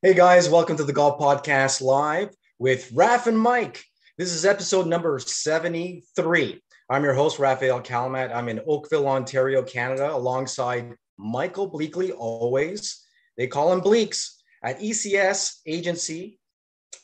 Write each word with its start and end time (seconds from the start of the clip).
Hey 0.00 0.14
guys, 0.14 0.48
welcome 0.48 0.76
to 0.76 0.84
the 0.84 0.92
Golf 0.92 1.18
Podcast 1.18 1.82
Live 1.82 2.28
with 2.60 2.88
Raf 2.94 3.26
and 3.26 3.36
Mike. 3.36 3.82
This 4.16 4.32
is 4.32 4.46
episode 4.46 4.86
number 4.86 5.18
73. 5.18 6.62
I'm 6.88 7.02
your 7.02 7.14
host, 7.14 7.40
Rafael 7.40 7.82
Kalamat. 7.82 8.32
I'm 8.32 8.48
in 8.48 8.60
Oakville, 8.64 9.08
Ontario, 9.08 9.60
Canada, 9.64 10.14
alongside 10.14 10.94
Michael 11.16 11.68
Bleackley, 11.68 12.14
always. 12.16 13.04
They 13.36 13.48
call 13.48 13.72
him 13.72 13.80
Bleaks 13.80 14.34
at 14.62 14.78
ECS 14.78 15.56
Agency. 15.66 16.38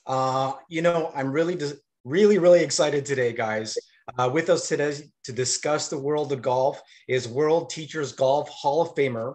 Uh, 0.06 0.52
you 0.68 0.80
know, 0.80 1.10
I'm 1.16 1.32
really, 1.32 1.60
really, 2.04 2.38
really 2.38 2.62
excited 2.62 3.04
today, 3.04 3.32
guys. 3.32 3.76
Uh, 4.16 4.30
with 4.32 4.48
us 4.48 4.68
today 4.68 4.94
to 5.24 5.32
discuss 5.32 5.88
the 5.88 5.98
world 5.98 6.30
of 6.30 6.42
golf 6.42 6.80
is 7.08 7.26
World 7.26 7.70
Teachers 7.70 8.12
Golf 8.12 8.48
Hall 8.50 8.82
of 8.82 8.94
Famer, 8.94 9.34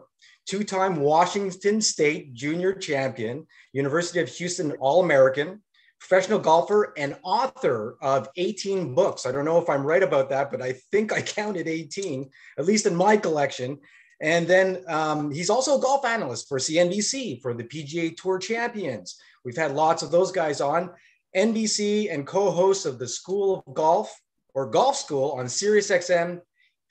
two 0.49 0.63
time 0.63 0.95
Washington 0.95 1.79
State 1.79 2.33
junior 2.33 2.73
champion, 2.73 3.45
University 3.71 4.19
of 4.19 4.27
Houston 4.29 4.71
All 4.79 5.03
American, 5.03 5.61
professional 5.99 6.39
golfer, 6.39 6.91
and 6.97 7.15
author 7.21 7.97
of 8.01 8.27
18 8.35 8.95
books. 8.95 9.27
I 9.27 9.31
don't 9.31 9.45
know 9.45 9.59
if 9.59 9.69
I'm 9.69 9.85
right 9.85 10.01
about 10.01 10.27
that, 10.31 10.49
but 10.49 10.59
I 10.59 10.73
think 10.91 11.13
I 11.13 11.21
counted 11.39 11.67
18, 11.67 12.27
at 12.57 12.65
least 12.65 12.87
in 12.87 12.95
my 12.95 13.15
collection. 13.15 13.77
And 14.21 14.47
then 14.47 14.83
um, 14.87 15.29
he's 15.29 15.51
also 15.51 15.77
a 15.77 15.81
golf 15.81 16.03
analyst 16.03 16.49
for 16.49 16.57
CNBC 16.57 17.43
for 17.43 17.53
the 17.53 17.63
PGA 17.63 18.17
Tour 18.17 18.39
Champions. 18.39 19.17
We've 19.45 19.55
had 19.55 19.75
lots 19.75 20.01
of 20.01 20.09
those 20.09 20.31
guys 20.31 20.61
on. 20.61 20.89
NBC 21.35 22.11
and 22.11 22.25
co 22.25 22.49
host 22.49 22.87
of 22.87 22.97
the 22.97 23.07
School 23.07 23.63
of 23.67 23.73
Golf 23.75 24.19
or 24.55 24.65
Golf 24.65 24.95
School 24.95 25.33
on 25.33 25.45
SiriusXM 25.45 26.41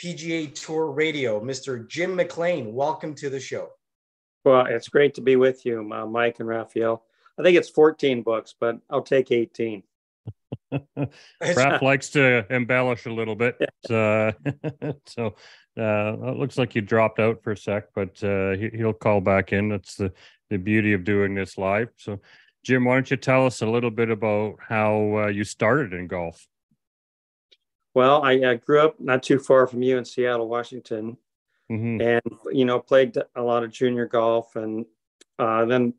PGA 0.02 0.55
Tour 0.55 0.93
Radio, 0.93 1.41
Mr. 1.41 1.87
Jim 1.88 2.15
McLean. 2.15 2.73
Welcome 2.73 3.15
to 3.16 3.29
the 3.30 3.41
show. 3.41 3.70
Well, 4.45 4.66
it's 4.66 4.89
great 4.89 5.15
to 5.15 5.20
be 5.20 5.34
with 5.34 5.66
you, 5.66 5.91
uh, 5.93 6.06
Mike 6.06 6.37
and 6.39 6.48
Rafael. 6.48 7.02
I 7.39 7.43
think 7.43 7.56
it's 7.56 7.69
14 7.69 8.23
books, 8.23 8.55
but 8.58 8.78
I'll 8.89 9.03
take 9.03 9.33
18. 9.33 9.83
Raph 11.42 11.83
likes 11.83 12.11
to 12.11 12.47
embellish 12.48 13.06
a 13.06 13.12
little 13.12 13.34
bit. 13.34 13.56
Uh, 13.91 14.33
so 15.06 15.34
uh, 15.77 16.17
it 16.30 16.36
looks 16.36 16.58
like 16.58 16.77
you 16.77 16.80
dropped 16.80 17.19
out 17.19 17.42
for 17.42 17.53
a 17.53 17.56
sec, 17.56 17.89
but 17.92 18.23
uh, 18.23 18.53
he, 18.53 18.84
will 18.84 18.92
call 18.92 19.20
back 19.20 19.53
in. 19.53 19.69
That's 19.69 19.97
the, 19.97 20.12
the 20.48 20.58
beauty 20.58 20.92
of 20.92 21.03
doing 21.03 21.34
this 21.34 21.58
live. 21.58 21.89
So, 21.97 22.20
Jim, 22.64 22.84
why 22.84 22.95
don't 22.95 23.11
you 23.11 23.17
tell 23.17 23.47
us 23.47 23.62
a 23.62 23.67
little 23.67 23.91
bit 23.91 24.11
about 24.11 24.58
how 24.61 25.25
uh, 25.25 25.27
you 25.27 25.42
started 25.42 25.92
in 25.92 26.06
golf? 26.06 26.47
Well, 27.99 28.23
I, 28.23 28.35
I, 28.35 28.55
grew 28.55 28.81
up 28.81 29.01
not 29.01 29.25
too 29.25 29.41
far 29.41 29.67
from 29.67 29.83
you 29.83 29.99
in 29.99 30.05
Seattle, 30.05 30.49
Washington, 30.49 31.17
mm-hmm. 31.69 32.01
and 32.01 32.23
you 32.53 32.65
know 32.65 32.79
played 32.79 33.17
a 33.35 33.43
lot 33.43 33.65
of 33.65 33.73
junior 33.73 34.07
golf, 34.07 34.55
and 34.55 34.87
uh, 35.41 35.65
then 35.65 35.93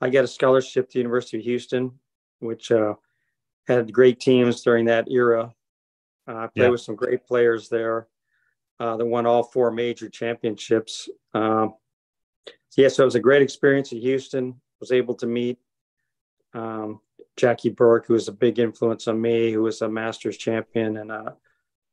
I 0.00 0.08
got 0.08 0.24
a 0.24 0.28
scholarship 0.28 0.88
to 0.88 0.94
the 0.94 1.00
University 1.00 1.36
of 1.36 1.44
Houston, 1.44 1.92
which 2.38 2.72
uh, 2.72 2.94
had 3.66 3.92
great 3.92 4.18
teams 4.18 4.62
during 4.62 4.86
that 4.86 5.10
era. 5.10 5.52
Uh, 6.26 6.36
I 6.36 6.46
played 6.46 6.62
yeah. 6.62 6.68
with 6.70 6.80
some 6.80 6.96
great 6.96 7.26
players 7.26 7.68
there 7.68 8.06
uh, 8.80 8.96
that 8.96 9.04
won 9.04 9.26
all 9.26 9.42
four 9.42 9.70
major 9.70 10.08
championships. 10.08 11.06
Um, 11.34 11.74
yeah, 12.78 12.88
so 12.88 13.02
it 13.02 13.04
was 13.04 13.14
a 13.14 13.20
great 13.20 13.42
experience 13.42 13.92
at 13.92 13.98
Houston. 13.98 14.58
Was 14.80 14.90
able 14.90 15.16
to 15.16 15.26
meet 15.26 15.58
um, 16.54 17.02
Jackie 17.36 17.70
Burke, 17.70 18.06
who 18.06 18.14
was 18.14 18.28
a 18.28 18.32
big 18.32 18.58
influence 18.58 19.08
on 19.08 19.20
me, 19.20 19.52
who 19.52 19.62
was 19.62 19.82
a 19.82 19.88
Masters 19.88 20.36
champion 20.36 20.98
and 20.98 21.10
a 21.10 21.36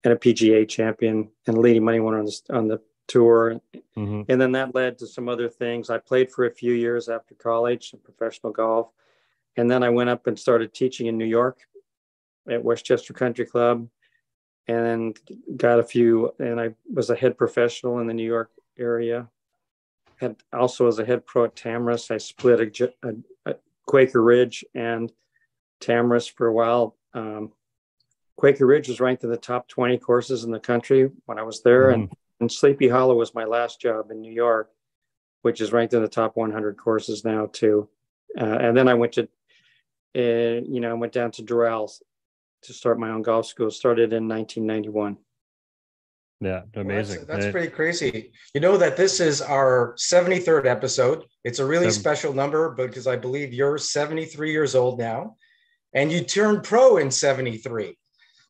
and 0.04 0.14
a 0.14 0.16
PGA 0.16 0.68
champion 0.68 1.30
and 1.48 1.58
leading 1.58 1.84
money 1.84 2.00
winner 2.00 2.20
on 2.20 2.26
the 2.26 2.42
on 2.52 2.68
the 2.68 2.82
tour. 3.08 3.60
Mm-hmm. 3.98 4.22
And 4.30 4.42
then 4.42 4.52
that 4.54 4.76
led 4.76 4.98
to 5.00 5.08
some 5.08 5.28
other 5.28 5.50
things. 5.50 5.90
I 5.90 5.98
played 5.98 6.32
for 6.32 6.46
a 6.46 6.52
few 6.52 6.74
years 6.74 7.10
after 7.10 7.36
college 7.36 7.92
in 7.94 8.00
professional 8.00 8.54
golf, 8.54 8.92
and 9.58 9.70
then 9.70 9.84
I 9.84 9.90
went 9.90 10.10
up 10.10 10.28
and 10.28 10.38
started 10.38 10.74
teaching 10.74 11.08
in 11.08 11.18
New 11.18 11.26
York 11.26 11.60
at 12.50 12.64
Westchester 12.64 13.14
Country 13.14 13.46
Club, 13.46 13.88
and 14.68 15.18
got 15.58 15.80
a 15.80 15.84
few. 15.84 16.34
And 16.40 16.60
I 16.60 16.76
was 16.94 17.10
a 17.10 17.16
head 17.16 17.38
professional 17.38 18.00
in 18.00 18.08
the 18.08 18.14
New 18.14 18.28
York 18.28 18.52
area. 18.78 19.30
Had 20.18 20.36
also 20.52 20.88
as 20.88 21.00
a 21.00 21.06
head 21.06 21.26
pro 21.26 21.46
at 21.46 21.56
Tamarack. 21.56 22.12
I 22.12 22.18
split 22.18 22.60
a, 22.60 22.94
a, 23.04 23.52
a 23.52 23.56
Quaker 23.86 24.22
Ridge 24.22 24.66
and 24.76 25.12
Tamarack 25.80 26.24
for 26.36 26.48
a 26.48 26.54
while. 26.54 26.96
Um, 27.14 27.52
Quaker 28.38 28.66
Ridge 28.66 28.88
was 28.88 29.02
ranked 29.02 29.24
in 29.24 29.30
the 29.30 29.38
top 29.38 29.68
20 29.68 29.98
courses 29.98 30.44
in 30.46 30.52
the 30.52 30.60
country 30.60 31.10
when 31.26 31.38
I 31.38 31.44
was 31.44 31.62
there. 31.62 31.88
Mm-hmm. 31.88 32.02
And, 32.02 32.14
and 32.40 32.52
Sleepy 32.52 32.88
Hollow 32.88 33.16
was 33.16 33.36
my 33.36 33.44
last 33.44 33.82
job 33.82 34.12
in 34.12 34.22
New 34.22 34.32
York, 34.32 34.72
which 35.42 35.60
is 35.60 35.74
ranked 35.74 35.94
in 35.94 36.02
the 36.02 36.08
top 36.08 36.38
100 36.38 36.78
courses 36.78 37.26
now, 37.26 37.48
too. 37.48 37.90
Uh, 38.40 38.46
and 38.46 38.78
then 38.78 38.88
I 38.88 38.94
went 38.94 39.14
to, 39.14 39.24
uh, 40.16 40.62
you 40.66 40.80
know, 40.80 40.92
I 40.92 40.94
went 40.94 41.12
down 41.12 41.32
to 41.32 41.44
Doral 41.44 41.92
to 42.64 42.74
start 42.74 43.00
my 43.00 43.10
own 43.10 43.24
golf 43.24 43.46
school. 43.46 43.72
Started 43.72 44.14
in 44.14 44.28
1991. 44.28 45.18
Yeah, 46.42 46.62
amazing. 46.76 47.18
Well, 47.18 47.26
that's, 47.26 47.44
that's 47.44 47.52
pretty 47.52 47.68
crazy. 47.68 48.32
You 48.54 48.62
know 48.62 48.78
that 48.78 48.96
this 48.96 49.20
is 49.20 49.42
our 49.42 49.96
73rd 49.98 50.66
episode. 50.66 51.26
It's 51.44 51.60
a 51.60 51.66
really 51.66 51.92
Seven. 51.92 52.00
special 52.00 52.34
number 52.34 52.70
because 52.70 53.08
I 53.08 53.18
believe 53.18 53.54
you're 53.54 53.78
73 53.78 54.50
years 54.50 54.74
old 54.74 55.00
now 55.00 55.36
and 55.94 56.12
you 56.12 56.22
turned 56.22 56.64
pro 56.64 56.98
in 56.98 57.12
73. 57.12 57.98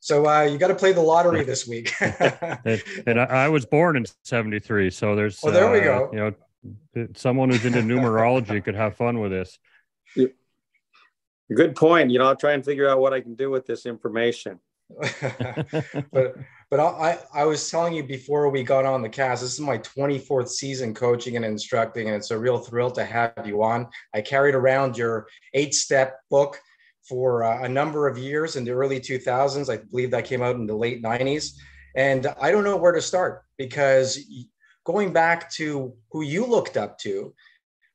So 0.01 0.27
uh, 0.27 0.43
you 0.43 0.57
got 0.57 0.69
to 0.69 0.75
play 0.75 0.93
the 0.93 1.01
lottery 1.01 1.43
this 1.43 1.67
week. 1.67 1.93
and, 1.99 2.83
and 3.05 3.19
I, 3.19 3.25
I, 3.25 3.49
was 3.49 3.65
born 3.65 3.97
in 3.97 4.05
73. 4.23 4.91
So 4.91 5.15
there's, 5.15 5.39
oh, 5.43 5.51
there 5.51 5.69
we 5.69 5.79
uh, 5.79 5.83
go. 5.83 6.09
You 6.13 6.19
know, 6.95 7.07
someone 7.15 7.49
who's 7.49 7.65
into 7.65 7.79
numerology 7.79 8.63
could 8.63 8.75
have 8.75 8.95
fun 8.95 9.19
with 9.19 9.31
this. 9.31 9.59
Good 11.53 11.75
point. 11.75 12.11
You 12.11 12.19
know, 12.19 12.27
I'll 12.27 12.35
try 12.35 12.53
and 12.53 12.63
figure 12.63 12.87
out 12.87 12.99
what 12.99 13.13
I 13.13 13.21
can 13.21 13.35
do 13.35 13.49
with 13.49 13.65
this 13.65 13.85
information. 13.85 14.59
but 16.11 16.35
but 16.71 16.79
I, 16.79 17.19
I 17.33 17.45
was 17.45 17.69
telling 17.69 17.93
you 17.93 18.03
before 18.03 18.49
we 18.49 18.63
got 18.63 18.85
on 18.85 19.01
the 19.01 19.09
cast, 19.09 19.41
this 19.41 19.53
is 19.53 19.59
my 19.59 19.77
24th 19.79 20.49
season 20.49 20.93
coaching 20.93 21.35
and 21.35 21.45
instructing, 21.45 22.07
and 22.07 22.15
it's 22.15 22.31
a 22.31 22.37
real 22.37 22.59
thrill 22.59 22.91
to 22.91 23.03
have 23.03 23.33
you 23.45 23.63
on. 23.63 23.87
I 24.13 24.21
carried 24.21 24.55
around 24.55 24.97
your 24.97 25.27
eight 25.53 25.73
step 25.73 26.19
book 26.29 26.59
for 27.09 27.43
uh, 27.43 27.63
a 27.63 27.67
number 27.67 28.07
of 28.07 28.17
years 28.17 28.55
in 28.55 28.63
the 28.63 28.71
early 28.71 28.99
2000s. 28.99 29.73
I 29.73 29.77
believe 29.77 30.11
that 30.11 30.25
came 30.25 30.43
out 30.43 30.55
in 30.55 30.67
the 30.67 30.75
late 30.75 31.01
90s. 31.01 31.55
And 31.95 32.27
I 32.39 32.51
don't 32.51 32.63
know 32.63 32.77
where 32.77 32.91
to 32.91 33.01
start 33.01 33.43
because 33.57 34.19
going 34.85 35.11
back 35.11 35.49
to 35.53 35.93
who 36.11 36.21
you 36.21 36.45
looked 36.45 36.77
up 36.77 36.99
to, 36.99 37.33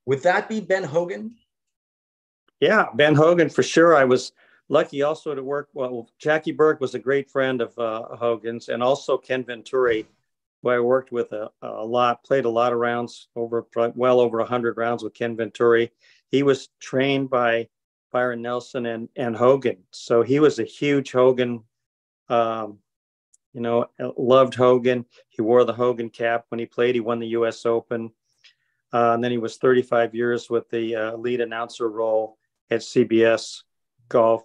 would 0.06 0.22
that 0.24 0.48
be 0.48 0.60
Ben 0.60 0.82
Hogan? 0.82 1.36
Yeah, 2.60 2.86
Ben 2.94 3.14
Hogan 3.14 3.48
for 3.48 3.62
sure. 3.62 3.94
I 3.94 4.04
was 4.04 4.32
lucky 4.68 5.02
also 5.02 5.34
to 5.34 5.42
work. 5.42 5.68
Well, 5.74 6.10
Jackie 6.18 6.52
Burke 6.52 6.80
was 6.80 6.94
a 6.94 6.98
great 6.98 7.30
friend 7.30 7.60
of 7.60 7.78
uh, 7.78 8.16
Hogan's, 8.16 8.68
and 8.68 8.82
also 8.82 9.16
Ken 9.16 9.44
Venturi, 9.44 10.06
who 10.62 10.70
I 10.70 10.80
worked 10.80 11.12
with 11.12 11.32
a, 11.32 11.50
a 11.62 11.84
lot, 11.84 12.24
played 12.24 12.44
a 12.44 12.50
lot 12.50 12.72
of 12.72 12.78
rounds 12.78 13.28
over 13.36 13.66
well 13.94 14.20
over 14.20 14.38
100 14.38 14.76
rounds 14.76 15.02
with 15.02 15.14
Ken 15.14 15.36
Venturi. 15.36 15.90
He 16.30 16.42
was 16.42 16.68
trained 16.80 17.30
by 17.30 17.68
Byron 18.14 18.42
Nelson 18.42 18.86
and 18.86 19.08
and 19.16 19.34
Hogan, 19.34 19.78
so 19.90 20.22
he 20.22 20.38
was 20.38 20.60
a 20.60 20.64
huge 20.64 21.10
Hogan. 21.10 21.64
Um, 22.28 22.78
you 23.52 23.60
know, 23.60 23.86
loved 24.16 24.54
Hogan. 24.54 25.04
He 25.28 25.42
wore 25.42 25.64
the 25.64 25.72
Hogan 25.72 26.10
cap 26.10 26.44
when 26.48 26.60
he 26.60 26.66
played. 26.66 26.94
He 26.94 27.00
won 27.00 27.18
the 27.18 27.34
U.S. 27.38 27.66
Open, 27.66 28.12
uh, 28.92 29.14
and 29.14 29.24
then 29.24 29.32
he 29.32 29.38
was 29.38 29.56
35 29.56 30.14
years 30.14 30.48
with 30.48 30.70
the 30.70 30.94
uh, 30.94 31.16
lead 31.16 31.40
announcer 31.40 31.88
role 31.88 32.38
at 32.70 32.82
CBS 32.82 33.62
golf. 34.08 34.44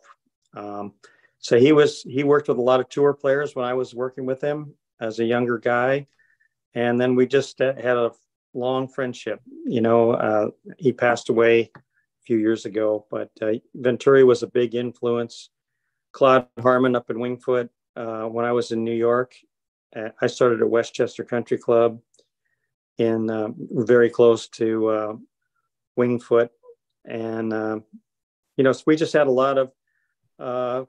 Um, 0.56 0.94
so 1.38 1.60
he 1.60 1.72
was 1.72 2.02
he 2.02 2.24
worked 2.24 2.48
with 2.48 2.58
a 2.58 2.62
lot 2.62 2.80
of 2.80 2.90
tour 2.90 3.14
players 3.14 3.56
when 3.56 3.66
I 3.66 3.76
was 3.76 3.94
working 3.94 4.26
with 4.26 4.42
him 4.42 4.74
as 5.00 5.20
a 5.20 5.26
younger 5.26 5.60
guy, 5.60 6.08
and 6.74 7.00
then 7.00 7.14
we 7.14 7.28
just 7.28 7.60
had 7.60 7.86
a 7.86 8.14
long 8.56 8.88
friendship. 8.88 9.42
You 9.64 9.82
know, 9.82 10.14
uh, 10.14 10.48
he 10.80 10.92
passed 10.92 11.30
away 11.30 11.70
few 12.30 12.38
years 12.38 12.66
ago, 12.66 13.06
but 13.10 13.32
uh, 13.42 13.54
Venturi 13.74 14.24
was 14.24 14.44
a 14.44 14.48
big 14.60 14.76
influence. 14.76 15.50
Claude 16.12 16.48
Harmon 16.60 16.96
up 16.96 17.10
in 17.10 17.20
Winged 17.20 17.44
Foot. 17.44 17.70
Uh, 18.00 18.28
when 18.28 18.46
I 18.46 18.54
was 18.54 18.72
in 18.72 18.86
New 18.86 18.96
York. 18.96 19.36
Uh, 19.94 20.10
I 20.22 20.28
started 20.28 20.62
at 20.62 20.70
Westchester 20.70 21.26
Country 21.26 21.58
Club 21.58 22.00
in 22.98 23.30
uh, 23.30 23.50
very 23.72 24.10
close 24.10 24.48
to 24.60 24.88
uh, 24.88 25.16
Winged 25.98 26.24
Foot, 26.24 26.50
and 27.04 27.52
you 28.56 28.64
know, 28.64 28.72
so 28.72 28.84
we 28.86 28.96
just 28.96 29.12
had 29.12 29.28
a 29.28 29.32
lot 29.32 29.58
of 29.58 29.72
uh, 30.40 30.86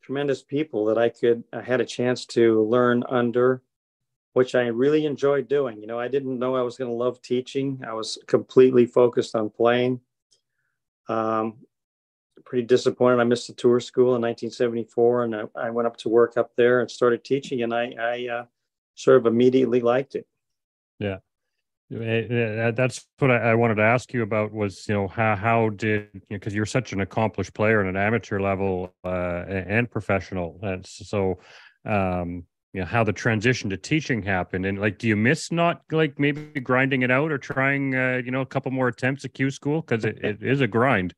tremendous 0.00 0.42
people 0.42 0.86
that 0.86 0.96
I 0.96 1.10
could, 1.10 1.44
I 1.52 1.60
had 1.60 1.82
a 1.82 1.86
chance 1.98 2.24
to 2.36 2.62
learn 2.62 3.02
under, 3.10 3.62
which 4.32 4.54
I 4.54 4.68
really 4.68 5.04
enjoyed 5.04 5.48
doing. 5.48 5.82
You 5.82 5.86
know, 5.86 6.00
I 6.00 6.08
didn't 6.08 6.38
know 6.38 6.56
I 6.56 6.62
was 6.62 6.78
going 6.78 6.90
to 6.90 6.96
love 6.96 7.20
teaching. 7.20 7.82
I 7.86 7.92
was 7.92 8.16
completely 8.26 8.86
focused 8.86 9.34
on 9.34 9.50
playing. 9.50 10.00
Um, 11.08 11.54
pretty 12.44 12.66
disappointed. 12.66 13.20
I 13.20 13.24
missed 13.24 13.46
the 13.46 13.54
tour 13.54 13.80
school 13.80 14.16
in 14.16 14.22
1974, 14.22 15.24
and 15.24 15.36
I, 15.36 15.42
I, 15.56 15.70
went 15.70 15.86
up 15.86 15.96
to 15.98 16.08
work 16.08 16.36
up 16.36 16.50
there 16.56 16.80
and 16.80 16.90
started 16.90 17.24
teaching, 17.24 17.62
and 17.62 17.72
I, 17.72 17.94
I 17.98 18.28
uh, 18.28 18.44
sort 18.94 19.18
of 19.18 19.26
immediately 19.26 19.80
liked 19.80 20.14
it. 20.14 20.26
Yeah. 20.98 21.18
That's 21.90 23.06
what 23.18 23.30
I 23.30 23.54
wanted 23.54 23.76
to 23.76 23.82
ask 23.82 24.12
you 24.12 24.22
about 24.22 24.52
was, 24.52 24.88
you 24.88 24.94
know, 24.94 25.06
how, 25.06 25.36
how 25.36 25.68
did, 25.68 26.10
because 26.28 26.52
you 26.52 26.56
know, 26.56 26.60
you're 26.60 26.66
such 26.66 26.92
an 26.92 27.00
accomplished 27.02 27.52
player 27.52 27.82
at 27.82 27.86
an 27.86 27.96
amateur 27.96 28.40
level 28.40 28.94
uh, 29.04 29.44
and 29.46 29.90
professional. 29.90 30.58
And 30.62 30.84
so, 30.86 31.40
um, 31.84 32.44
you 32.74 32.80
know, 32.80 32.86
how 32.86 33.04
the 33.04 33.12
transition 33.12 33.70
to 33.70 33.76
teaching 33.76 34.20
happened. 34.20 34.66
And 34.66 34.80
like, 34.80 34.98
do 34.98 35.06
you 35.06 35.14
miss 35.14 35.52
not 35.52 35.82
like 35.92 36.18
maybe 36.18 36.60
grinding 36.60 37.02
it 37.02 37.10
out 37.10 37.30
or 37.30 37.38
trying, 37.38 37.94
uh, 37.94 38.20
you 38.24 38.32
know, 38.32 38.40
a 38.40 38.46
couple 38.46 38.72
more 38.72 38.88
attempts 38.88 39.24
at 39.24 39.32
Q 39.32 39.50
school? 39.52 39.80
Because 39.80 40.04
it, 40.04 40.18
it 40.24 40.42
is 40.42 40.60
a 40.60 40.66
grind. 40.66 41.14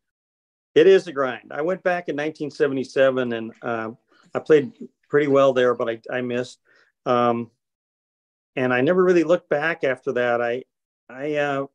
It 0.75 0.87
is 0.87 1.07
a 1.07 1.13
grind. 1.13 1.53
I 1.53 1.63
went 1.63 1.83
back 1.83 2.11
in 2.11 2.17
1977 2.17 3.33
and 3.33 3.53
uh, 3.63 3.91
I 4.35 4.39
played 4.39 4.73
pretty 5.09 5.29
well 5.29 5.55
there, 5.55 5.75
but 5.75 5.89
I, 5.89 6.01
I 6.13 6.21
missed. 6.21 6.61
Um, 7.07 7.51
and 8.55 8.73
I 8.75 8.83
never 8.83 9.03
really 9.03 9.25
looked 9.25 9.49
back 9.49 9.83
after 9.83 10.13
that. 10.13 10.43
I 10.43 10.65
I 11.09 11.37
uh, 11.37 11.67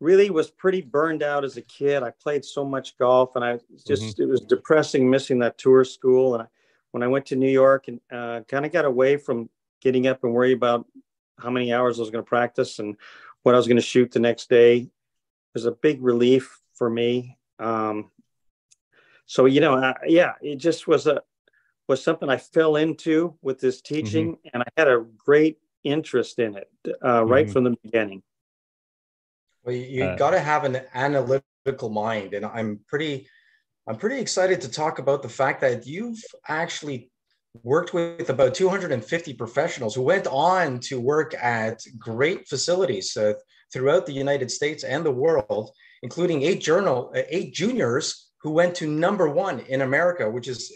really 0.00 0.30
was 0.30 0.50
pretty 0.50 0.80
burned 0.80 1.22
out 1.22 1.44
as 1.44 1.58
a 1.58 1.62
kid. 1.62 2.02
I 2.02 2.12
played 2.22 2.44
so 2.44 2.64
much 2.64 2.96
golf, 2.96 3.36
and 3.36 3.44
I 3.44 3.58
just 3.86 4.02
mm-hmm. 4.02 4.22
it 4.22 4.28
was 4.28 4.40
depressing 4.40 5.10
missing 5.10 5.38
that 5.40 5.58
tour 5.58 5.84
school. 5.84 6.34
And 6.34 6.44
I, 6.44 6.46
when 6.92 7.02
I 7.02 7.08
went 7.08 7.26
to 7.26 7.36
New 7.36 7.50
York 7.50 7.88
and 7.88 8.00
uh, 8.10 8.40
kind 8.48 8.64
of 8.64 8.72
got 8.72 8.84
away 8.84 9.16
from 9.16 9.48
getting 9.80 10.06
up 10.06 10.24
and 10.24 10.32
worry 10.32 10.52
about 10.52 10.86
how 11.38 11.50
many 11.50 11.72
hours 11.72 11.98
I 11.98 12.02
was 12.02 12.10
going 12.10 12.24
to 12.24 12.28
practice 12.28 12.78
and 12.78 12.96
what 13.42 13.54
I 13.54 13.58
was 13.58 13.66
going 13.66 13.76
to 13.76 13.82
shoot 13.82 14.10
the 14.10 14.18
next 14.18 14.48
day, 14.48 14.78
it 14.78 14.90
was 15.54 15.66
a 15.66 15.72
big 15.72 16.02
relief 16.02 16.60
for 16.74 16.90
me. 16.90 17.38
Um, 17.58 18.10
so 19.26 19.44
you 19.44 19.60
know, 19.60 19.74
uh, 19.74 19.94
yeah, 20.06 20.32
it 20.40 20.56
just 20.56 20.88
was 20.88 21.06
a 21.06 21.22
was 21.86 22.02
something 22.02 22.28
I 22.28 22.36
fell 22.36 22.76
into 22.76 23.34
with 23.42 23.60
this 23.60 23.80
teaching, 23.80 24.34
mm-hmm. 24.34 24.48
and 24.52 24.62
I 24.62 24.66
had 24.76 24.88
a 24.88 25.04
great 25.16 25.58
interest 25.84 26.38
in 26.38 26.56
it 26.56 26.70
uh, 27.04 27.24
right 27.24 27.46
mm-hmm. 27.46 27.52
from 27.52 27.64
the 27.64 27.76
beginning. 27.82 28.22
Well, 29.64 29.74
you, 29.74 29.84
you 29.84 30.04
uh, 30.04 30.16
got 30.16 30.30
to 30.30 30.40
have 30.40 30.64
an 30.64 30.80
analytical 30.94 31.88
mind, 31.88 32.34
and 32.34 32.44
I'm 32.44 32.80
pretty, 32.86 33.26
I'm 33.88 33.96
pretty 33.96 34.20
excited 34.20 34.60
to 34.60 34.70
talk 34.70 34.98
about 34.98 35.22
the 35.22 35.30
fact 35.30 35.62
that 35.62 35.86
you've 35.86 36.22
actually 36.46 37.10
worked 37.62 37.94
with 37.94 38.28
about 38.28 38.54
250 38.54 39.32
professionals 39.32 39.94
who 39.94 40.02
went 40.02 40.26
on 40.26 40.78
to 40.80 41.00
work 41.00 41.34
at 41.42 41.80
great 41.98 42.46
facilities 42.46 43.16
uh, 43.16 43.32
throughout 43.72 44.04
the 44.04 44.12
United 44.12 44.50
States 44.50 44.84
and 44.84 45.06
the 45.06 45.10
world, 45.10 45.70
including 46.02 46.42
eight 46.42 46.60
journal, 46.60 47.10
uh, 47.16 47.22
eight 47.30 47.54
juniors 47.54 48.28
who 48.42 48.50
went 48.50 48.74
to 48.74 48.86
number 48.86 49.26
one 49.26 49.60
in 49.60 49.80
America, 49.80 50.30
which 50.30 50.48
is 50.48 50.70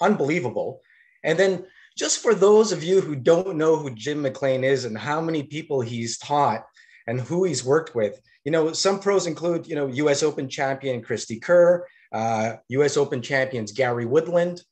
unbelievable. 0.00 0.80
And 1.22 1.38
then 1.38 1.64
just 1.96 2.20
for 2.20 2.34
those 2.34 2.72
of 2.72 2.82
you 2.82 3.00
who 3.00 3.14
don't 3.14 3.56
know 3.56 3.76
who 3.76 3.94
Jim 3.94 4.22
McLean 4.22 4.64
is 4.64 4.84
and 4.84 4.98
how 4.98 5.20
many 5.20 5.44
people 5.44 5.80
he's 5.80 6.18
taught 6.18 6.64
and 7.06 7.20
who 7.20 7.44
he's 7.44 7.64
worked 7.64 7.94
with, 7.94 8.20
you 8.44 8.50
know, 8.50 8.72
some 8.72 8.98
pros 8.98 9.28
include, 9.28 9.68
you 9.68 9.76
know, 9.76 9.86
US 9.86 10.24
Open 10.24 10.48
champion 10.48 11.02
Cristie 11.02 11.40
Kerr, 11.40 11.86
uh, 12.12 12.54
US 12.68 12.96
Open 12.96 13.22
champions 13.22 13.72
Gary 13.72 14.06
Woodland, 14.06 14.62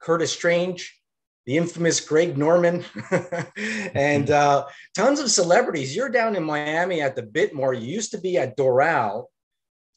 Curtis 0.00 0.32
Strange, 0.32 1.00
the 1.46 1.56
infamous 1.56 2.00
Greg 2.00 2.36
Norman, 2.36 2.84
and 3.94 4.30
uh, 4.30 4.66
tons 4.94 5.20
of 5.20 5.30
celebrities. 5.30 5.94
You're 5.94 6.08
down 6.08 6.36
in 6.36 6.42
Miami 6.42 7.00
at 7.00 7.16
the 7.16 7.22
Biltmore. 7.22 7.74
You 7.74 7.86
used 7.86 8.10
to 8.12 8.18
be 8.18 8.36
at 8.36 8.56
Doral. 8.56 9.26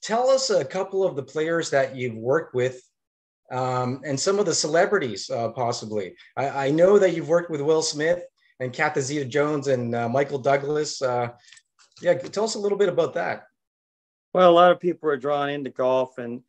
Tell 0.01 0.30
us 0.30 0.50
a 0.50 0.63
couple 0.63 1.04
of 1.04 1.16
the 1.16 1.24
players 1.24 1.71
that 1.71 1.95
you've 1.95 2.16
worked 2.16 2.54
with 2.54 2.81
um, 3.51 4.01
and 4.06 4.19
some 4.19 4.39
of 4.39 4.45
the 4.45 4.54
celebrities, 4.54 5.30
uh, 5.30 5.50
possibly. 5.50 6.15
I, 6.38 6.68
I, 6.68 6.72
know 6.72 7.00
that 7.00 7.13
you've 7.13 7.27
worked 7.30 7.50
with 7.50 7.62
Will 7.62 7.81
Smith 7.81 8.24
and 8.60 8.72
Catherine 8.72 9.06
Zeta 9.06 9.25
Jones 9.25 9.68
and 9.68 9.95
uh, 9.95 10.07
Michael 10.07 10.38
Douglas. 10.38 11.01
Uh, 11.01 11.30
yeah, 12.01 12.13
tell 12.13 12.44
us 12.44 12.56
a 12.56 12.60
little 12.60 12.77
bit 12.77 12.89
about 12.89 13.15
that. 13.15 13.44
Well, 14.33 14.50
a 14.50 14.54
lot 14.54 14.72
of 14.72 14.80
people 14.80 15.10
are 15.10 15.18
drawn 15.18 15.50
into 15.50 15.72
golf, 15.72 16.19
and 16.19 16.44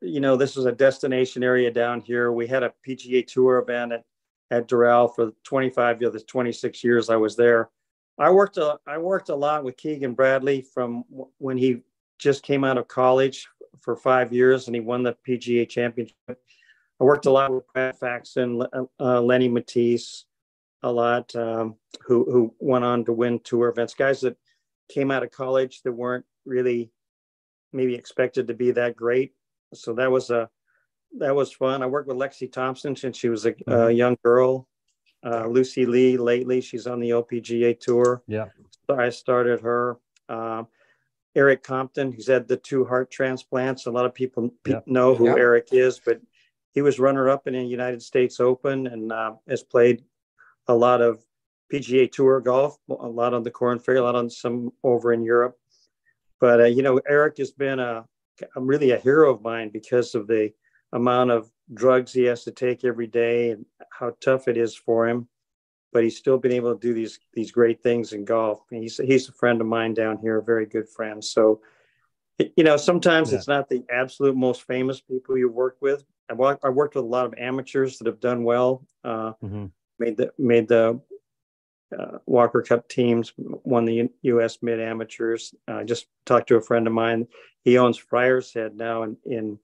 you 0.00 0.20
know, 0.20 0.36
this 0.36 0.56
is 0.56 0.66
a 0.66 0.72
destination 0.72 1.42
area 1.42 1.70
down 1.70 2.00
here. 2.00 2.32
We 2.32 2.46
had 2.46 2.62
a 2.62 2.72
PGA 2.86 3.26
Tour 3.26 3.58
event 3.58 3.92
at, 3.92 4.04
at 4.50 4.68
Doral 4.68 5.14
for 5.14 5.32
25 5.44 6.02
of 6.02 6.12
the 6.12 6.20
26 6.20 6.82
years 6.82 7.10
I 7.10 7.16
was 7.16 7.36
there. 7.36 7.70
I 8.18 8.30
worked 8.30 8.58
a, 8.58 8.78
I 8.86 8.98
worked 8.98 9.28
a 9.28 9.34
lot 9.34 9.64
with 9.64 9.76
Keegan 9.76 10.14
Bradley 10.14 10.62
from 10.62 11.04
when 11.38 11.56
he 11.56 11.82
just 12.18 12.42
came 12.42 12.64
out 12.64 12.78
of 12.78 12.88
college 12.88 13.48
for 13.80 13.96
five 13.96 14.32
years 14.32 14.66
and 14.66 14.74
he 14.74 14.80
won 14.80 15.02
the 15.02 15.16
PGA 15.26 15.68
championship. 15.68 16.16
I 16.28 17.04
worked 17.04 17.26
a 17.26 17.30
lot 17.30 17.52
with 17.52 17.66
Brad 17.72 17.98
Faxon, 17.98 18.62
uh, 19.00 19.20
Lenny 19.22 19.48
Mattiace, 19.48 20.24
a 20.82 20.92
lot, 20.92 21.34
um, 21.34 21.76
who, 22.06 22.30
who 22.30 22.54
went 22.58 22.84
on 22.84 23.04
to 23.06 23.12
win 23.12 23.40
tour 23.40 23.68
events, 23.68 23.94
guys 23.94 24.20
that 24.20 24.36
came 24.90 25.10
out 25.10 25.22
of 25.22 25.30
college 25.30 25.80
that 25.82 25.92
weren't 25.92 26.26
really 26.44 26.90
maybe 27.72 27.94
expected 27.94 28.48
to 28.48 28.54
be 28.54 28.70
that 28.72 28.96
great. 28.96 29.32
So 29.74 29.94
that 29.94 30.10
was 30.10 30.30
a, 30.30 30.48
that 31.18 31.34
was 31.34 31.52
fun. 31.52 31.82
I 31.82 31.86
worked 31.86 32.08
with 32.08 32.16
Lexi 32.16 32.50
Thompson 32.50 32.94
since 32.96 33.16
she 33.16 33.28
was 33.28 33.46
a, 33.46 33.52
mm-hmm. 33.52 33.72
a 33.72 33.90
young 33.90 34.16
girl. 34.24 34.66
Uh, 35.24 35.46
Lucy 35.46 35.84
Li 35.84 36.16
lately, 36.16 36.60
she's 36.60 36.86
on 36.86 37.00
the 37.00 37.10
LPGA 37.10 37.78
tour. 37.78 38.22
Yeah. 38.26 38.46
So 38.86 38.98
I 38.98 39.10
started 39.10 39.60
her. 39.60 39.98
Um, 40.28 40.68
Erik 41.34 41.62
Compton. 41.62 42.12
He's 42.12 42.26
had 42.26 42.48
the 42.48 42.56
two 42.56 42.84
heart 42.84 43.10
transplants. 43.10 43.86
A 43.86 43.90
lot 43.90 44.06
of 44.06 44.14
people 44.14 44.50
yep. 44.66 44.86
know 44.86 45.14
who 45.14 45.26
yep. 45.26 45.36
Erik 45.36 45.68
is, 45.72 46.00
but 46.04 46.20
he 46.72 46.82
was 46.82 46.98
runner 46.98 47.28
up 47.28 47.46
in 47.46 47.54
the 47.54 47.64
United 47.64 48.02
States 48.02 48.40
Open 48.40 48.86
and 48.86 49.12
uh, 49.12 49.34
has 49.48 49.62
played 49.62 50.04
a 50.66 50.74
lot 50.74 51.00
of 51.00 51.24
PGA 51.72 52.10
Tour 52.10 52.40
golf, 52.40 52.76
a 52.88 52.94
lot 52.94 53.34
on 53.34 53.42
the 53.42 53.50
Korn 53.50 53.78
Ferry, 53.78 53.98
a 53.98 54.02
lot 54.02 54.16
on 54.16 54.28
some 54.28 54.72
over 54.82 55.12
in 55.12 55.22
Europe. 55.22 55.56
But 56.40 56.60
uh, 56.60 56.64
you 56.64 56.82
know, 56.82 57.00
Erik 57.08 57.38
has 57.38 57.52
been 57.52 57.78
a, 57.78 58.04
a 58.56 58.60
really 58.60 58.90
a 58.90 58.98
hero 58.98 59.32
of 59.32 59.42
mine 59.42 59.70
because 59.70 60.14
of 60.14 60.26
the 60.26 60.52
amount 60.92 61.30
of 61.30 61.50
drugs 61.72 62.12
he 62.12 62.24
has 62.24 62.44
to 62.44 62.50
take 62.50 62.84
every 62.84 63.06
day 63.06 63.50
and 63.50 63.64
how 63.90 64.12
tough 64.20 64.48
it 64.48 64.56
is 64.56 64.74
for 64.74 65.08
him 65.08 65.28
but 65.92 66.04
he's 66.04 66.16
still 66.16 66.38
been 66.38 66.52
able 66.52 66.74
to 66.74 66.80
do 66.80 66.94
these 66.94 67.18
these 67.34 67.50
great 67.50 67.82
things 67.82 68.12
in 68.12 68.24
golf. 68.24 68.62
He's 68.70 68.98
he's 68.98 69.28
a 69.28 69.32
friend 69.32 69.60
of 69.60 69.66
mine 69.66 69.94
down 69.94 70.18
here, 70.18 70.38
a 70.38 70.42
very 70.42 70.66
good 70.66 70.88
friend. 70.88 71.24
So, 71.24 71.60
you 72.38 72.64
know, 72.64 72.76
sometimes 72.76 73.30
yeah. 73.32 73.38
it's 73.38 73.48
not 73.48 73.68
the 73.68 73.84
absolute 73.90 74.36
most 74.36 74.62
famous 74.62 75.00
people 75.00 75.36
you 75.36 75.50
work 75.50 75.76
with. 75.80 76.04
I, 76.28 76.56
I 76.62 76.68
worked 76.68 76.94
with 76.94 77.04
a 77.04 77.08
lot 77.08 77.26
of 77.26 77.34
amateurs 77.38 77.98
that 77.98 78.06
have 78.06 78.20
done 78.20 78.44
well, 78.44 78.86
uh, 79.02 79.32
mm-hmm. 79.42 79.66
made 79.98 80.16
the 80.16 80.32
made 80.38 80.68
the 80.68 81.00
uh, 81.98 82.18
Walker 82.26 82.62
Cup 82.62 82.88
teams, 82.88 83.32
won 83.36 83.84
the 83.84 83.94
U- 83.94 84.12
U.S. 84.22 84.58
Mid 84.62 84.80
Amateurs. 84.80 85.54
I 85.66 85.72
uh, 85.72 85.84
just 85.84 86.06
talked 86.24 86.48
to 86.48 86.56
a 86.56 86.62
friend 86.62 86.86
of 86.86 86.92
mine. 86.92 87.26
He 87.62 87.78
owns 87.78 87.98
Friars 87.98 88.52
Head 88.52 88.76
now 88.76 89.02
in 89.02 89.16
in 89.24 89.58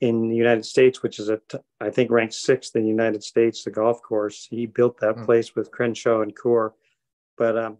in 0.00 0.28
the 0.28 0.36
United 0.36 0.66
States, 0.66 1.00
which 1.00 1.20
is 1.20 1.28
a, 1.28 1.40
I 1.80 1.90
think 1.90 2.10
ranked 2.10 2.34
sixth 2.34 2.74
in 2.74 2.82
the 2.82 2.88
United 2.88 3.22
States, 3.22 3.62
the 3.62 3.70
golf 3.70 4.02
course. 4.02 4.48
He 4.50 4.66
built 4.66 4.98
that 4.98 5.14
mm. 5.14 5.24
place 5.24 5.54
with 5.54 5.70
Crenshaw 5.70 6.22
and 6.22 6.34
Coore. 6.34 6.72
But 7.38 7.56
um, 7.56 7.78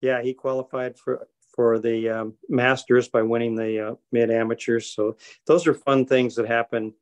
yeah, 0.00 0.22
he 0.22 0.34
qualified 0.34 0.96
for 0.96 1.26
for 1.54 1.80
the 1.80 2.08
um, 2.08 2.34
Masters 2.48 3.08
by 3.08 3.22
winning 3.22 3.56
the 3.56 3.88
uh, 3.88 3.94
mid 4.12 4.30
amateurs. 4.30 4.94
So 4.94 5.16
those 5.46 5.66
are 5.66 5.74
fun 5.74 6.06
things 6.06 6.36
that 6.36 6.46
happen. 6.46 6.94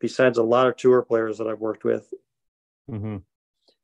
Besides 0.00 0.38
a 0.38 0.44
lot 0.44 0.68
of 0.68 0.76
tour 0.76 1.02
players 1.02 1.38
that 1.38 1.48
I've 1.48 1.58
worked 1.58 1.82
with. 1.82 2.08
Mm-hmm. 2.88 3.16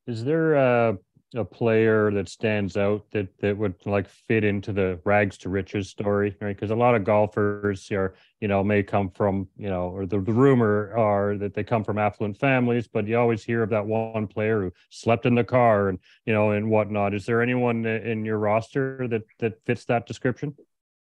Is 0.07 0.23
there 0.23 0.57
uh, 0.57 0.93
a 1.35 1.45
player 1.45 2.11
that 2.11 2.29
stands 2.29 2.77
out 2.77 3.05
that 3.11 3.29
that 3.41 3.57
would 3.57 3.75
like 3.87 4.09
fit 4.09 4.45
into 4.45 4.73
the 4.73 4.99
rags 5.05 5.37
to 5.39 5.49
riches 5.49 5.89
story 5.89 6.37
right? 6.41 6.57
Because 6.57 6.71
a 6.71 6.77
lot 6.77 6.95
of 6.95 7.05
golfers 7.05 7.91
are 7.91 8.15
you 8.41 8.49
know 8.49 8.63
may 8.63 8.83
come 8.83 9.11
from 9.11 9.49
you 9.57 9.69
know 9.69 9.89
or 9.89 10.07
the, 10.07 10.19
the 10.21 10.33
rumor 10.33 10.97
are 10.97 11.37
that 11.37 11.55
they 11.55 11.65
come 11.65 11.85
from 11.85 11.99
affluent 11.99 12.39
families 12.39 12.87
but 12.87 13.07
you 13.07 13.19
always 13.19 13.43
hear 13.43 13.63
of 13.63 13.71
that 13.71 13.87
one 13.87 14.27
player 14.27 14.63
who 14.63 14.73
slept 14.91 15.27
in 15.27 15.35
the 15.35 15.45
car 15.45 15.89
and 15.89 15.99
you 16.27 16.33
know 16.33 16.51
and 16.51 16.71
whatnot. 16.71 17.15
Is 17.15 17.27
there 17.27 17.43
anyone 17.43 17.85
in 17.87 18.25
your 18.25 18.39
roster 18.39 19.07
that 19.09 19.23
that 19.39 19.65
fits 19.65 19.85
that 19.87 20.07
description? 20.07 20.55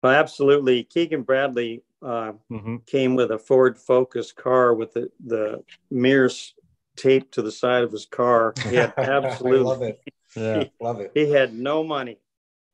Well, 0.04 0.14
absolutely. 0.14 0.84
Keegan 0.84 1.24
bradley 1.24 1.84
uh, 2.02 2.34
mm-hmm. 2.52 2.78
came 2.86 3.16
with 3.16 3.32
a 3.32 3.40
ford 3.40 3.78
focus 3.78 4.32
car 4.32 4.74
with 4.74 4.94
the 4.94 5.10
the 5.26 5.64
mirrors 5.90 6.54
taped 6.98 7.34
to 7.36 7.42
the 7.42 7.52
side 7.52 7.84
of 7.84 7.92
his 7.92 8.06
car. 8.06 8.54
He 8.70 8.76
had 8.76 8.94
absolutely 8.98 9.64
love 9.64 9.82
it. 9.82 10.02
Yeah, 10.36 10.60
he, 10.60 10.72
love 10.82 11.00
it. 11.00 11.12
He 11.14 11.32
had 11.32 11.54
no 11.54 11.84
money. 11.84 12.20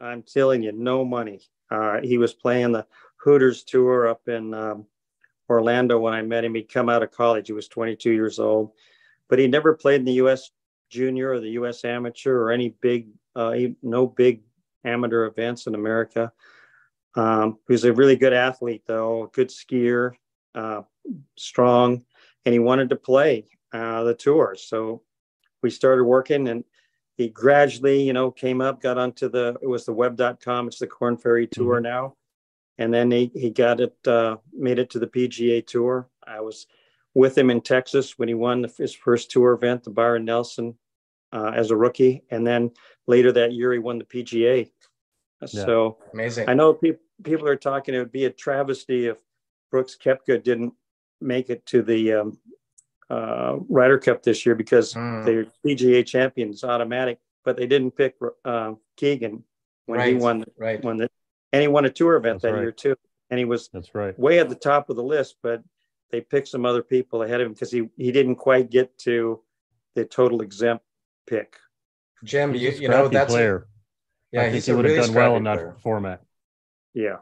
I'm 0.01 0.23
telling 0.23 0.63
you, 0.63 0.71
no 0.71 1.05
money. 1.05 1.41
Uh, 1.69 2.01
he 2.01 2.17
was 2.17 2.33
playing 2.33 2.71
the 2.71 2.85
Hooters 3.17 3.63
tour 3.63 4.07
up 4.07 4.27
in 4.27 4.53
um, 4.53 4.85
Orlando 5.49 5.99
when 5.99 6.13
I 6.13 6.21
met 6.21 6.43
him. 6.43 6.55
He'd 6.55 6.71
come 6.71 6.89
out 6.89 7.03
of 7.03 7.11
college. 7.11 7.47
He 7.47 7.53
was 7.53 7.67
22 7.67 8.11
years 8.11 8.39
old, 8.39 8.71
but 9.29 9.39
he 9.39 9.47
never 9.47 9.73
played 9.73 9.99
in 9.99 10.05
the 10.05 10.13
U.S. 10.13 10.51
Junior 10.89 11.31
or 11.31 11.39
the 11.39 11.51
U.S. 11.51 11.85
Amateur 11.85 12.37
or 12.37 12.51
any 12.51 12.69
big, 12.81 13.07
uh, 13.35 13.51
he, 13.51 13.75
no 13.81 14.07
big 14.07 14.43
amateur 14.83 15.25
events 15.25 15.67
in 15.67 15.75
America. 15.75 16.31
Um, 17.15 17.57
he 17.67 17.73
was 17.73 17.85
a 17.85 17.93
really 17.93 18.15
good 18.15 18.33
athlete, 18.33 18.83
though, 18.87 19.29
good 19.33 19.49
skier, 19.49 20.13
uh, 20.55 20.81
strong, 21.37 22.03
and 22.45 22.53
he 22.53 22.59
wanted 22.59 22.89
to 22.89 22.95
play 22.95 23.45
uh, 23.73 24.03
the 24.03 24.13
tour. 24.13 24.55
So 24.57 25.01
we 25.61 25.69
started 25.69 26.03
working, 26.03 26.47
and 26.47 26.63
he 27.17 27.29
gradually, 27.29 28.03
you 28.03 28.13
know, 28.13 28.31
came 28.31 28.61
up, 28.61 28.81
got 28.81 28.97
onto 28.97 29.29
the 29.29 29.57
it 29.61 29.67
was 29.67 29.85
the 29.85 29.93
web.com, 29.93 30.67
it's 30.67 30.79
the 30.79 30.87
Korn 30.87 31.17
Ferry 31.17 31.47
Tour 31.47 31.75
mm-hmm. 31.75 31.83
now. 31.83 32.15
And 32.77 32.93
then 32.93 33.11
he 33.11 33.31
he 33.33 33.49
got 33.49 33.79
it 33.79 33.95
uh, 34.07 34.37
made 34.51 34.79
it 34.79 34.89
to 34.91 34.99
the 34.99 35.07
PGA 35.07 35.65
Tour. 35.65 36.07
I 36.25 36.39
was 36.41 36.67
with 37.13 37.37
him 37.37 37.49
in 37.49 37.61
Texas 37.61 38.17
when 38.17 38.27
he 38.27 38.33
won 38.33 38.61
the, 38.63 38.73
his 38.77 38.93
first 38.93 39.29
tour 39.29 39.53
event, 39.53 39.83
the 39.83 39.91
Byron 39.91 40.25
Nelson, 40.25 40.75
uh, 41.31 41.51
as 41.55 41.69
a 41.69 41.75
rookie, 41.75 42.23
and 42.31 42.45
then 42.45 42.71
later 43.07 43.31
that 43.31 43.53
year 43.53 43.73
he 43.73 43.79
won 43.79 43.99
the 43.99 44.05
PGA. 44.05 44.69
Yeah. 45.41 45.47
So 45.47 45.97
amazing. 46.13 46.49
I 46.49 46.53
know 46.53 46.73
people 46.73 47.01
people 47.23 47.47
are 47.47 47.55
talking 47.55 47.93
it 47.93 47.99
would 47.99 48.11
be 48.11 48.25
a 48.25 48.29
travesty 48.29 49.07
if 49.07 49.17
Brooks 49.71 49.97
Koepka 50.01 50.41
didn't 50.43 50.73
make 51.21 51.49
it 51.49 51.65
to 51.67 51.81
the 51.81 52.13
um, 52.13 52.37
uh, 53.09 53.57
Ryder 53.69 53.99
Cup 53.99 54.23
this 54.23 54.45
year 54.45 54.55
because 54.55 54.93
mm. 54.93 55.25
they're 55.25 55.47
PGA 55.65 56.05
champions 56.05 56.63
automatic, 56.63 57.19
but 57.43 57.57
they 57.57 57.67
didn't 57.67 57.91
pick 57.91 58.15
uh, 58.45 58.73
Keegan 58.97 59.43
when 59.85 59.99
right. 59.99 60.09
he 60.09 60.15
won 60.15 60.43
right. 60.57 60.83
won 60.83 60.97
the 60.97 61.09
and 61.51 61.61
he 61.61 61.67
won 61.67 61.85
a 61.85 61.89
tour 61.89 62.15
event 62.15 62.41
That's 62.41 62.51
that 62.51 62.53
right. 62.53 62.61
year 62.61 62.71
too. 62.71 62.95
And 63.29 63.37
he 63.39 63.45
was 63.45 63.69
That's 63.73 63.93
right. 63.95 64.17
way 64.17 64.39
at 64.39 64.49
the 64.49 64.55
top 64.55 64.89
of 64.89 64.95
the 64.95 65.03
list, 65.03 65.37
but 65.41 65.63
they 66.11 66.21
picked 66.21 66.47
some 66.47 66.65
other 66.65 66.83
people 66.83 67.23
ahead 67.23 67.41
of 67.41 67.47
him 67.47 67.53
because 67.53 67.71
he 67.71 67.89
he 67.97 68.11
didn't 68.11 68.35
quite 68.35 68.69
get 68.69 68.97
to 68.99 69.41
the 69.95 70.05
total 70.05 70.41
exempt 70.41 70.85
pick. 71.27 71.57
Jim, 72.23 72.55
you, 72.55 72.71
you 72.71 72.87
know 72.87 73.07
that's 73.07 73.31
player. 73.31 73.67
A, 74.33 74.49
yeah, 74.49 74.49
he 74.49 74.71
would 74.71 74.85
really 74.85 74.97
have 74.97 75.07
done 75.07 75.15
well 75.15 75.35
in 75.35 75.43
that 75.43 75.57
player. 75.57 75.75
format. 75.81 76.21
Yeah. 76.93 77.17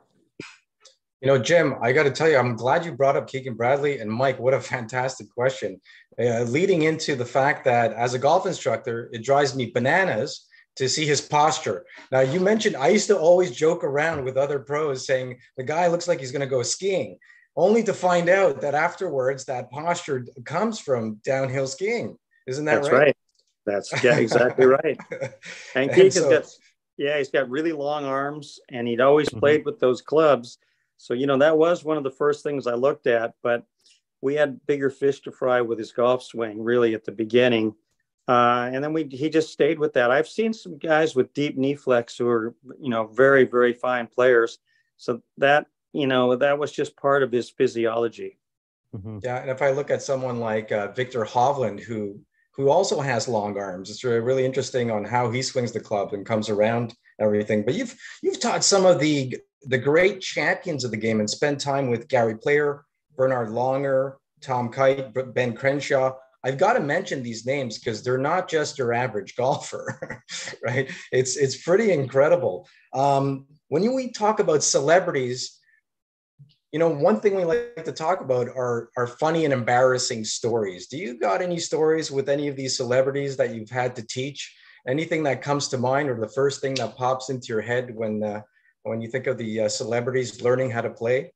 You 1.21 1.27
know, 1.27 1.37
Jim, 1.37 1.75
I 1.81 1.91
got 1.91 2.03
to 2.03 2.11
tell 2.11 2.27
you, 2.27 2.37
I'm 2.37 2.55
glad 2.55 2.83
you 2.83 2.93
brought 2.93 3.15
up 3.15 3.27
Keegan 3.27 3.53
Bradley 3.53 3.99
and 3.99 4.09
Mike. 4.09 4.39
What 4.39 4.55
a 4.55 4.59
fantastic 4.73 5.29
question. 5.29 5.79
Uh, 6.19 6.41
leading 6.41 6.83
into 6.83 7.15
the 7.15 7.25
fact 7.25 7.63
that 7.65 7.93
as 7.93 8.13
a 8.13 8.19
golf 8.19 8.45
instructor, 8.45 9.09
it 9.13 9.23
drives 9.23 9.55
me 9.55 9.71
bananas 9.71 10.47
to 10.77 10.89
see 10.89 11.05
his 11.05 11.21
posture. 11.21 11.85
Now, 12.11 12.21
you 12.21 12.39
mentioned 12.39 12.75
I 12.75 12.87
used 12.87 13.07
to 13.07 13.19
always 13.19 13.51
joke 13.51 13.83
around 13.83 14.23
with 14.23 14.37
other 14.37 14.59
pros 14.59 15.05
saying 15.05 15.39
the 15.57 15.63
guy 15.63 15.87
looks 15.87 16.07
like 16.07 16.19
he's 16.19 16.31
going 16.31 16.41
to 16.41 16.47
go 16.47 16.63
skiing, 16.63 17.17
only 17.55 17.83
to 17.83 17.93
find 17.93 18.29
out 18.29 18.61
that 18.61 18.73
afterwards 18.73 19.45
that 19.45 19.69
posture 19.69 20.25
comes 20.45 20.79
from 20.79 21.19
downhill 21.23 21.67
skiing. 21.67 22.17
Isn't 22.47 22.65
that 22.65 22.83
That's 22.83 22.89
right? 22.89 22.99
right. 22.99 23.17
That's 23.65 24.03
yeah, 24.03 24.17
exactly 24.17 24.65
right. 24.65 24.97
And 25.75 25.91
Keegan's 25.91 26.15
so, 26.15 26.29
got 26.29 26.45
yeah, 26.97 27.17
he's 27.17 27.29
got 27.29 27.49
really 27.49 27.71
long 27.71 28.05
arms, 28.05 28.59
and 28.69 28.87
he'd 28.87 29.01
always 29.01 29.29
mm-hmm. 29.29 29.39
played 29.39 29.65
with 29.65 29.79
those 29.79 30.01
clubs. 30.01 30.57
So 31.01 31.15
you 31.15 31.25
know 31.25 31.39
that 31.39 31.57
was 31.57 31.83
one 31.83 31.97
of 31.97 32.03
the 32.03 32.11
first 32.11 32.43
things 32.43 32.67
I 32.67 32.75
looked 32.75 33.07
at. 33.07 33.33
But 33.41 33.65
we 34.21 34.35
had 34.35 34.63
bigger 34.67 34.91
fish 34.91 35.19
to 35.21 35.31
fry 35.31 35.61
with 35.61 35.79
his 35.79 35.91
golf 35.91 36.21
swing, 36.21 36.63
really 36.63 36.93
at 36.93 37.05
the 37.05 37.11
beginning. 37.11 37.73
Uh, 38.27 38.69
and 38.71 38.83
then 38.83 38.93
we 38.93 39.05
he 39.05 39.29
just 39.29 39.51
stayed 39.51 39.79
with 39.79 39.93
that. 39.93 40.11
I've 40.11 40.27
seen 40.27 40.53
some 40.53 40.77
guys 40.77 41.15
with 41.15 41.33
deep 41.33 41.57
knee 41.57 41.73
flex 41.73 42.15
who 42.17 42.27
are 42.27 42.53
you 42.79 42.89
know 42.89 43.07
very 43.07 43.45
very 43.45 43.73
fine 43.73 44.05
players. 44.05 44.59
So 44.97 45.23
that 45.39 45.65
you 45.91 46.05
know 46.05 46.35
that 46.35 46.59
was 46.59 46.71
just 46.71 46.95
part 46.95 47.23
of 47.23 47.31
his 47.31 47.49
physiology. 47.49 48.37
Mm-hmm. 48.95 49.19
Yeah, 49.23 49.41
and 49.41 49.49
if 49.49 49.63
I 49.63 49.71
look 49.71 49.89
at 49.89 50.03
someone 50.03 50.39
like 50.39 50.71
uh, 50.71 50.91
Viktor 50.91 51.25
Hovland, 51.25 51.79
who 51.79 52.19
who 52.51 52.69
also 52.69 52.99
has 52.99 53.27
long 53.27 53.57
arms. 53.57 53.89
It's 53.89 54.03
really, 54.03 54.19
really 54.19 54.45
interesting 54.45 54.91
on 54.91 55.03
how 55.03 55.31
he 55.31 55.41
swings 55.41 55.71
the 55.71 55.79
club 55.79 56.13
and 56.13 56.25
comes 56.25 56.49
around 56.49 56.93
everything. 57.19 57.63
But 57.63 57.73
you've 57.73 57.95
you've 58.21 58.39
taught 58.39 58.63
some 58.63 58.85
of 58.85 58.99
the 58.99 59.37
the 59.63 59.77
great 59.77 60.21
champions 60.21 60.83
of 60.83 60.91
the 60.91 60.97
game 60.97 61.19
and 61.19 61.29
spend 61.29 61.59
time 61.59 61.89
with 61.89 62.07
Gary 62.07 62.37
Player, 62.37 62.85
Bernhard 63.15 63.49
Langer, 63.49 64.15
Tom 64.41 64.69
Kite, 64.69 65.13
Ben 65.33 65.53
Crenshaw. 65.53 66.15
I've 66.43 66.57
got 66.57 66.73
to 66.73 66.79
mention 66.79 67.21
these 67.21 67.45
names 67.45 67.77
because 67.77 68.03
they're 68.03 68.17
not 68.17 68.49
just 68.49 68.77
your 68.77 68.93
average 68.93 69.35
golfer, 69.37 70.23
right? 70.63 70.89
It's 71.11 71.37
it's 71.37 71.63
pretty 71.63 71.91
incredible. 71.91 72.67
Um, 72.93 73.45
when 73.67 73.93
we 73.93 74.11
talk 74.11 74.39
about 74.39 74.63
celebrities, 74.63 75.59
you 76.71 76.79
know, 76.79 76.89
one 76.89 77.19
thing 77.19 77.35
we 77.35 77.43
like 77.43 77.83
to 77.85 77.91
talk 77.91 78.21
about 78.21 78.47
are 78.47 78.89
are 78.97 79.07
funny 79.07 79.45
and 79.45 79.53
embarrassing 79.53 80.25
stories. 80.25 80.87
Do 80.87 80.97
you 80.97 81.19
got 81.19 81.41
any 81.41 81.59
stories 81.59 82.09
with 82.09 82.27
any 82.27 82.47
of 82.47 82.55
these 82.55 82.75
celebrities 82.75 83.37
that 83.37 83.53
you've 83.53 83.69
had 83.69 83.95
to 83.97 84.07
teach? 84.07 84.55
Anything 84.87 85.21
that 85.23 85.43
comes 85.43 85.67
to 85.67 85.77
mind, 85.77 86.09
or 86.09 86.19
the 86.19 86.29
first 86.29 86.59
thing 86.59 86.73
that 86.75 86.97
pops 86.97 87.29
into 87.29 87.49
your 87.49 87.61
head 87.61 87.93
when 87.93 88.23
uh, 88.23 88.41
when 88.83 89.01
you 89.01 89.09
think 89.09 89.27
of 89.27 89.37
the 89.37 89.61
uh, 89.61 89.69
celebrities 89.69 90.41
learning 90.41 90.71
how 90.71 90.81
to 90.81 90.89
play? 90.89 91.31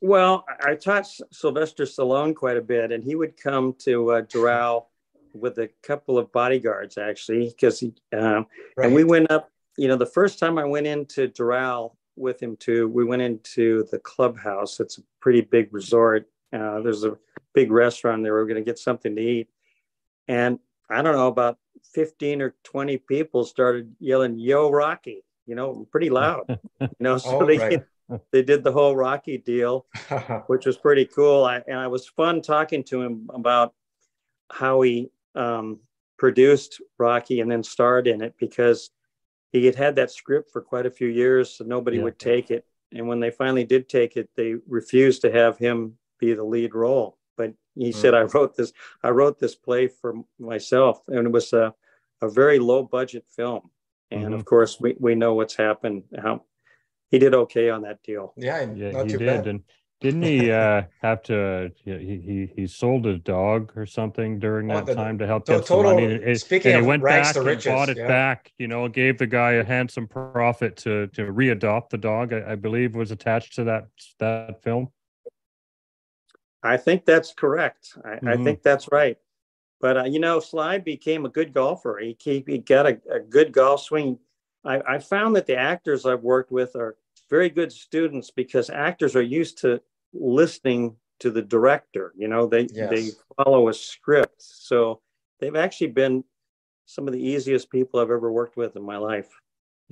Well, 0.00 0.44
I 0.60 0.74
taught 0.74 1.06
Sylvester 1.32 1.84
Stallone 1.84 2.34
quite 2.34 2.56
a 2.56 2.62
bit, 2.62 2.90
and 2.90 3.04
he 3.04 3.14
would 3.14 3.36
come 3.36 3.74
to 3.80 4.12
uh, 4.12 4.22
Doral 4.22 4.86
with 5.32 5.58
a 5.58 5.70
couple 5.82 6.18
of 6.18 6.30
bodyguards 6.32 6.98
actually, 6.98 7.48
because 7.48 7.80
he 7.80 7.94
uh, 8.14 8.42
right. 8.76 8.86
and 8.86 8.94
we 8.94 9.04
went 9.04 9.30
up. 9.30 9.48
You 9.78 9.88
know, 9.88 9.96
the 9.96 10.04
first 10.04 10.38
time 10.38 10.58
I 10.58 10.64
went 10.64 10.86
into 10.86 11.28
Doral, 11.28 11.92
with 12.16 12.42
him 12.42 12.56
too, 12.56 12.88
we 12.88 13.04
went 13.04 13.22
into 13.22 13.86
the 13.90 13.98
clubhouse 13.98 14.80
it's 14.80 14.98
a 14.98 15.02
pretty 15.20 15.40
big 15.40 15.72
resort 15.72 16.28
uh, 16.52 16.80
there's 16.80 17.04
a 17.04 17.16
big 17.54 17.70
restaurant 17.70 18.22
there 18.22 18.34
we 18.34 18.40
are 18.40 18.46
going 18.46 18.62
to 18.62 18.68
get 18.68 18.78
something 18.78 19.16
to 19.16 19.22
eat 19.22 19.48
and 20.28 20.58
i 20.90 21.00
don't 21.02 21.14
know 21.14 21.28
about 21.28 21.58
15 21.94 22.42
or 22.42 22.54
20 22.64 22.98
people 22.98 23.44
started 23.44 23.94
yelling 23.98 24.38
yo 24.38 24.70
rocky 24.70 25.22
you 25.46 25.54
know 25.54 25.86
pretty 25.90 26.10
loud 26.10 26.44
you 26.80 26.88
know 27.00 27.18
so 27.18 27.42
oh, 27.42 27.46
they 27.46 27.58
right. 27.58 27.84
they 28.32 28.42
did 28.42 28.62
the 28.62 28.72
whole 28.72 28.94
rocky 28.94 29.38
deal 29.38 29.86
which 30.46 30.66
was 30.66 30.76
pretty 30.76 31.04
cool 31.04 31.44
I, 31.44 31.62
and 31.66 31.78
i 31.78 31.86
was 31.86 32.08
fun 32.08 32.42
talking 32.42 32.84
to 32.84 33.02
him 33.02 33.28
about 33.32 33.74
how 34.50 34.82
he 34.82 35.10
um, 35.34 35.80
produced 36.18 36.80
rocky 36.98 37.40
and 37.40 37.50
then 37.50 37.62
starred 37.62 38.06
in 38.06 38.20
it 38.20 38.34
because 38.38 38.90
he 39.52 39.66
had 39.66 39.74
had 39.74 39.96
that 39.96 40.10
script 40.10 40.50
for 40.50 40.62
quite 40.62 40.86
a 40.86 40.90
few 40.90 41.08
years, 41.08 41.50
so 41.50 41.64
nobody 41.64 41.98
yeah. 41.98 42.04
would 42.04 42.18
take 42.18 42.50
it. 42.50 42.64
And 42.90 43.06
when 43.06 43.20
they 43.20 43.30
finally 43.30 43.64
did 43.64 43.88
take 43.88 44.16
it, 44.16 44.30
they 44.34 44.54
refused 44.66 45.22
to 45.22 45.32
have 45.32 45.58
him 45.58 45.98
be 46.18 46.32
the 46.34 46.44
lead 46.44 46.74
role. 46.74 47.18
But 47.36 47.54
he 47.74 47.90
mm-hmm. 47.90 48.00
said, 48.00 48.14
"I 48.14 48.22
wrote 48.22 48.56
this. 48.56 48.72
I 49.02 49.10
wrote 49.10 49.38
this 49.38 49.54
play 49.54 49.88
for 49.88 50.14
myself, 50.38 51.02
and 51.08 51.26
it 51.26 51.30
was 51.30 51.52
a, 51.52 51.74
a 52.20 52.28
very 52.28 52.58
low 52.58 52.82
budget 52.82 53.24
film. 53.34 53.70
And 54.12 54.24
mm-hmm. 54.24 54.34
of 54.34 54.44
course, 54.44 54.78
we, 54.80 54.96
we 54.98 55.14
know 55.14 55.34
what's 55.34 55.56
happened. 55.56 56.04
How 56.20 56.42
he 57.10 57.18
did 57.18 57.34
okay 57.34 57.70
on 57.70 57.82
that 57.82 58.02
deal. 58.02 58.32
Yeah, 58.36 58.66
yeah, 58.74 59.02
he 59.04 59.16
did. 59.16 59.26
Bad. 59.26 59.46
And 59.46 59.62
didn't 60.00 60.22
he 60.22 60.50
uh, 60.50 60.82
have 61.00 61.22
to? 61.24 61.70
he, 61.84 61.92
he 61.92 62.52
he 62.54 62.66
sold 62.66 63.04
his 63.04 63.20
dog 63.20 63.72
or 63.76 63.86
something 63.86 64.38
during 64.38 64.68
that 64.68 64.86
the, 64.86 64.94
time 64.94 65.18
to 65.18 65.26
help 65.26 65.46
get 65.46 65.64
total, 65.66 65.90
some 65.90 66.00
money. 66.00 66.14
And, 66.14 66.40
speaking 66.40 66.72
and 66.72 66.82
he 66.82 66.86
went 66.86 67.02
back 67.02 67.36
and 67.36 67.46
riches, 67.46 67.66
bought 67.66 67.88
it 67.88 67.96
yeah. 67.96 68.08
back. 68.08 68.52
You 68.58 68.68
know, 68.68 68.88
gave 68.88 69.18
the 69.18 69.26
guy 69.26 69.52
a 69.52 69.64
handsome 69.64 70.08
profit 70.08 70.76
to 70.78 71.06
to 71.08 71.22
readopt 71.22 71.90
the 71.90 71.98
dog. 71.98 72.32
I, 72.32 72.52
I 72.52 72.54
believe 72.56 72.94
was 72.94 73.10
attached 73.10 73.54
to 73.56 73.64
that 73.64 73.88
that 74.18 74.62
film. 74.62 74.88
I 76.62 76.76
think 76.76 77.04
that's 77.04 77.32
correct. 77.34 77.98
I, 78.04 78.08
mm-hmm. 78.08 78.28
I 78.28 78.36
think 78.36 78.62
that's 78.62 78.88
right. 78.92 79.16
But 79.82 79.96
uh, 79.98 80.04
you 80.04 80.20
know, 80.20 80.40
Sly 80.40 80.78
became 80.78 81.26
a 81.26 81.28
good 81.28 81.52
golfer. 81.52 81.98
He 82.00 82.16
he, 82.18 82.42
he 82.46 82.58
got 82.58 82.86
a, 82.86 82.98
a 83.12 83.20
good 83.20 83.52
golf 83.52 83.82
swing. 83.82 84.18
I, 84.64 84.80
I 84.88 84.98
found 84.98 85.36
that 85.36 85.46
the 85.46 85.56
actors 85.56 86.06
I've 86.06 86.22
worked 86.22 86.52
with 86.52 86.76
are 86.76 86.96
very 87.28 87.50
good 87.50 87.72
students 87.72 88.30
because 88.30 88.70
actors 88.70 89.16
are 89.16 89.22
used 89.22 89.58
to 89.58 89.82
listening 90.14 90.96
to 91.18 91.30
the 91.32 91.42
director. 91.42 92.14
You 92.16 92.28
know, 92.28 92.46
they 92.46 92.68
yes. 92.72 92.90
they 92.90 93.10
follow 93.36 93.68
a 93.68 93.74
script. 93.74 94.36
So 94.38 95.00
they've 95.40 95.56
actually 95.56 95.88
been 95.88 96.22
some 96.86 97.08
of 97.08 97.12
the 97.12 97.20
easiest 97.20 97.68
people 97.68 97.98
I've 97.98 98.10
ever 98.10 98.30
worked 98.30 98.56
with 98.56 98.76
in 98.76 98.84
my 98.84 98.98
life. 98.98 99.28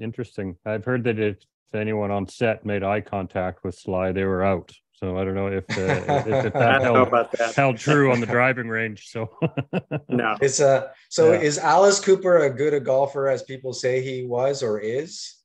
Interesting. 0.01 0.57
I've 0.65 0.85
heard 0.85 1.03
that 1.05 1.19
if 1.19 1.37
anyone 1.75 2.13
on 2.13 2.29
set 2.29 2.65
made 2.65 2.85
eye 2.85 3.01
contact 3.01 3.65
with 3.65 3.75
Sly, 3.75 4.13
they 4.13 4.25
were 4.25 4.45
out. 4.45 4.73
So 5.03 5.17
I 5.17 5.25
don't 5.25 5.35
know 5.35 5.47
if, 5.47 5.65
uh, 5.71 5.81
if, 6.13 6.27
if 6.47 6.53
that, 6.53 6.83
held, 6.83 7.11
that, 7.11 7.55
held, 7.55 7.77
true 7.79 8.13
on 8.13 8.21
the 8.21 8.27
driving 8.27 8.69
range. 8.69 9.09
So 9.09 9.31
no, 10.09 10.37
it's 10.43 10.61
a 10.61 10.69
uh, 10.69 10.89
so 11.09 11.33
yeah. 11.33 11.41
is 11.41 11.59
Alice 11.59 12.01
Cooper 12.01 12.39
a 12.39 12.51
good 12.51 12.75
a 12.75 12.81
golfer 12.81 13.29
as 13.29 13.43
people 13.43 13.73
say 13.73 14.03
he 14.03 14.27
was 14.27 14.63
or 14.63 14.79
is? 14.79 15.37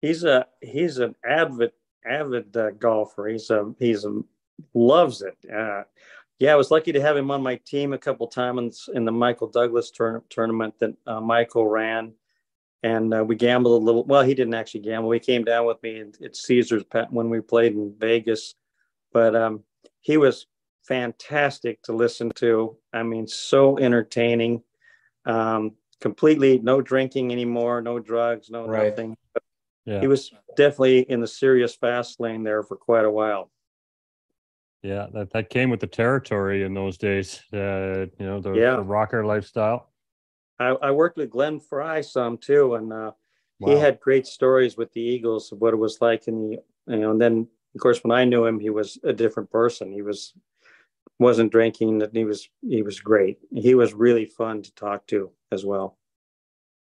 He's 0.00 0.22
a 0.22 0.46
he's 0.60 0.98
an 0.98 1.16
avid 1.26 1.72
avid 2.06 2.56
uh, 2.56 2.70
golfer. 2.72 3.26
He's 3.26 3.50
a 3.50 3.74
he's 3.80 4.04
a 4.04 4.20
loves 4.74 5.22
it. 5.22 5.36
Uh, 5.52 5.82
yeah, 6.38 6.52
I 6.52 6.56
was 6.56 6.70
lucky 6.70 6.92
to 6.92 7.00
have 7.00 7.16
him 7.16 7.30
on 7.30 7.42
my 7.42 7.56
team 7.66 7.92
a 7.92 7.98
couple 7.98 8.28
times 8.28 8.88
in 8.94 9.04
the 9.04 9.12
Michael 9.12 9.48
Douglas 9.48 9.90
tur- 9.90 10.22
tournament 10.28 10.74
that 10.78 10.94
uh, 11.06 11.20
Michael 11.20 11.66
ran, 11.66 12.12
and 12.84 13.12
uh, 13.12 13.24
we 13.24 13.34
gambled 13.34 13.82
a 13.82 13.84
little. 13.84 14.04
Well, 14.04 14.22
he 14.22 14.34
didn't 14.34 14.54
actually 14.54 14.80
gamble. 14.80 15.10
He 15.10 15.18
came 15.18 15.42
down 15.42 15.66
with 15.66 15.82
me 15.82 16.04
at 16.22 16.36
Caesars 16.36 16.84
when 17.10 17.28
we 17.28 17.40
played 17.40 17.72
in 17.72 17.94
Vegas, 17.98 18.54
but 19.14 19.34
um, 19.34 19.64
he 20.02 20.18
was 20.18 20.46
fantastic 20.82 21.80
to 21.84 21.94
listen 21.94 22.30
to. 22.34 22.76
I 22.92 23.02
mean, 23.02 23.26
so 23.26 23.78
entertaining. 23.78 24.62
Um, 25.24 25.76
completely 26.02 26.58
no 26.58 26.82
drinking 26.82 27.32
anymore, 27.32 27.80
no 27.80 27.98
drugs, 27.98 28.50
no 28.50 28.66
right. 28.66 28.90
nothing 28.90 29.16
yeah. 29.84 30.00
he 30.00 30.06
was 30.06 30.32
definitely 30.56 31.00
in 31.00 31.20
the 31.20 31.26
serious 31.26 31.74
fast 31.74 32.20
lane 32.20 32.42
there 32.42 32.62
for 32.62 32.76
quite 32.76 33.04
a 33.04 33.10
while. 33.10 33.50
Yeah, 34.82 35.06
that, 35.14 35.32
that 35.32 35.50
came 35.50 35.70
with 35.70 35.80
the 35.80 35.86
territory 35.86 36.62
in 36.62 36.74
those 36.74 36.98
days. 36.98 37.42
Uh, 37.52 38.06
you 38.18 38.26
know, 38.26 38.40
the, 38.40 38.52
yeah. 38.52 38.76
the 38.76 38.82
rocker 38.82 39.24
lifestyle. 39.24 39.90
I, 40.58 40.68
I, 40.68 40.90
worked 40.90 41.16
with 41.16 41.30
Glenn 41.30 41.58
Frey 41.58 42.02
some 42.02 42.38
too, 42.38 42.74
and 42.74 42.92
uh, 42.92 43.12
wow. 43.60 43.74
he 43.74 43.80
had 43.80 43.98
great 43.98 44.26
stories 44.26 44.76
with 44.76 44.92
the 44.92 45.00
Eagles 45.00 45.52
of 45.52 45.58
what 45.58 45.72
it 45.72 45.78
was 45.78 45.98
like 46.00 46.28
in 46.28 46.50
the 46.50 46.58
you 46.86 47.00
know. 47.00 47.10
And 47.10 47.20
then 47.20 47.48
of 47.74 47.80
course 47.80 48.02
when 48.02 48.16
I 48.16 48.24
knew 48.24 48.44
him, 48.44 48.60
he 48.60 48.70
was 48.70 48.98
a 49.04 49.12
different 49.12 49.50
person. 49.50 49.92
He 49.92 50.02
was 50.02 50.34
wasn't 51.18 51.52
drinking, 51.52 52.02
and 52.02 52.16
he 52.16 52.24
was 52.24 52.48
he 52.62 52.82
was 52.82 53.00
great. 53.00 53.38
He 53.52 53.74
was 53.74 53.94
really 53.94 54.26
fun 54.26 54.62
to 54.62 54.74
talk 54.74 55.06
to 55.08 55.30
as 55.52 55.64
well. 55.64 55.98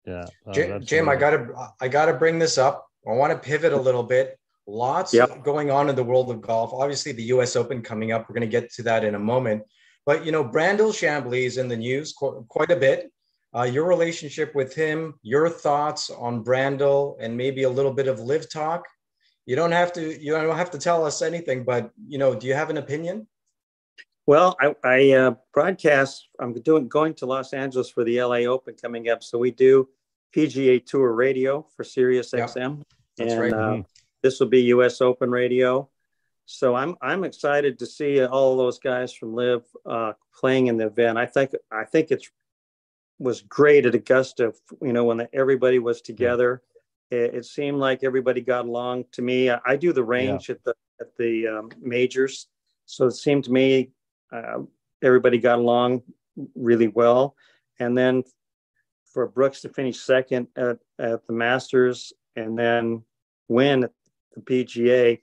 Yeah, 0.07 0.27
oh, 0.47 0.53
Jim, 0.53 0.85
Jim 0.85 1.09
I 1.09 1.17
gotta 1.17 1.49
I 1.81 1.89
gotta 1.89 2.15
bring 2.15 2.39
this 2.39 2.59
up. 2.59 2.87
I 3.07 3.13
want 3.13 3.33
to 3.33 3.39
pivot 3.39 3.73
a 3.73 3.81
little 3.81 4.03
bit. 4.03 4.39
Lots 4.67 5.15
yep. 5.15 5.45
going 5.45 5.71
on 5.71 5.89
in 5.89 5.95
the 5.95 6.03
world 6.03 6.31
of 6.31 6.41
golf. 6.41 6.73
Obviously, 6.73 7.13
the 7.13 7.23
U.S. 7.25 7.55
Open 7.55 7.83
coming 7.83 8.11
up. 8.11 8.29
We're 8.29 8.35
going 8.35 8.41
to 8.41 8.61
get 8.61 8.73
to 8.73 8.83
that 8.83 9.05
in 9.05 9.15
a 9.15 9.19
moment. 9.19 9.63
But 10.05 10.27
you 10.27 10.33
know, 10.33 10.45
Brandel 10.45 10.91
Chamblee 10.91 11.47
is 11.47 11.57
in 11.57 11.69
the 11.69 11.77
news 11.77 12.13
quite 12.13 12.71
a 12.71 12.77
bit. 12.77 13.13
Uh, 13.55 13.63
your 13.63 13.85
relationship 13.85 14.55
with 14.55 14.75
him, 14.75 15.15
your 15.23 15.49
thoughts 15.49 16.11
on 16.11 16.45
Brandel, 16.45 17.17
and 17.21 17.37
maybe 17.37 17.63
a 17.63 17.71
little 17.71 17.93
bit 17.93 18.09
of 18.09 18.21
LIV 18.21 18.51
talk. 18.51 18.85
You 19.47 19.55
don't 19.55 19.73
have 19.73 19.93
to. 19.95 20.21
You 20.21 20.33
don't 20.33 20.57
have 20.57 20.73
to 20.73 20.79
tell 20.79 21.05
us 21.05 21.23
anything, 21.23 21.65
but 21.65 21.93
you 22.07 22.19
know, 22.19 22.35
do 22.35 22.47
you 22.47 22.55
have 22.55 22.69
an 22.69 22.77
opinion? 22.77 23.27
Well, 24.27 24.57
I, 24.61 24.75
I 24.83 25.13
uh, 25.13 25.35
broadcast. 25.55 26.29
I'm 26.41 26.53
doing 26.53 26.89
going 26.89 27.15
to 27.15 27.27
Los 27.27 27.53
Angeles 27.53 27.89
for 27.89 28.03
the 28.03 28.21
LA 28.21 28.39
Open 28.39 28.75
coming 28.75 29.09
up, 29.09 29.23
so 29.23 29.39
we 29.39 29.53
do 29.53 29.89
PGA 30.35 30.85
Tour 30.85 31.13
radio 31.13 31.65
for 31.77 31.85
Sirius 31.85 32.33
yep. 32.33 32.49
XM, 32.49 32.83
That's 33.17 33.33
and 33.33 33.41
right. 33.41 33.53
uh, 33.53 33.57
mm-hmm. 33.57 33.81
this 34.23 34.41
will 34.41 34.49
be 34.49 34.63
U.S. 34.63 35.01
Open 35.01 35.31
radio. 35.31 35.89
So 36.47 36.75
I'm 36.75 36.97
I'm 37.01 37.23
excited 37.23 37.79
to 37.79 37.87
see 37.87 38.25
all 38.25 38.57
those 38.57 38.81
guys 38.81 39.13
from 39.13 39.35
LIV 39.35 39.63
uh, 39.85 40.13
playing 40.35 40.67
in 40.67 40.77
the 40.77 40.87
event. 40.87 41.19
I 41.19 41.27
think 41.27 41.53
I 41.71 41.85
think 41.85 42.11
it's 42.11 42.29
was 43.21 43.43
great 43.43 43.87
at 43.87 43.95
Augusta. 43.95 44.55
You 44.83 44.93
know 44.93 45.05
when 45.05 45.19
the, 45.19 45.29
everybody 45.33 45.79
was 45.79 46.01
together, 46.01 46.63
it, 47.11 47.35
it, 47.35 47.45
seemed 47.45 47.79
like 47.79 48.05
everybody 48.05 48.41
got 48.41 48.67
along. 48.67 49.05
To 49.13 49.23
me, 49.23 49.51
I, 49.51 49.61
I 49.65 49.77
do 49.77 49.93
the 49.93 50.05
range 50.05 50.49
yeah. 50.49 50.55
at 50.55 50.65
the 50.65 50.75
at 51.01 51.17
the 51.19 51.47
um, 51.47 51.71
majors, 51.81 52.49
so 52.85 53.07
it 53.07 53.13
seemed 53.13 53.45
to 53.45 53.53
me 53.53 53.91
uh, 54.33 54.59
everybody 55.03 55.39
got 55.39 55.59
along 55.59 56.03
really 56.55 56.89
well. 56.89 57.37
And 57.79 57.97
then 57.97 58.25
for 59.13 59.27
Brooks 59.27 59.63
to 59.63 59.69
finish 59.69 59.99
second 60.01 60.49
at, 60.57 60.79
at 60.99 61.27
the 61.27 61.33
Masters 61.33 62.13
and 62.35 62.59
then 62.59 63.03
win 63.49 63.85
at 63.85 63.93
the 64.35 64.41
PGA 64.41 65.21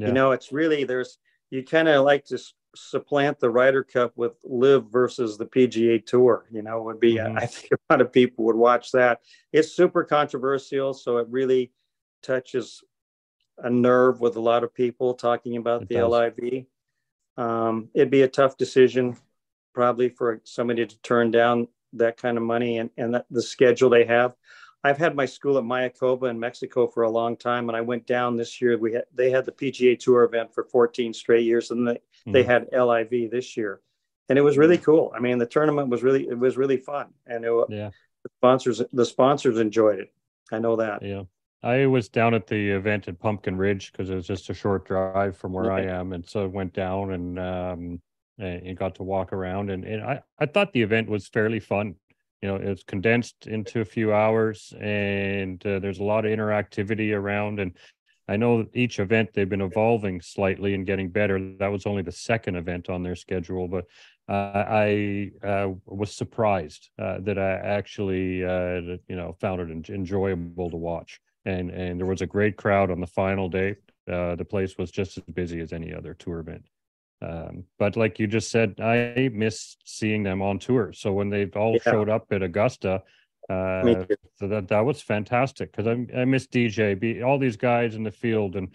yeah. 0.00 0.06
You 0.06 0.12
know, 0.14 0.32
it's 0.32 0.50
really 0.50 0.84
there's 0.84 1.18
you 1.50 1.62
kind 1.62 1.88
of 1.88 2.04
like 2.04 2.24
to 2.26 2.38
supplant 2.74 3.40
the 3.40 3.50
Ryder 3.50 3.82
Cup 3.82 4.12
with 4.16 4.32
LIV 4.44 4.86
versus 4.90 5.36
the 5.36 5.46
PGA 5.46 6.04
Tour. 6.04 6.46
You 6.50 6.62
know, 6.62 6.82
would 6.82 7.00
be 7.00 7.14
mm-hmm. 7.16 7.38
I 7.38 7.46
think 7.46 7.72
a 7.72 7.92
lot 7.92 8.00
of 8.00 8.12
people 8.12 8.44
would 8.46 8.56
watch 8.56 8.92
that. 8.92 9.20
It's 9.52 9.72
super 9.72 10.04
controversial, 10.04 10.94
so 10.94 11.18
it 11.18 11.28
really 11.28 11.72
touches 12.22 12.82
a 13.58 13.70
nerve 13.70 14.20
with 14.20 14.36
a 14.36 14.40
lot 14.40 14.64
of 14.64 14.74
people 14.74 15.14
talking 15.14 15.56
about 15.56 15.82
it 15.82 15.88
the 15.88 15.96
does. 15.96 16.10
LIV. 16.10 16.64
Um, 17.36 17.88
it'd 17.94 18.10
be 18.10 18.22
a 18.22 18.28
tough 18.28 18.56
decision, 18.56 19.16
probably 19.74 20.08
for 20.08 20.40
somebody 20.44 20.86
to 20.86 21.02
turn 21.02 21.30
down 21.30 21.68
that 21.94 22.16
kind 22.16 22.36
of 22.36 22.42
money 22.42 22.78
and, 22.78 22.90
and 22.96 23.22
the 23.30 23.42
schedule 23.42 23.90
they 23.90 24.04
have. 24.04 24.34
I've 24.82 24.98
had 24.98 25.14
my 25.14 25.26
school 25.26 25.58
at 25.58 25.64
Mayakoba 25.64 26.30
in 26.30 26.40
Mexico 26.40 26.86
for 26.86 27.02
a 27.02 27.10
long 27.10 27.36
time, 27.36 27.68
and 27.68 27.76
I 27.76 27.82
went 27.82 28.06
down 28.06 28.36
this 28.36 28.60
year. 28.60 28.78
We 28.78 28.94
had, 28.94 29.04
they 29.14 29.30
had 29.30 29.44
the 29.44 29.52
PGA 29.52 29.98
Tour 29.98 30.24
event 30.24 30.54
for 30.54 30.64
14 30.64 31.12
straight 31.12 31.44
years, 31.44 31.70
and 31.70 31.86
they 31.86 31.94
mm-hmm. 31.94 32.32
they 32.32 32.42
had 32.42 32.68
LIV 32.72 33.30
this 33.30 33.56
year, 33.56 33.80
and 34.28 34.38
it 34.38 34.42
was 34.42 34.56
really 34.56 34.78
hmm. 34.78 34.84
cool. 34.84 35.12
I 35.14 35.20
mean, 35.20 35.38
the 35.38 35.46
tournament 35.46 35.88
was 35.88 36.02
really 36.02 36.26
it 36.28 36.38
was 36.38 36.56
really 36.56 36.78
fun, 36.78 37.08
and 37.26 37.44
it, 37.44 37.52
yeah, 37.68 37.90
the 38.22 38.30
sponsors 38.38 38.82
the 38.92 39.04
sponsors 39.04 39.58
enjoyed 39.58 40.00
it. 40.00 40.12
I 40.50 40.58
know 40.58 40.76
that. 40.76 41.02
Yeah, 41.02 41.24
I 41.62 41.84
was 41.84 42.08
down 42.08 42.32
at 42.32 42.46
the 42.46 42.70
event 42.70 43.06
at 43.06 43.18
Pumpkin 43.18 43.56
Ridge 43.56 43.92
because 43.92 44.08
it 44.08 44.14
was 44.14 44.26
just 44.26 44.48
a 44.48 44.54
short 44.54 44.86
drive 44.86 45.36
from 45.36 45.52
where 45.52 45.70
I 45.70 45.82
am, 45.82 46.14
and 46.14 46.26
so 46.26 46.44
I 46.44 46.46
went 46.46 46.72
down 46.72 47.12
and 47.12 47.38
um 47.38 48.00
and 48.38 48.74
got 48.78 48.94
to 48.94 49.02
walk 49.02 49.34
around, 49.34 49.68
and, 49.68 49.84
and 49.84 50.02
I 50.02 50.22
I 50.38 50.46
thought 50.46 50.72
the 50.72 50.80
event 50.80 51.10
was 51.10 51.28
fairly 51.28 51.60
fun 51.60 51.96
you 52.42 52.48
know 52.48 52.56
it's 52.56 52.82
condensed 52.82 53.46
into 53.46 53.80
a 53.80 53.84
few 53.84 54.12
hours 54.12 54.72
and 54.80 55.64
uh, 55.66 55.78
there's 55.78 55.98
a 55.98 56.04
lot 56.04 56.24
of 56.24 56.30
interactivity 56.30 57.14
around 57.14 57.60
and 57.60 57.72
i 58.28 58.36
know 58.36 58.66
each 58.74 58.98
event 58.98 59.28
they've 59.32 59.48
been 59.48 59.60
evolving 59.60 60.20
slightly 60.20 60.74
and 60.74 60.86
getting 60.86 61.10
better. 61.10 61.38
That 61.58 61.68
was 61.72 61.86
only 61.86 62.02
the 62.02 62.12
second 62.12 62.56
event 62.56 62.88
on 62.88 63.02
their 63.02 63.16
schedule 63.16 63.68
but 63.68 63.86
uh, 64.28 64.64
i 64.66 65.30
uh, 65.42 65.70
was 65.86 66.14
surprised 66.14 66.90
uh, 66.98 67.18
that 67.20 67.38
i 67.38 67.52
actually 67.52 68.44
uh, 68.44 68.96
you 69.08 69.16
know 69.16 69.36
found 69.40 69.60
it 69.60 69.90
enjoyable 69.90 70.70
to 70.70 70.76
watch. 70.76 71.20
And 71.46 71.70
and 71.70 71.98
there 71.98 72.06
was 72.06 72.20
a 72.20 72.26
great 72.26 72.56
crowd 72.56 72.90
on 72.90 73.00
the 73.00 73.06
final 73.06 73.48
day. 73.48 73.76
Uh, 74.10 74.34
the 74.36 74.44
place 74.44 74.76
was 74.76 74.90
just 74.90 75.16
as 75.16 75.24
busy 75.32 75.60
as 75.60 75.72
any 75.72 75.94
other 75.94 76.12
tour 76.14 76.40
event 76.40 76.64
um, 77.22 77.64
but 77.78 77.96
like 77.96 78.18
you 78.18 78.26
just 78.26 78.50
said, 78.50 78.80
I 78.80 79.30
miss 79.32 79.76
seeing 79.84 80.22
them 80.22 80.40
on 80.40 80.58
tour. 80.58 80.92
So 80.92 81.12
when 81.12 81.28
they 81.28 81.46
all 81.46 81.74
yeah. 81.74 81.92
showed 81.92 82.08
up 82.08 82.32
at 82.32 82.42
Augusta, 82.42 83.02
uh, 83.48 84.04
so 84.36 84.48
that 84.48 84.68
that 84.68 84.84
was 84.84 85.02
fantastic 85.02 85.72
because 85.72 85.86
I 85.86 86.20
I 86.20 86.24
miss 86.24 86.46
DJ, 86.46 86.98
be, 86.98 87.22
all 87.22 87.38
these 87.38 87.56
guys 87.56 87.94
in 87.94 88.04
the 88.04 88.10
field, 88.10 88.56
and 88.56 88.68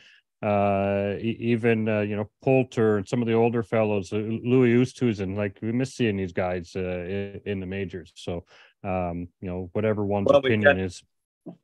uh, 0.43 1.15
even 1.21 1.87
uh, 1.87 2.01
you 2.01 2.15
know 2.15 2.29
Poulter 2.43 2.97
and 2.97 3.07
some 3.07 3.21
of 3.21 3.27
the 3.27 3.33
older 3.33 3.63
fellows, 3.63 4.11
uh, 4.13 4.17
Louis 4.17 4.73
Oosthuizen. 4.75 5.35
Like 5.35 5.57
we 5.61 5.71
miss 5.71 5.95
seeing 5.95 6.17
these 6.17 6.33
guys 6.33 6.73
uh, 6.75 6.79
in, 6.79 7.41
in, 7.45 7.59
the 7.61 7.65
majors. 7.65 8.11
So 8.15 8.45
um, 8.83 9.29
you 9.41 9.47
know 9.47 9.69
whatever 9.73 10.05
one's 10.05 10.27
well, 10.27 10.39
opinion 10.39 10.75
got, 10.75 10.79
is. 10.79 11.01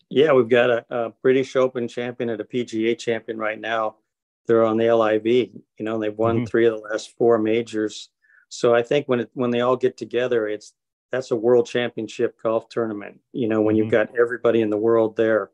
Yeah, 0.10 0.32
we've 0.32 0.50
got 0.50 0.70
a, 0.70 0.86
a 0.90 1.10
British 1.22 1.56
Open 1.56 1.88
champion 1.88 2.30
and 2.30 2.40
a 2.40 2.46
PGA 2.46 2.98
champion 2.98 3.38
right 3.38 3.60
now 3.60 3.98
they're 4.48 4.66
on 4.66 4.78
the 4.78 4.92
LIV. 4.92 5.26
You 5.26 5.86
know, 5.86 5.96
and 5.96 6.04
they've 6.04 6.18
won 6.18 6.38
mm-hmm. 6.38 6.46
three 6.46 6.66
of 6.66 6.76
the 6.76 6.82
last 6.82 7.16
four 7.18 7.38
majors. 7.38 8.10
So 8.50 8.76
I 8.76 8.84
think 8.84 9.08
when 9.08 9.22
it, 9.22 9.32
when 9.34 9.52
they 9.52 9.62
all 9.62 9.78
get 9.78 9.98
together, 9.98 10.48
it's 10.48 10.74
that's 11.12 11.32
a 11.32 11.36
world 11.36 11.68
championship 11.68 12.42
golf 12.42 12.70
tournament. 12.70 13.20
You 13.34 13.48
know, 13.48 13.62
when 13.62 13.76
mm-hmm. 13.76 13.84
you've 13.84 13.92
got 13.92 14.18
everybody 14.20 14.62
in 14.62 14.70
the 14.70 14.78
world 14.78 15.16
there. 15.16 15.52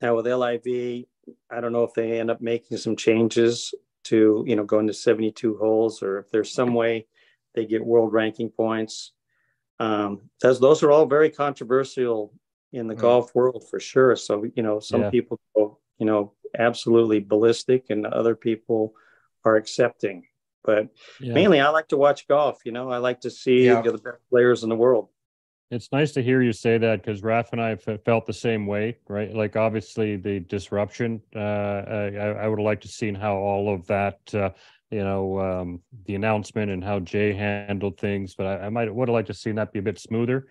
Now 0.00 0.16
with 0.16 0.26
LIV, 0.26 1.04
I 1.50 1.60
don't 1.60 1.72
know 1.72 1.84
if 1.84 1.94
they 1.94 2.20
end 2.20 2.30
up 2.30 2.40
making 2.40 2.76
some 2.76 2.96
changes 2.96 3.74
to 4.04 4.44
you 4.46 4.54
know 4.54 4.64
going 4.64 4.86
to 4.86 4.92
72 4.92 5.56
holes, 5.56 6.02
or 6.02 6.18
if 6.18 6.30
there's 6.30 6.52
some 6.52 6.74
way 6.74 7.06
they 7.54 7.64
get 7.64 7.84
world 7.84 8.12
ranking 8.12 8.50
points. 8.50 9.12
Um, 9.80 10.30
those 10.40 10.60
those 10.60 10.82
are 10.82 10.90
all 10.90 11.06
very 11.06 11.30
controversial 11.30 12.32
in 12.76 12.86
the 12.86 12.94
mm-hmm. 12.94 13.00
golf 13.00 13.34
world 13.34 13.64
for 13.68 13.80
sure. 13.80 14.16
So 14.16 14.44
you 14.54 14.62
know, 14.62 14.80
some 14.80 15.02
yeah. 15.02 15.10
people 15.10 15.40
go, 15.54 15.78
you 15.98 16.06
know, 16.06 16.32
absolutely 16.58 17.20
ballistic 17.20 17.86
and 17.90 18.06
other 18.06 18.34
people 18.34 18.94
are 19.44 19.56
accepting. 19.56 20.24
But 20.64 20.88
yeah. 21.20 21.32
mainly, 21.32 21.60
I 21.60 21.68
like 21.68 21.88
to 21.88 21.96
watch 21.96 22.26
golf. 22.26 22.60
You 22.64 22.72
know, 22.72 22.90
I 22.90 22.98
like 22.98 23.20
to 23.20 23.30
see 23.30 23.66
yeah. 23.66 23.80
the 23.80 23.92
best 23.92 24.18
players 24.28 24.62
in 24.64 24.68
the 24.68 24.76
world. 24.76 25.08
It's 25.70 25.90
nice 25.90 26.12
to 26.12 26.22
hear 26.22 26.42
you 26.42 26.52
say 26.52 26.78
that 26.78 27.02
because 27.02 27.22
Raf 27.22 27.52
and 27.52 27.60
I 27.60 27.70
have 27.70 28.04
felt 28.04 28.26
the 28.26 28.32
same 28.32 28.66
way, 28.66 28.98
right? 29.08 29.34
Like 29.34 29.56
obviously 29.56 30.16
the 30.16 30.40
disruption. 30.40 31.20
Uh, 31.34 31.38
I, 31.38 32.36
I 32.42 32.48
would 32.48 32.60
like 32.60 32.80
to 32.82 32.88
see 32.88 33.12
how 33.12 33.34
all 33.36 33.72
of 33.72 33.84
that, 33.88 34.18
uh, 34.32 34.50
you 34.90 35.02
know, 35.02 35.40
um, 35.40 35.82
the 36.04 36.14
announcement 36.14 36.70
and 36.70 36.84
how 36.84 37.00
Jay 37.00 37.32
handled 37.32 37.98
things. 37.98 38.34
But 38.36 38.46
I, 38.46 38.66
I 38.66 38.68
might 38.68 38.92
would 38.94 39.08
have 39.08 39.14
liked 39.14 39.26
to 39.28 39.34
see 39.34 39.50
that 39.52 39.72
be 39.72 39.80
a 39.80 39.82
bit 39.82 39.98
smoother. 39.98 40.46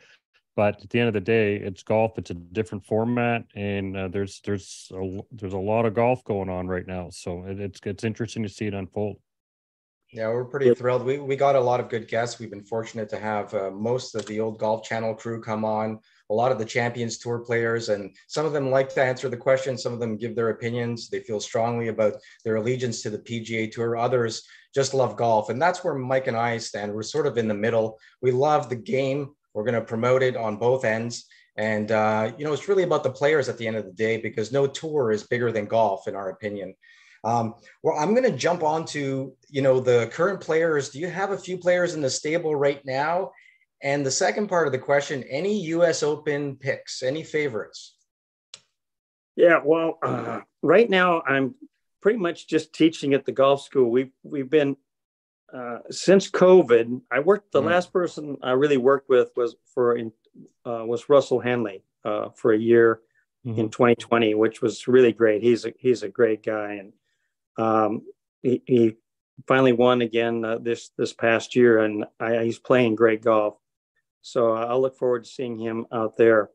But 0.56 0.82
at 0.82 0.90
the 0.90 1.00
end 1.00 1.10
of 1.10 1.14
the 1.14 1.22
day, 1.22 1.58
it's 1.58 1.84
golf. 1.84 2.18
It's 2.18 2.30
a 2.30 2.34
different 2.34 2.86
format, 2.86 3.44
and 3.56 3.98
uh, 3.98 4.08
there's 4.08 4.40
there's 4.46 4.90
a, 4.94 5.20
there's 5.32 5.54
a 5.54 5.58
lot 5.58 5.86
of 5.86 5.94
golf 5.94 6.24
going 6.24 6.50
on 6.50 6.68
right 6.68 6.88
now. 6.88 7.10
So 7.12 7.44
it, 7.44 7.60
it's 7.60 7.80
it's 7.84 8.04
interesting 8.06 8.44
to 8.44 8.50
see 8.50 8.68
it 8.68 8.74
unfold. 8.74 9.18
Yeah, 10.14 10.30
we're 10.30 10.46
pretty 10.46 10.74
thrilled. 10.74 11.04
We 11.04 11.18
we 11.18 11.36
got 11.36 11.58
a 11.58 11.60
lot 11.60 11.82
of 11.82 11.90
good 11.90 12.08
guests. 12.08 12.40
We've 12.40 12.50
been 12.50 12.64
fortunate 12.64 13.10
to 13.10 13.20
have 13.20 13.54
uh, 13.54 13.70
most 13.70 14.16
of 14.16 14.26
the 14.28 14.40
old 14.40 14.58
Golf 14.60 14.84
Channel 14.84 15.14
crew 15.14 15.42
come 15.42 15.66
on. 15.66 16.00
A 16.30 16.34
lot 16.34 16.54
of 16.54 16.58
the 16.58 16.64
Champions 16.64 17.18
Tour 17.18 17.40
players, 17.40 17.90
and 17.90 18.16
some 18.28 18.46
of 18.46 18.54
them 18.54 18.72
like 18.72 18.88
to 18.94 19.04
answer 19.04 19.28
the 19.28 19.36
questions. 19.36 19.84
Some 19.84 19.92
of 19.92 20.00
them 20.00 20.16
give 20.16 20.38
their 20.38 20.52
opinions. 20.52 21.10
They 21.10 21.20
feel 21.20 21.42
strongly 21.42 21.90
about 21.90 22.14
their 22.46 22.56
allegiance 22.56 23.02
to 23.02 23.10
the 23.10 23.20
PGA 23.20 23.70
Tour. 23.70 23.98
Others 23.98 24.48
just 24.74 24.94
love 24.94 25.18
golf, 25.18 25.50
and 25.50 25.62
that's 25.62 25.84
where 25.84 25.96
Mike 25.96 26.28
and 26.28 26.38
I 26.38 26.60
stand. 26.60 26.94
We're 26.94 27.04
sort 27.04 27.28
of 27.28 27.38
in 27.38 27.50
the 27.50 27.54
middle. 27.54 28.00
We 28.22 28.32
love 28.32 28.70
the 28.70 28.78
game 28.78 29.36
we're 29.56 29.64
going 29.64 29.74
to 29.74 29.82
promote 29.82 30.22
it 30.22 30.36
on 30.36 30.58
both 30.58 30.86
ends. 30.86 31.26
And, 31.58 31.92
uh, 31.92 32.34
you 32.38 32.44
know, 32.44 32.52
it's 32.52 32.68
really 32.68 32.84
about 32.84 33.04
the 33.04 33.10
players 33.10 33.48
at 33.48 33.58
the 33.58 33.66
end 33.66 33.78
of 33.78 33.86
the 33.86 33.94
day 33.94 34.18
because 34.18 34.52
no 34.52 34.68
tour 34.68 35.12
is 35.12 35.24
bigger 35.24 35.52
than 35.52 35.66
golf, 35.66 36.08
in 36.08 36.16
our 36.16 36.30
opinion. 36.30 36.76
Um, 37.24 37.56
well, 37.82 37.98
I'm 37.98 38.14
going 38.14 38.30
to 38.30 38.38
jump 38.38 38.62
on 38.62 38.86
to, 38.88 39.34
you 39.50 39.62
know, 39.62 39.80
the 39.80 40.10
current 40.12 40.42
players. 40.42 40.90
Do 40.90 41.00
you 41.00 41.08
have 41.08 41.32
a 41.32 41.38
few 41.38 41.58
players 41.58 41.96
in 41.96 42.02
the 42.02 42.10
stable 42.10 42.56
right 42.56 42.86
now? 42.86 43.32
And 43.82 44.06
the 44.06 44.12
second 44.12 44.48
part 44.48 44.68
of 44.68 44.74
the 44.74 44.80
question, 44.80 45.24
any 45.24 45.62
US 45.68 46.04
Open 46.04 46.58
picks, 46.58 47.02
any 47.02 47.24
favorites? 47.24 47.96
Yeah, 49.36 49.62
well, 49.64 49.98
uh, 50.04 50.42
right 50.62 50.90
now 50.90 51.22
I'm 51.22 51.56
pretty 52.02 52.20
much 52.20 52.48
just 52.48 52.74
teaching 52.74 53.14
at 53.14 53.26
the 53.26 53.32
golf 53.32 53.64
school. 53.64 53.90
We've 53.90 54.12
we've 54.24 54.50
been 54.50 54.78
uh, 55.56 55.80
since 55.90 56.30
COVID, 56.30 57.02
I 57.10 57.20
worked. 57.20 57.54
The 57.54 57.62
mm. 57.62 57.68
last 57.68 57.94
person 57.94 58.38
I 58.44 58.52
really 58.52 58.78
worked 58.78 59.08
with 59.08 59.32
was 59.38 59.56
for 59.74 59.96
in 59.96 60.12
uh, 60.66 60.84
was 60.86 61.08
Russell 61.08 61.40
Henley 61.40 61.84
uh, 62.04 62.30
for 62.30 62.52
a 62.52 62.58
year 62.58 63.00
mm-hmm. 63.46 63.60
in 63.60 63.70
2020, 63.70 64.34
which 64.34 64.62
was 64.62 64.88
really 64.88 65.14
great. 65.14 65.42
He's 65.42 65.66
a 65.66 65.74
he's 65.78 66.04
a 66.04 66.10
great 66.10 66.44
guy, 66.44 66.74
and 66.74 66.94
um, 67.58 68.02
he, 68.42 68.62
he, 68.66 68.96
finally 69.48 69.74
won 69.74 70.02
again 70.02 70.44
uh, 70.44 70.58
this 70.58 70.90
this 70.98 71.14
past 71.14 71.56
year, 71.56 71.80
and 71.80 72.06
I, 72.20 72.44
he's 72.44 72.60
playing 72.60 72.96
great 72.96 73.22
golf. 73.22 73.56
So 74.22 74.54
I'll 74.54 74.82
look 74.82 74.98
forward 74.98 75.24
to 75.24 75.30
seeing 75.30 75.58
him 75.58 75.86
out 75.92 76.18
there. 76.18 76.50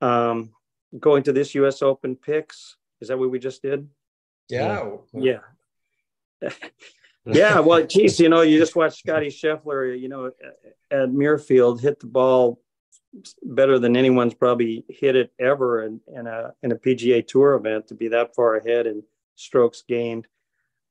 Um, 0.00 0.52
going 0.98 1.22
to 1.24 1.32
this 1.32 1.54
U.S. 1.56 1.82
Open 1.82 2.16
picks. 2.16 2.76
Is 3.02 3.08
that 3.08 3.18
what 3.18 3.30
we 3.30 3.38
just 3.38 3.60
did? 3.60 3.88
Yeah. 4.48 4.90
Yeah. 5.12 5.40
yeah. 7.26 7.60
Well, 7.60 7.84
geez, 7.86 8.18
you 8.18 8.28
know, 8.28 8.42
you 8.42 8.58
just 8.58 8.76
watched 8.76 8.98
Scottie 8.98 9.28
Scheffler, 9.28 9.98
you 9.98 10.08
know, 10.08 10.32
at 10.90 11.08
Muirfield 11.08 11.80
hit 11.80 12.00
the 12.00 12.06
ball 12.06 12.60
better 13.42 13.78
than 13.78 13.96
anyone's 13.96 14.34
probably 14.34 14.84
hit 14.88 15.16
it 15.16 15.32
ever 15.38 15.84
in, 15.84 16.00
in 16.14 16.26
a 16.26 16.52
in 16.62 16.72
a 16.72 16.76
PGA 16.76 17.26
Tour 17.26 17.54
event 17.54 17.88
to 17.88 17.94
be 17.94 18.08
that 18.08 18.34
far 18.34 18.56
ahead 18.56 18.86
in 18.86 19.02
strokes 19.36 19.82
gained. 19.86 20.26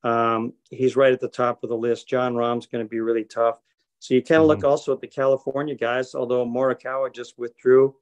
Um, 0.04 0.54
he's 0.70 0.96
right 0.96 1.12
at 1.12 1.20
the 1.20 1.28
top 1.28 1.62
of 1.62 1.70
the 1.70 1.76
list. 1.76 2.08
Jon 2.08 2.34
Rahm's 2.34 2.66
going 2.66 2.84
to 2.84 2.88
be 2.88 3.00
really 3.00 3.24
tough. 3.24 3.58
So 3.98 4.14
you 4.14 4.22
kind 4.22 4.42
of 4.42 4.48
mm-hmm. 4.48 4.62
look 4.62 4.64
also 4.64 4.92
at 4.92 5.00
the 5.00 5.06
California 5.06 5.76
guys, 5.76 6.14
although 6.14 6.44
Morikawa 6.44 7.14
just 7.14 7.38
withdrew 7.38 7.94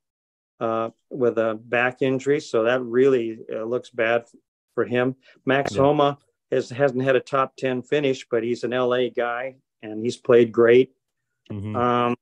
uh, 0.59 0.91
with 1.11 1.37
a 1.39 1.61
back 1.63 2.01
injury, 2.01 2.41
so 2.41 2.65
that 2.65 2.83
really 2.83 3.39
uh, 3.53 3.65
looks 3.65 3.91
bad 3.91 4.25
for 4.75 4.85
him. 4.85 5.17
Max 5.45 5.75
yeah. 5.75 5.83
Homa 5.83 6.19
has 6.51 6.71
hasn't 6.71 7.03
had 7.03 7.17
a 7.17 7.21
top 7.21 7.57
ten 7.57 7.83
finish, 7.83 8.27
but 8.31 8.43
he's 8.43 8.65
an 8.65 8.71
LA 8.71 9.09
guy 9.09 9.57
and 9.83 10.05
he's 10.05 10.17
played 10.17 10.53
great. 10.53 10.93
Mm-hmm. 11.51 11.77
Um, 11.77 12.17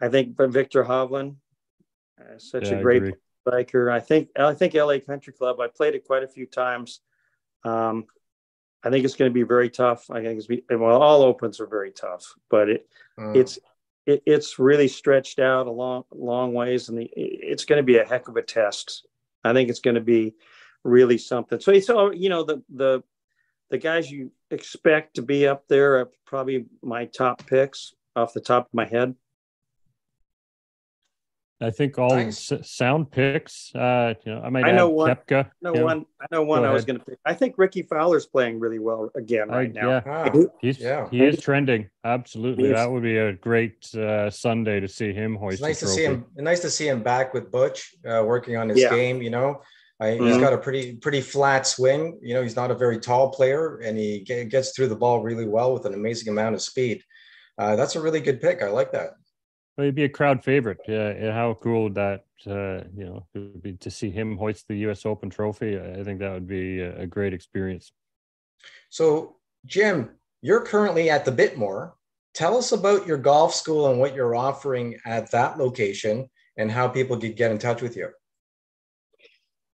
I 0.00 0.08
think 0.08 0.36
Viktor 0.36 0.84
Hovland, 0.84 1.36
uh, 2.20 2.38
such 2.38 2.70
yeah, 2.70 2.76
a 2.76 2.82
great 2.82 3.14
biker. 3.46 3.90
I 3.90 4.00
think 4.00 4.28
I 4.38 4.54
think 4.54 4.74
LA 4.74 4.98
Country 4.98 5.32
Club. 5.32 5.60
I 5.60 5.68
played 5.68 5.94
it 5.94 6.04
quite 6.04 6.22
a 6.22 6.28
few 6.28 6.46
times. 6.46 7.00
Um, 7.64 8.06
I 8.84 8.90
think 8.90 9.04
it's 9.04 9.14
going 9.14 9.30
to 9.30 9.34
be 9.34 9.44
very 9.44 9.70
tough. 9.70 10.10
I 10.10 10.22
think 10.22 10.38
it's 10.38 10.46
be, 10.48 10.64
well, 10.68 11.00
all 11.00 11.22
opens 11.22 11.60
are 11.60 11.66
very 11.66 11.92
tough, 11.92 12.34
but 12.50 12.68
it 12.68 12.88
mm. 13.18 13.36
it's 13.36 13.58
it, 14.06 14.22
it's 14.26 14.58
really 14.58 14.88
stretched 14.88 15.38
out 15.38 15.66
a 15.66 15.70
long 15.70 16.04
long 16.10 16.52
ways, 16.52 16.88
and 16.88 16.98
the, 16.98 17.10
it's 17.14 17.64
going 17.64 17.78
to 17.78 17.84
be 17.84 17.98
a 17.98 18.04
heck 18.04 18.28
of 18.28 18.36
a 18.36 18.42
test. 18.42 19.06
I 19.44 19.52
think 19.52 19.70
it's 19.70 19.80
going 19.80 19.94
to 19.94 20.00
be 20.00 20.34
really 20.84 21.18
something. 21.18 21.60
So 21.60 21.72
it's 21.72 21.90
all 21.90 22.14
you 22.14 22.28
know 22.28 22.44
the 22.44 22.62
the 22.74 23.02
the 23.70 23.78
guys 23.78 24.10
you 24.10 24.30
expect 24.50 25.14
to 25.14 25.22
be 25.22 25.46
up 25.46 25.66
there 25.68 25.98
are 26.00 26.10
probably 26.26 26.66
my 26.82 27.06
top 27.06 27.46
picks 27.46 27.94
off 28.14 28.34
the 28.34 28.40
top 28.40 28.66
of 28.66 28.74
my 28.74 28.84
head. 28.84 29.14
I 31.62 31.70
think 31.70 31.98
all 31.98 32.16
nice. 32.16 32.50
s- 32.50 32.68
sound 32.68 33.10
picks. 33.12 33.72
Uh, 33.74 34.14
you 34.26 34.34
know, 34.34 34.42
I 34.42 34.50
might. 34.50 34.64
I 34.64 34.72
know 34.72 34.88
one. 34.88 35.10
Koepka, 35.10 35.46
I 35.46 35.50
know 35.60 35.84
one. 35.84 36.06
I 36.20 36.26
know 36.32 36.42
one. 36.42 36.62
Go 36.62 36.68
I 36.68 36.72
was 36.72 36.84
going 36.84 36.98
to 36.98 37.04
pick. 37.04 37.18
I 37.24 37.34
think 37.34 37.56
Rickie 37.56 37.82
Fowler's 37.82 38.26
playing 38.26 38.58
really 38.58 38.80
well 38.80 39.10
again 39.14 39.48
right 39.48 39.70
uh, 39.70 39.80
now. 39.80 39.90
Yeah, 39.90 40.02
ah, 40.06 40.30
he's 40.60 40.80
yeah. 40.80 41.08
he 41.08 41.24
is 41.24 41.40
trending. 41.40 41.88
Absolutely, 42.04 42.72
that 42.72 42.90
would 42.90 43.04
be 43.04 43.16
a 43.16 43.34
great 43.34 43.94
uh, 43.94 44.28
Sunday 44.28 44.80
to 44.80 44.88
see 44.88 45.12
him 45.12 45.36
hoist. 45.36 45.54
It's 45.54 45.62
nice 45.62 45.80
to 45.80 45.86
see 45.86 46.04
him. 46.04 46.26
Nice 46.36 46.60
to 46.60 46.70
see 46.70 46.88
him 46.88 47.02
back 47.02 47.32
with 47.32 47.52
Butch, 47.52 47.94
uh, 48.04 48.24
working 48.26 48.56
on 48.56 48.68
his 48.68 48.80
yeah. 48.80 48.90
game. 48.90 49.22
You 49.22 49.30
know, 49.30 49.62
mm-hmm. 50.10 50.26
he's 50.26 50.38
got 50.38 50.52
a 50.52 50.58
pretty 50.58 50.96
pretty 50.96 51.20
flat 51.20 51.66
swing. 51.66 52.18
You 52.22 52.34
know, 52.34 52.42
he's 52.42 52.56
not 52.56 52.70
a 52.70 52.74
very 52.74 52.98
tall 52.98 53.30
player, 53.30 53.78
and 53.78 53.96
he 53.96 54.20
gets 54.20 54.74
through 54.74 54.88
the 54.88 54.96
ball 54.96 55.22
really 55.22 55.46
well 55.46 55.72
with 55.72 55.86
an 55.86 55.94
amazing 55.94 56.28
amount 56.28 56.54
of 56.54 56.62
speed. 56.62 57.02
Uh, 57.58 57.76
that's 57.76 57.96
a 57.96 58.00
really 58.00 58.20
good 58.20 58.40
pick. 58.40 58.62
I 58.62 58.68
like 58.68 58.92
that. 58.92 59.10
Well, 59.76 59.86
he'd 59.86 59.94
be 59.94 60.04
a 60.04 60.08
crowd 60.08 60.44
favorite. 60.44 60.78
Yeah, 60.86 61.32
how 61.32 61.54
cool 61.54 61.84
would 61.84 61.94
that 61.94 62.24
uh, 62.46 62.84
you 62.94 63.04
know 63.04 63.26
would 63.34 63.62
be 63.62 63.74
to 63.74 63.90
see 63.90 64.10
him 64.10 64.36
hoist 64.36 64.66
the 64.68 64.76
U.S. 64.78 65.06
Open 65.06 65.30
trophy? 65.30 65.78
I 65.78 66.02
think 66.02 66.20
that 66.20 66.32
would 66.32 66.48
be 66.48 66.80
a, 66.80 67.06
great 67.06 67.32
experience. 67.32 67.92
So, 68.90 69.36
Jim, 69.66 70.10
you're 70.40 70.64
currently 70.64 71.10
at 71.10 71.24
the 71.24 71.32
Biltmore. 71.32 71.94
Tell 72.34 72.56
us 72.56 72.72
about 72.72 73.06
your 73.06 73.18
golf 73.18 73.54
school 73.54 73.90
and 73.90 73.98
what 73.98 74.14
you're 74.14 74.34
offering 74.34 74.98
at 75.04 75.30
that 75.30 75.58
location, 75.58 76.28
and 76.56 76.70
how 76.70 76.88
people 76.88 77.18
could 77.18 77.36
get 77.36 77.50
in 77.50 77.58
touch 77.58 77.82
with 77.82 77.96
you. 77.96 78.08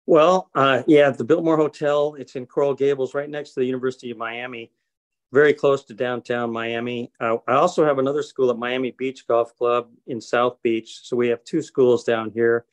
Well, 0.05 0.49
uh, 0.53 0.83
yeah, 0.85 1.09
the 1.11 1.23
Biltmore 1.23 1.57
Hotel. 1.57 2.15
It's 2.19 2.35
in 2.35 2.45
Coral 2.45 2.73
Gables, 2.73 3.13
right 3.13 3.29
next 3.29 3.53
to 3.53 3.61
the 3.61 3.65
University 3.65 4.11
of 4.11 4.17
Miami 4.17 4.71
very 5.33 5.51
close 5.51 5.83
to 5.83 5.95
downtown 5.95 6.53
Miami. 6.53 7.11
Uh, 7.19 7.37
I 7.47 7.53
also 7.53 7.83
have 7.83 7.97
another 7.97 8.21
school 8.21 8.51
at 8.51 8.57
Miami 8.57 8.91
Beach 8.91 9.25
Golf 9.27 9.57
Club 9.57 9.89
in 10.05 10.21
South 10.21 10.61
Beach. 10.61 10.99
So 11.01 11.17
we 11.17 11.27
have 11.29 11.43
two 11.43 11.63
schools 11.63 12.03
down 12.03 12.29
here. 12.29 12.65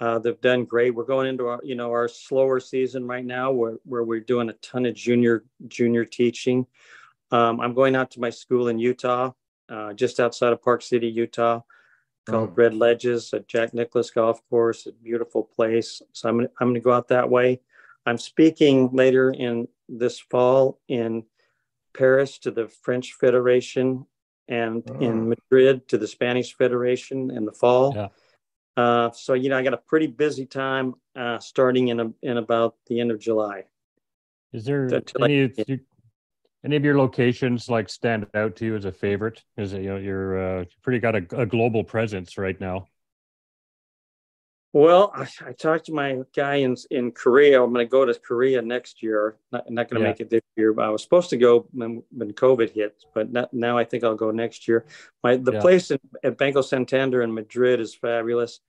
Uh, 0.00 0.18
they've 0.18 0.40
done 0.40 0.64
great. 0.64 0.92
We're 0.92 1.04
going 1.04 1.28
into 1.28 1.46
our, 1.46 1.60
you 1.62 1.76
know, 1.76 1.92
our 1.92 2.08
slower 2.08 2.58
season 2.58 3.06
right 3.06 3.24
now, 3.24 3.52
where, 3.52 3.74
where 3.84 4.02
we're 4.02 4.18
doing 4.18 4.50
a 4.50 4.54
ton 4.54 4.84
of 4.84 4.94
junior 4.94 5.44
junior 5.68 6.04
teaching. 6.04 6.66
Um, 7.30 7.60
I'm 7.60 7.72
going 7.72 7.94
out 7.94 8.10
to 8.12 8.20
my 8.20 8.30
school 8.30 8.66
in 8.66 8.80
Utah, 8.80 9.30
uh, 9.68 9.92
just 9.92 10.18
outside 10.18 10.52
of 10.52 10.60
Park 10.60 10.82
City, 10.82 11.06
Utah, 11.06 11.60
called 12.26 12.50
mm. 12.50 12.58
Red 12.58 12.74
Ledges 12.74 13.32
at 13.34 13.48
Jack 13.48 13.74
Nicklaus 13.74 14.10
Golf 14.10 14.40
Course. 14.48 14.86
A 14.86 14.92
beautiful 14.92 15.42
place. 15.42 16.02
So 16.12 16.28
I'm 16.28 16.40
I'm 16.40 16.68
going 16.68 16.74
to 16.74 16.80
go 16.80 16.92
out 16.92 17.08
that 17.08 17.30
way. 17.30 17.60
I'm 18.06 18.18
speaking 18.18 18.90
later 18.92 19.30
in 19.30 19.68
this 19.88 20.18
fall 20.18 20.80
in 20.88 21.24
Paris 21.96 22.38
to 22.38 22.50
the 22.50 22.68
French 22.68 23.12
Federation 23.14 24.06
and 24.48 24.82
in 25.00 25.28
Madrid 25.28 25.88
to 25.88 25.98
the 25.98 26.08
Spanish 26.08 26.56
Federation 26.56 27.30
in 27.30 27.44
the 27.44 27.52
fall. 27.52 27.92
Yeah. 27.94 28.08
Uh, 28.76 29.10
so 29.12 29.34
you 29.34 29.50
know, 29.50 29.58
I 29.58 29.62
got 29.62 29.74
a 29.74 29.78
pretty 29.78 30.06
busy 30.06 30.46
time 30.46 30.94
uh, 31.14 31.38
starting 31.38 31.88
in 31.88 32.00
a, 32.00 32.12
in 32.22 32.38
about 32.38 32.76
the 32.86 33.00
end 33.00 33.10
of 33.10 33.20
July. 33.20 33.64
Is 34.52 34.64
there 34.64 34.88
any 35.20 35.34
your, 35.34 35.78
any 36.64 36.76
of 36.76 36.84
your 36.84 36.96
locations 36.96 37.68
like 37.68 37.88
stand 37.88 38.26
out 38.34 38.56
to 38.56 38.64
you 38.64 38.76
as 38.76 38.84
a 38.84 38.92
favorite? 38.92 39.42
Is 39.56 39.72
it 39.72 39.82
you 39.82 39.90
know 39.90 39.96
you're 39.96 40.60
uh, 40.60 40.64
pretty 40.82 40.98
got 40.98 41.16
a, 41.16 41.40
a 41.40 41.46
global 41.46 41.84
presence 41.84 42.38
right 42.38 42.60
now? 42.60 42.86
Well, 44.74 45.12
I, 45.14 45.28
I, 45.46 45.52
talked 45.52 45.86
to 45.86 45.92
my 45.92 46.20
guy 46.34 46.56
in 46.56 46.76
in 46.90 47.12
Korea. 47.12 47.62
I'm 47.62 47.74
going 47.74 47.86
to 47.86 47.90
go 47.90 48.06
to 48.06 48.14
Korea 48.14 48.62
next 48.62 49.02
year. 49.02 49.36
Not, 49.50 49.70
not 49.70 49.90
going 49.90 50.00
to 50.00 50.06
yeah. 50.06 50.12
make 50.12 50.20
it 50.20 50.30
this 50.30 50.40
year, 50.56 50.72
but 50.72 50.86
I 50.86 50.88
was 50.88 51.02
supposed 51.02 51.28
to 51.30 51.36
go 51.36 51.66
when, 51.72 52.02
when 52.10 52.32
COVID 52.32 52.70
hit. 52.70 53.04
But 53.14 53.30
not, 53.30 53.52
now 53.52 53.76
I 53.76 53.84
think 53.84 54.02
I'll 54.02 54.14
go 54.14 54.30
next 54.30 54.66
year. 54.66 54.86
My 55.22 55.36
the 55.36 55.52
yeah. 55.52 55.60
place 55.60 55.90
in, 55.90 55.98
at 56.24 56.38
Banco 56.38 56.62
Santander 56.62 57.20
in 57.20 57.34
Madrid 57.34 57.80
is 57.80 57.94
fabulous. 57.94 58.60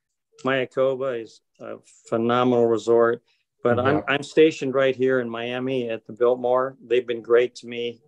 Mayakoba 0.44 1.24
is 1.24 1.40
a 1.62 1.76
phenomenal 2.10 2.66
resort. 2.66 3.24
But 3.64 3.78
yeah. 3.78 3.84
I'm 3.84 4.04
I'm 4.08 4.24
stationed 4.24 4.76
right 4.76 4.96
here 4.96 5.20
in 5.20 5.30
Miami 5.30 5.90
at 5.90 6.06
the 6.06 6.14
Biltmore. 6.14 6.78
They've 6.86 7.08
been 7.08 7.22
great 7.22 7.56
to 7.56 7.68
me. 7.68 8.02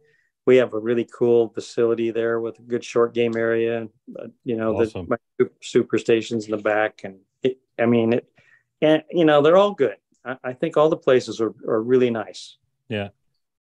We 0.45 0.57
have 0.57 0.73
a 0.73 0.79
really 0.79 1.07
cool 1.11 1.49
facility 1.49 2.11
there 2.11 2.39
with 2.39 2.59
a 2.59 2.61
good 2.61 2.83
short 2.83 3.15
game 3.15 3.35
area. 3.35 3.87
Uh, 4.19 4.27
you 4.43 4.57
know, 4.57 4.79
awesome. 4.79 5.07
the 5.39 5.49
super 5.61 5.97
stations 5.97 6.45
in 6.45 6.51
the 6.51 6.57
back 6.57 7.01
and 7.03 7.19
I 7.79 7.85
mean, 7.85 8.13
it, 8.13 8.29
and 8.81 9.03
you 9.11 9.25
know, 9.25 9.41
they're 9.41 9.57
all 9.57 9.73
good. 9.73 9.97
I, 10.23 10.37
I 10.43 10.53
think 10.53 10.77
all 10.77 10.89
the 10.89 10.97
places 10.97 11.41
are, 11.41 11.53
are 11.67 11.81
really 11.81 12.09
nice. 12.09 12.57
Yeah. 12.89 13.09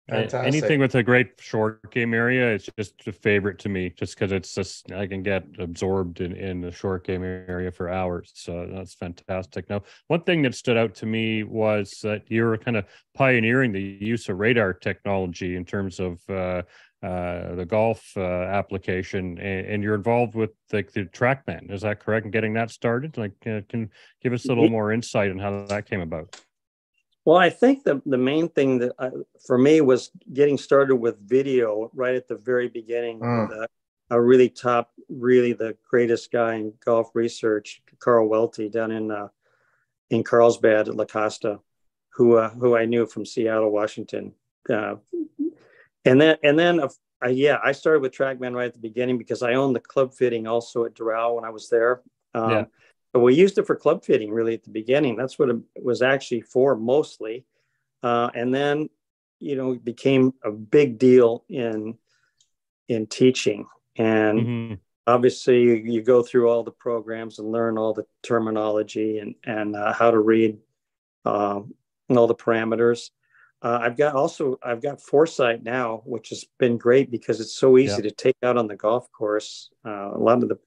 Fantastic. 0.08 0.46
Anything 0.46 0.80
with 0.80 0.94
a 0.94 1.02
great 1.02 1.32
short 1.38 1.90
game 1.92 2.14
area, 2.14 2.54
it's 2.54 2.68
just 2.78 2.94
a 3.06 3.12
favorite 3.12 3.58
to 3.58 3.68
me, 3.68 3.90
just 3.90 4.14
because 4.14 4.32
it's 4.32 4.54
just 4.54 4.90
I 4.90 5.06
can 5.06 5.22
get 5.22 5.44
absorbed 5.58 6.22
in 6.22 6.32
in 6.32 6.62
the 6.62 6.72
short 6.72 7.06
game 7.06 7.22
area 7.22 7.70
for 7.70 7.90
hours. 7.90 8.32
So 8.34 8.66
that's 8.72 8.94
fantastic. 8.94 9.68
Now, 9.68 9.82
one 10.06 10.22
thing 10.22 10.40
that 10.42 10.54
stood 10.54 10.78
out 10.78 10.94
to 10.96 11.06
me 11.06 11.42
was 11.42 12.00
that 12.02 12.22
you're 12.28 12.56
kind 12.56 12.78
of 12.78 12.86
pioneering 13.14 13.72
the 13.72 13.82
use 13.82 14.30
of 14.30 14.38
radar 14.38 14.72
technology 14.72 15.56
in 15.56 15.66
terms 15.66 16.00
of 16.00 16.18
uh, 16.30 16.62
uh, 17.02 17.54
the 17.54 17.66
golf 17.68 18.10
uh, 18.16 18.20
application, 18.20 19.38
and, 19.38 19.66
and, 19.66 19.82
you're 19.84 19.94
involved 19.94 20.34
with 20.34 20.50
like 20.72 20.90
the, 20.90 21.02
the 21.02 21.08
TrackMan. 21.10 21.70
Is 21.70 21.82
that 21.82 22.00
correct? 22.00 22.24
And 22.24 22.32
getting 22.32 22.54
that 22.54 22.72
started, 22.72 23.16
like, 23.16 23.34
uh, 23.46 23.60
can 23.68 23.90
give 24.20 24.32
us 24.32 24.46
a 24.46 24.48
little 24.48 24.68
more 24.68 24.90
insight 24.90 25.30
on 25.30 25.38
how 25.38 25.64
that 25.66 25.88
came 25.88 26.00
about. 26.00 26.34
Well, 27.28 27.36
I 27.36 27.50
think 27.50 27.84
the 27.84 28.00
the 28.06 28.16
main 28.16 28.48
thing 28.48 28.78
that 28.78 28.92
I, 28.98 29.10
for 29.46 29.58
me 29.58 29.82
was 29.82 30.10
getting 30.32 30.56
started 30.56 30.96
with 30.96 31.20
video 31.20 31.90
right 31.92 32.14
at 32.14 32.26
the 32.26 32.36
very 32.36 32.68
beginning. 32.68 33.20
Mm. 33.20 33.66
a 34.08 34.18
really 34.18 34.48
top, 34.48 34.92
really 35.10 35.52
the 35.52 35.76
greatest 35.90 36.32
guy 36.32 36.54
in 36.54 36.72
golf 36.82 37.10
research, 37.12 37.82
Carl 37.98 38.26
Welty, 38.30 38.70
down 38.70 38.92
in 38.92 39.10
uh, 39.10 39.28
in 40.08 40.24
Carlsbad 40.24 40.88
at 40.88 40.96
La 40.96 41.04
Costa, 41.04 41.60
who 42.14 42.38
uh, 42.38 42.48
who 42.48 42.74
I 42.74 42.86
knew 42.86 43.04
from 43.04 43.26
Seattle, 43.26 43.70
Washington. 43.70 44.32
Uh, 44.66 44.94
and 46.06 46.18
then 46.18 46.38
and 46.42 46.58
then 46.58 46.80
uh, 46.80 47.28
yeah, 47.28 47.58
I 47.62 47.72
started 47.72 48.00
with 48.00 48.12
TrackMan 48.16 48.54
right 48.54 48.68
at 48.68 48.72
the 48.72 48.80
beginning 48.80 49.18
because 49.18 49.42
I 49.42 49.52
owned 49.52 49.76
the 49.76 49.80
club 49.80 50.14
fitting 50.14 50.46
also 50.46 50.86
at 50.86 50.94
Doral 50.94 51.34
when 51.34 51.44
I 51.44 51.50
was 51.50 51.68
there. 51.68 52.00
Um, 52.32 52.50
yeah. 52.50 52.64
But 53.12 53.20
we 53.20 53.34
used 53.34 53.58
it 53.58 53.66
for 53.66 53.74
club 53.74 54.04
fitting 54.04 54.30
really 54.30 54.54
at 54.54 54.64
the 54.64 54.70
beginning. 54.70 55.16
That's 55.16 55.38
what 55.38 55.50
it 55.50 55.56
was 55.82 56.02
actually 56.02 56.42
for 56.42 56.76
mostly. 56.76 57.44
Uh, 58.02 58.30
and 58.34 58.54
then, 58.54 58.90
you 59.40 59.56
know, 59.56 59.72
it 59.72 59.84
became 59.84 60.34
a 60.44 60.50
big 60.50 60.98
deal 60.98 61.44
in 61.48 61.96
in 62.88 63.06
teaching. 63.06 63.66
And 63.96 64.40
mm-hmm. 64.40 64.74
obviously 65.06 65.60
you, 65.62 65.74
you, 65.74 66.02
go 66.02 66.22
through 66.22 66.48
all 66.48 66.62
the 66.62 66.70
programs 66.70 67.38
and 67.38 67.52
learn 67.52 67.76
all 67.76 67.92
the 67.92 68.06
terminology 68.22 69.18
and 69.18 69.34
and 69.44 69.76
uh, 69.76 69.92
how 69.92 70.10
to 70.10 70.18
read 70.18 70.58
um, 71.24 71.74
and 72.08 72.18
all 72.18 72.26
the 72.26 72.34
parameters. 72.34 73.10
Uh, 73.60 73.78
I've 73.82 73.96
got 73.96 74.14
also 74.14 74.58
I've 74.62 74.80
got 74.80 75.02
foresight 75.02 75.64
now, 75.64 76.02
which 76.04 76.28
has 76.28 76.44
been 76.58 76.78
great 76.78 77.10
because 77.10 77.40
it's 77.40 77.54
so 77.54 77.76
easy 77.76 77.96
yeah. 77.96 78.08
to 78.08 78.10
take 78.12 78.36
out 78.42 78.56
on 78.56 78.68
the 78.68 78.76
golf 78.76 79.10
course. 79.10 79.70
Uh, 79.84 80.12
a 80.14 80.18
lot 80.18 80.42
of 80.42 80.48
the 80.48 80.58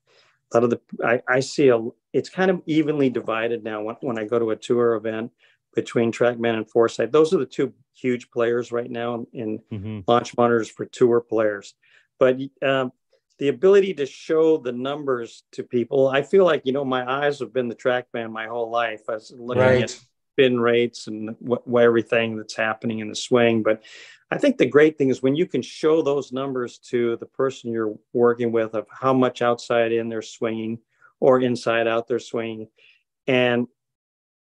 a 0.51 0.57
lot 0.57 0.63
of 0.63 0.69
the 0.69 0.81
I, 1.05 1.21
I 1.27 1.39
see 1.39 1.69
a 1.69 1.79
it's 2.13 2.29
kind 2.29 2.51
of 2.51 2.61
evenly 2.65 3.09
divided 3.09 3.63
now 3.63 3.81
when, 3.83 3.95
when 4.01 4.19
I 4.19 4.25
go 4.25 4.39
to 4.39 4.51
a 4.51 4.55
tour 4.55 4.95
event 4.95 5.31
between 5.73 6.11
TrackMan 6.11 6.55
and 6.55 6.69
Foresight. 6.69 7.11
Those 7.11 7.33
are 7.33 7.37
the 7.37 7.45
two 7.45 7.73
huge 7.93 8.29
players 8.31 8.71
right 8.71 8.89
now 8.89 9.25
in 9.33 9.59
mm-hmm. 9.71 9.99
launch 10.07 10.35
monitors 10.37 10.69
for 10.69 10.85
tour 10.85 11.21
players. 11.21 11.73
But 12.19 12.39
um, 12.61 12.91
the 13.39 13.47
ability 13.47 13.93
to 13.95 14.05
show 14.05 14.57
the 14.57 14.71
numbers 14.71 15.43
to 15.53 15.63
people, 15.63 16.09
I 16.09 16.21
feel 16.21 16.45
like 16.45 16.63
you 16.65 16.73
know 16.73 16.85
my 16.85 17.09
eyes 17.09 17.39
have 17.39 17.53
been 17.53 17.69
the 17.69 17.75
TrackMan 17.75 18.31
my 18.31 18.47
whole 18.47 18.69
life. 18.69 19.01
I 19.09 19.13
was 19.13 19.33
looking 19.35 19.63
right. 19.63 19.83
at 19.83 19.99
spin 20.31 20.59
rates 20.59 21.07
and 21.07 21.35
everything 21.77 22.37
that's 22.37 22.55
happening 22.55 22.99
in 22.99 23.09
the 23.09 23.15
swing. 23.15 23.63
But 23.63 23.83
I 24.29 24.37
think 24.37 24.57
the 24.57 24.65
great 24.65 24.97
thing 24.97 25.09
is 25.09 25.21
when 25.21 25.35
you 25.35 25.45
can 25.45 25.61
show 25.61 26.01
those 26.01 26.31
numbers 26.31 26.77
to 26.89 27.17
the 27.17 27.25
person 27.25 27.71
you're 27.71 27.95
working 28.13 28.51
with 28.51 28.73
of 28.73 28.87
how 28.89 29.13
much 29.13 29.41
outside 29.41 29.91
in 29.91 30.07
they're 30.07 30.21
swinging 30.21 30.79
or 31.19 31.41
inside 31.41 31.87
out 31.87 32.07
they're 32.07 32.19
swinging, 32.19 32.67
and 33.27 33.67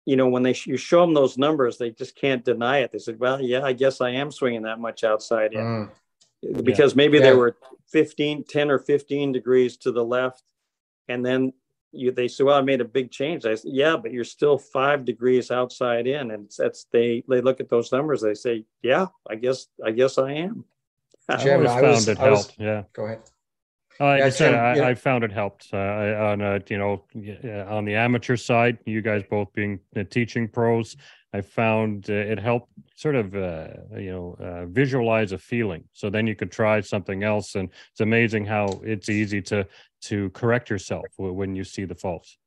you 0.05 0.15
know 0.15 0.27
when 0.27 0.43
they 0.43 0.55
you 0.65 0.77
show 0.77 1.01
them 1.01 1.13
those 1.13 1.37
numbers, 1.37 1.77
they 1.77 1.91
just 1.91 2.15
can't 2.15 2.45
deny 2.45 2.79
it. 2.79 2.91
They 2.91 2.99
said, 2.99 3.19
"Well, 3.19 3.41
yeah, 3.41 3.61
I 3.61 3.73
guess 3.73 3.99
I 4.01 4.11
am 4.11 4.31
swinging 4.31 4.63
that 4.63 4.79
much 4.79 5.03
outside 5.03 5.53
in," 5.53 5.59
mm. 5.61 6.63
because 6.63 6.93
yeah. 6.93 6.97
maybe 6.97 7.17
yeah. 7.17 7.25
they 7.25 7.35
were 7.35 7.57
15, 7.91 8.45
10 8.45 8.71
or 8.71 8.79
15 8.79 9.33
degrees 9.33 9.77
to 9.77 9.91
the 9.91 10.03
left, 10.03 10.43
and 11.09 11.25
then 11.25 11.53
you 11.93 12.11
they 12.11 12.27
say, 12.27 12.43
well, 12.43 12.57
I 12.57 12.61
made 12.61 12.81
a 12.81 12.85
big 12.85 13.11
change. 13.11 13.45
I 13.45 13.55
said, 13.55 13.71
yeah, 13.73 13.95
but 13.95 14.11
you're 14.11 14.23
still 14.23 14.57
five 14.57 15.05
degrees 15.05 15.51
outside 15.51 16.07
in, 16.07 16.31
and 16.31 16.51
that's 16.57 16.85
they 16.91 17.23
they 17.27 17.41
look 17.41 17.59
at 17.59 17.69
those 17.69 17.91
numbers. 17.91 18.21
They 18.21 18.33
say, 18.33 18.65
yeah, 18.81 19.07
I 19.29 19.35
guess 19.35 19.67
I 19.83 19.91
guess 19.91 20.17
I 20.17 20.31
am. 20.33 20.65
Jim, 21.39 21.61
I, 21.67 21.71
I 21.71 21.81
found 21.81 21.87
was, 21.87 22.07
it 22.07 22.17
helped. 22.17 22.35
Was, 22.35 22.55
yeah, 22.57 22.83
go 22.93 23.05
ahead. 23.05 23.21
Uh, 24.01 24.15
yeah, 24.17 24.29
Jim, 24.29 24.55
I, 24.55 24.75
yeah. 24.75 24.87
I, 24.87 24.95
found 24.95 25.23
it 25.23 25.31
helped 25.31 25.69
uh, 25.71 25.77
on 25.77 26.41
a, 26.41 26.59
you 26.67 26.79
know 26.79 27.03
on 27.69 27.85
the 27.85 27.95
amateur 27.95 28.35
side. 28.35 28.79
You 28.85 29.01
guys 29.01 29.23
both 29.29 29.53
being 29.53 29.79
teaching 30.09 30.47
pros, 30.47 30.97
I 31.33 31.41
found 31.41 32.09
uh, 32.09 32.13
it 32.13 32.39
helped 32.39 32.69
sort 32.95 33.15
of 33.15 33.35
uh, 33.35 33.67
you 33.97 34.11
know 34.11 34.37
uh, 34.39 34.65
visualize 34.67 35.31
a 35.31 35.37
feeling. 35.37 35.83
So 35.91 36.09
then 36.09 36.27
you 36.27 36.35
could 36.35 36.51
try 36.51 36.79
something 36.81 37.23
else, 37.23 37.55
and 37.55 37.69
it's 37.91 38.01
amazing 38.01 38.45
how 38.45 38.81
it's 38.83 39.09
easy 39.09 39.41
to 39.43 39.67
to 40.03 40.29
correct 40.31 40.69
yourself 40.69 41.05
when 41.17 41.55
you 41.55 41.63
see 41.63 41.85
the 41.85 41.95
faults. 41.95 42.37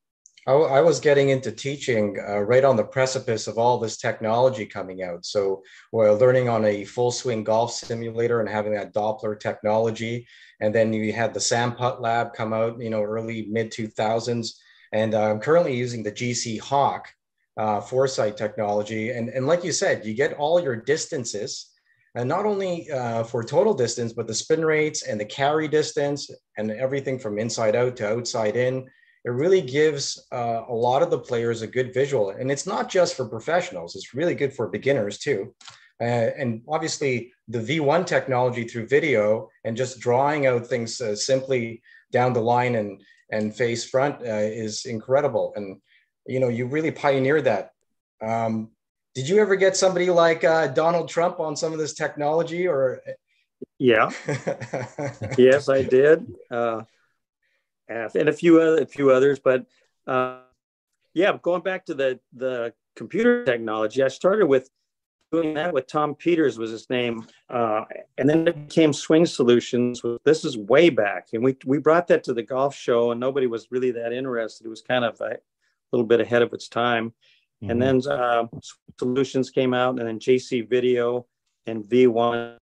I, 0.49 0.81
was 0.81 1.01
getting 1.01 1.31
into 1.31 1.51
teaching 1.51 2.19
uh, 2.21 2.39
right 2.39 2.65
on 2.65 2.77
the 2.77 2.85
precipice 2.85 3.49
of 3.49 3.59
all 3.59 3.79
this 3.79 3.97
technology 3.97 4.65
coming 4.65 5.03
out. 5.03 5.27
So 5.27 5.63
while 5.91 6.17
learning 6.17 6.49
on 6.49 6.65
a 6.65 6.85
full 6.85 7.11
swing 7.11 7.43
golf 7.43 7.73
simulator 7.73 8.39
and 8.39 8.49
having 8.49 8.73
that 8.75 8.95
Doppler 8.95 9.41
technology, 9.41 10.25
and 10.61 10.73
then 10.73 10.93
you 10.93 11.13
had 11.13 11.35
the 11.35 11.41
Sam 11.41 11.75
Putt 11.75 12.01
Lab 12.01 12.33
come 12.33 12.53
out, 12.53 12.81
you 12.81 12.91
know, 12.91 13.03
early 13.03 13.47
mid 13.51 13.73
2000s, 13.73 14.53
and 14.93 15.15
I'm 15.15 15.41
currently 15.41 15.77
using 15.77 16.05
the 16.05 16.13
GC 16.13 16.61
Hawk 16.61 17.09
uh, 17.57 17.81
foresight 17.81 18.37
technology. 18.37 19.11
And, 19.11 19.29
and 19.31 19.49
like 19.49 19.65
you 19.65 19.73
said, 19.73 20.07
you 20.07 20.15
get 20.15 20.35
all 20.35 20.61
your 20.61 20.77
distances, 20.77 21.73
and 22.17 22.29
not 22.29 22.47
only 22.47 22.91
uh, 22.91 23.23
for 23.25 23.45
total 23.45 23.75
distance, 23.75 24.15
but 24.15 24.27
the 24.27 24.35
spin 24.35 24.65
rates 24.65 25.03
and 25.03 25.21
the 25.21 25.25
carry 25.25 25.69
distance 25.69 26.31
and 26.57 26.71
everything 26.71 27.19
from 27.19 27.39
inside 27.39 27.77
out 27.77 27.95
to 27.97 28.09
outside 28.09 28.57
in. 28.57 28.87
It 29.27 29.31
really 29.31 29.61
gives 29.61 30.27
uh, 30.33 30.63
a 30.67 30.73
lot 30.73 31.03
of 31.03 31.11
the 31.11 31.19
players 31.19 31.61
a 31.61 31.67
good 31.67 31.93
visual. 31.93 32.31
And 32.31 32.51
it's 32.51 32.67
not 32.67 32.89
just 32.89 33.17
for 33.17 33.29
professionals, 33.29 33.95
it's 33.95 34.15
really 34.15 34.35
good 34.35 34.55
for 34.55 34.69
beginners 34.69 35.19
too. 35.19 35.55
Uh, 36.01 36.31
and 36.39 36.63
obviously, 36.69 37.33
the 37.49 37.59
V1 37.59 38.07
technology 38.07 38.65
through 38.65 38.87
video 38.87 39.51
and 39.65 39.77
just 39.77 40.01
drawing 40.01 40.47
out 40.47 40.67
things 40.67 41.01
uh, 41.01 41.15
simply 41.15 41.83
down 42.13 42.33
the 42.33 42.41
line 42.41 42.77
and, 42.77 43.03
and 43.31 43.55
face 43.55 43.85
front 43.85 44.23
uh, 44.23 44.49
is 44.65 44.87
incredible. 44.87 45.53
And 45.55 45.81
you 46.27 46.41
know, 46.41 46.49
you 46.49 46.67
really 46.67 46.91
pioneered 46.91 47.45
that. 47.45 47.73
Um, 48.23 48.71
did 49.17 49.27
you 49.27 49.39
ever 49.39 49.57
get 49.57 49.75
somebody 49.75 50.11
like 50.11 50.45
uh, 50.45 50.67
Donald 50.67 51.09
Trump 51.09 51.41
on 51.41 51.57
some 51.57 51.73
of 51.73 51.79
this 51.79 51.95
technology 51.95 52.69
or? 52.69 53.01
Yeah. 53.79 54.11
yes, 55.39 55.71
I 55.71 55.83
did. 55.83 56.27
Uh, 56.51 56.83
and 57.89 58.29
a 58.29 58.33
few 58.33 58.61
other, 58.61 58.83
a 58.83 58.87
few 58.87 59.11
others, 59.11 59.39
but 59.39 59.65
uh, 60.07 60.41
yeah, 61.15 61.39
going 61.41 61.63
back 61.63 61.87
to 61.87 61.95
the 61.95 62.21
the 62.35 62.75
computer 62.95 63.43
technology, 63.47 64.03
I 64.03 64.09
started 64.09 64.47
with 64.47 64.69
doing 65.33 65.55
that 65.55 65.73
with 65.73 65.87
Tom 65.87 66.15
Peters 66.15 66.59
was 66.59 66.71
his 66.71 66.91
name, 66.91 67.27
uh, 67.49 67.85
and 68.19 68.29
then 68.29 68.47
it 68.47 68.69
became 68.69 68.93
Swing 68.93 69.25
Solutions. 69.25 70.03
This 70.25 70.45
is 70.45 70.59
way 70.59 70.91
back, 70.91 71.29
and 71.33 71.43
we 71.43 71.57
we 71.65 71.79
brought 71.79 72.09
that 72.09 72.25
to 72.25 72.35
the 72.35 72.43
golf 72.43 72.75
show, 72.75 73.13
and 73.13 73.21
nobody 73.21 73.47
was 73.47 73.69
really 73.71 73.93
that 73.93 74.13
interested. 74.13 74.67
It 74.67 74.71
was 74.71 74.83
kind 74.83 75.07
of 75.07 75.19
a, 75.23 75.39
little 75.93 76.07
bit 76.07 76.21
ahead 76.21 76.43
of 76.43 76.53
its 76.53 76.69
time. 76.69 77.15
Mm-hmm. 77.63 77.71
And 77.71 77.83
then 77.83 78.13
uh, 78.13 78.47
solutions 78.99 79.51
came 79.51 79.75
out, 79.75 79.99
and 79.99 80.07
then 80.07 80.19
JC 80.19 80.69
Video 80.69 81.27
and 81.67 81.85
V1. 81.85 82.57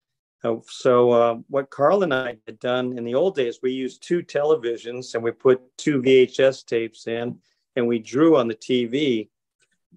Uh, 0.44 0.56
so 0.68 1.12
uh, 1.12 1.36
what 1.48 1.70
Carl 1.70 2.04
and 2.04 2.14
I 2.14 2.38
had 2.46 2.60
done 2.60 2.98
in 2.98 3.04
the 3.04 3.16
old 3.16 3.36
days, 3.36 3.60
we 3.62 3.72
used 3.72 4.04
two 4.04 4.22
televisions 4.24 5.14
and 5.14 5.24
we 5.24 5.32
put 5.32 5.62
two 5.78 6.02
VHS 6.02 6.66
tapes 6.66 7.08
in, 7.08 7.38
and 7.76 7.88
we 7.88 8.00
drew 8.00 8.38
on 8.38 8.48
the 8.48 8.56
TV 8.56 9.30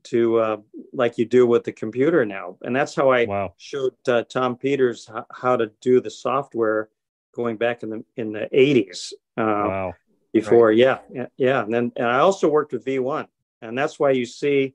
to 0.05 0.39
uh, 0.39 0.57
like 0.93 1.19
you 1.19 1.25
do 1.25 1.47
with 1.47 1.65
the 1.65 1.73
computer 1.73 2.25
now. 2.27 2.57
And 2.63 2.75
that's 2.75 2.95
how 2.95 3.11
I 3.11 3.25
wow. 3.25 3.55
showed 3.57 3.95
uh, 4.07 4.25
Tom 4.25 4.57
Peters 4.57 5.09
h- 5.15 5.25
how 5.33 5.57
to 5.57 5.71
do 5.81 6.01
the 6.01 6.11
software 6.11 6.89
going 7.35 7.57
back 7.57 7.83
in 7.83 7.91
the 7.91 8.05
in 8.17 8.33
the 8.33 8.49
80s. 8.53 9.13
Uh, 9.37 9.43
wow 9.43 9.95
before. 10.35 10.69
Right. 10.69 10.77
Yeah, 10.77 10.99
yeah, 11.39 11.63
And 11.63 11.73
then 11.73 11.93
and 11.97 12.07
I 12.07 12.19
also 12.19 12.49
worked 12.49 12.73
with 12.73 12.85
V1, 12.85 13.27
and 13.63 13.79
that's 13.79 13.99
why 13.99 14.11
you 14.11 14.27
see 14.27 14.75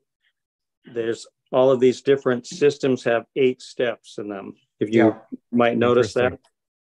there's 0.86 1.28
all 1.52 1.72
of 1.72 1.80
these 1.80 2.02
different 2.02 2.46
systems 2.46 3.04
have 3.04 3.26
eight 3.36 3.62
steps 3.62 4.18
in 4.18 4.30
them. 4.30 4.54
If 4.80 4.94
you 4.94 5.08
yeah. 5.08 5.38
might 5.52 5.78
notice 5.78 6.14
that, 6.14 6.40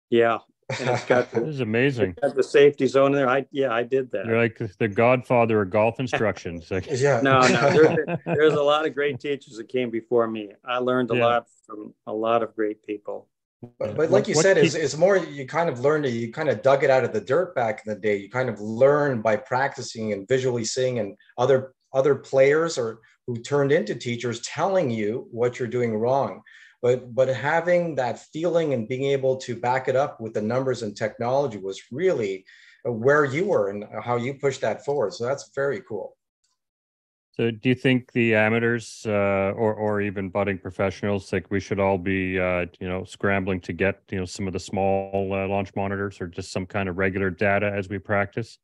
yeah. 0.09 0.39
And 0.79 0.89
it's 0.89 1.05
got 1.05 1.31
this 1.33 1.47
is 1.47 1.61
amazing. 1.61 2.15
Got 2.21 2.35
the 2.35 2.43
safety 2.43 2.85
zone 2.85 3.11
in 3.11 3.17
there. 3.17 3.29
I 3.29 3.45
yeah, 3.51 3.71
I 3.71 3.83
did 3.83 4.11
that. 4.11 4.25
You're 4.25 4.37
like 4.37 4.61
the 4.77 4.87
godfather 4.87 5.61
of 5.61 5.69
golf 5.71 5.99
instructions. 5.99 6.71
yeah. 6.89 7.21
No, 7.21 7.41
no. 7.41 7.69
There's, 7.71 8.17
there's 8.25 8.53
a 8.53 8.61
lot 8.61 8.85
of 8.85 8.93
great 8.93 9.19
teachers 9.19 9.57
that 9.57 9.67
came 9.67 9.89
before 9.89 10.27
me. 10.27 10.51
I 10.63 10.77
learned 10.77 11.11
a 11.11 11.15
yeah. 11.15 11.25
lot 11.25 11.47
from 11.65 11.93
a 12.05 12.13
lot 12.13 12.43
of 12.43 12.55
great 12.55 12.85
people. 12.85 13.27
But, 13.77 13.97
but 13.97 14.09
like 14.09 14.27
you 14.29 14.35
what 14.35 14.43
said, 14.43 14.57
is 14.57 14.73
it's 14.73 14.95
more 14.95 15.17
you 15.17 15.45
kind 15.45 15.69
of 15.69 15.81
learned 15.81 16.05
it, 16.05 16.11
you 16.11 16.31
kind 16.31 16.47
of 16.47 16.61
dug 16.61 16.83
it 16.83 16.89
out 16.89 17.03
of 17.03 17.11
the 17.11 17.19
dirt 17.19 17.55
back 17.55 17.81
in 17.85 17.93
the 17.93 17.99
day. 17.99 18.15
You 18.15 18.29
kind 18.29 18.47
of 18.47 18.61
learn 18.61 19.21
by 19.21 19.35
practicing 19.35 20.13
and 20.13 20.27
visually 20.27 20.63
seeing 20.63 20.99
and 20.99 21.17
other 21.37 21.73
other 21.93 22.15
players 22.15 22.77
or 22.77 22.99
who 23.29 23.37
turned 23.37 23.71
into 23.71 23.93
teachers 23.93 24.41
telling 24.41 24.89
you 24.89 25.27
what 25.29 25.59
you're 25.59 25.67
doing 25.67 25.95
wrong. 25.95 26.41
But 26.81 27.13
but 27.13 27.27
having 27.27 27.93
that 27.95 28.17
feeling 28.33 28.73
and 28.73 28.87
being 28.87 29.03
able 29.03 29.37
to 29.37 29.55
back 29.55 29.87
it 29.87 29.95
up 29.95 30.19
with 30.19 30.33
the 30.33 30.41
numbers 30.41 30.81
and 30.81 30.97
technology 30.97 31.59
was 31.59 31.79
really 31.91 32.43
where 32.83 33.25
you 33.25 33.45
were 33.45 33.69
and 33.69 33.85
how 34.03 34.15
you 34.15 34.33
pushed 34.33 34.61
that 34.61 34.83
forward. 34.83 35.13
So 35.13 35.25
that's 35.25 35.51
very 35.53 35.81
cool. 35.87 36.17
So, 37.33 37.51
do 37.51 37.69
you 37.69 37.75
think 37.75 38.11
the 38.13 38.33
amateurs 38.33 39.05
uh, 39.05 39.53
or 39.55 39.75
or 39.75 40.01
even 40.01 40.29
budding 40.29 40.57
professionals, 40.57 41.31
like 41.31 41.51
we 41.51 41.59
should 41.59 41.79
all 41.79 41.99
be, 41.99 42.39
uh, 42.39 42.65
you 42.79 42.89
know, 42.89 43.03
scrambling 43.03 43.61
to 43.61 43.73
get 43.73 44.01
you 44.09 44.17
know 44.17 44.25
some 44.25 44.47
of 44.47 44.53
the 44.53 44.59
small 44.59 45.31
uh, 45.33 45.47
launch 45.47 45.75
monitors 45.75 46.19
or 46.19 46.25
just 46.27 46.51
some 46.51 46.65
kind 46.65 46.89
of 46.89 46.97
regular 46.97 47.29
data 47.29 47.71
as 47.71 47.89
we 47.89 47.99
practice? 47.99 48.57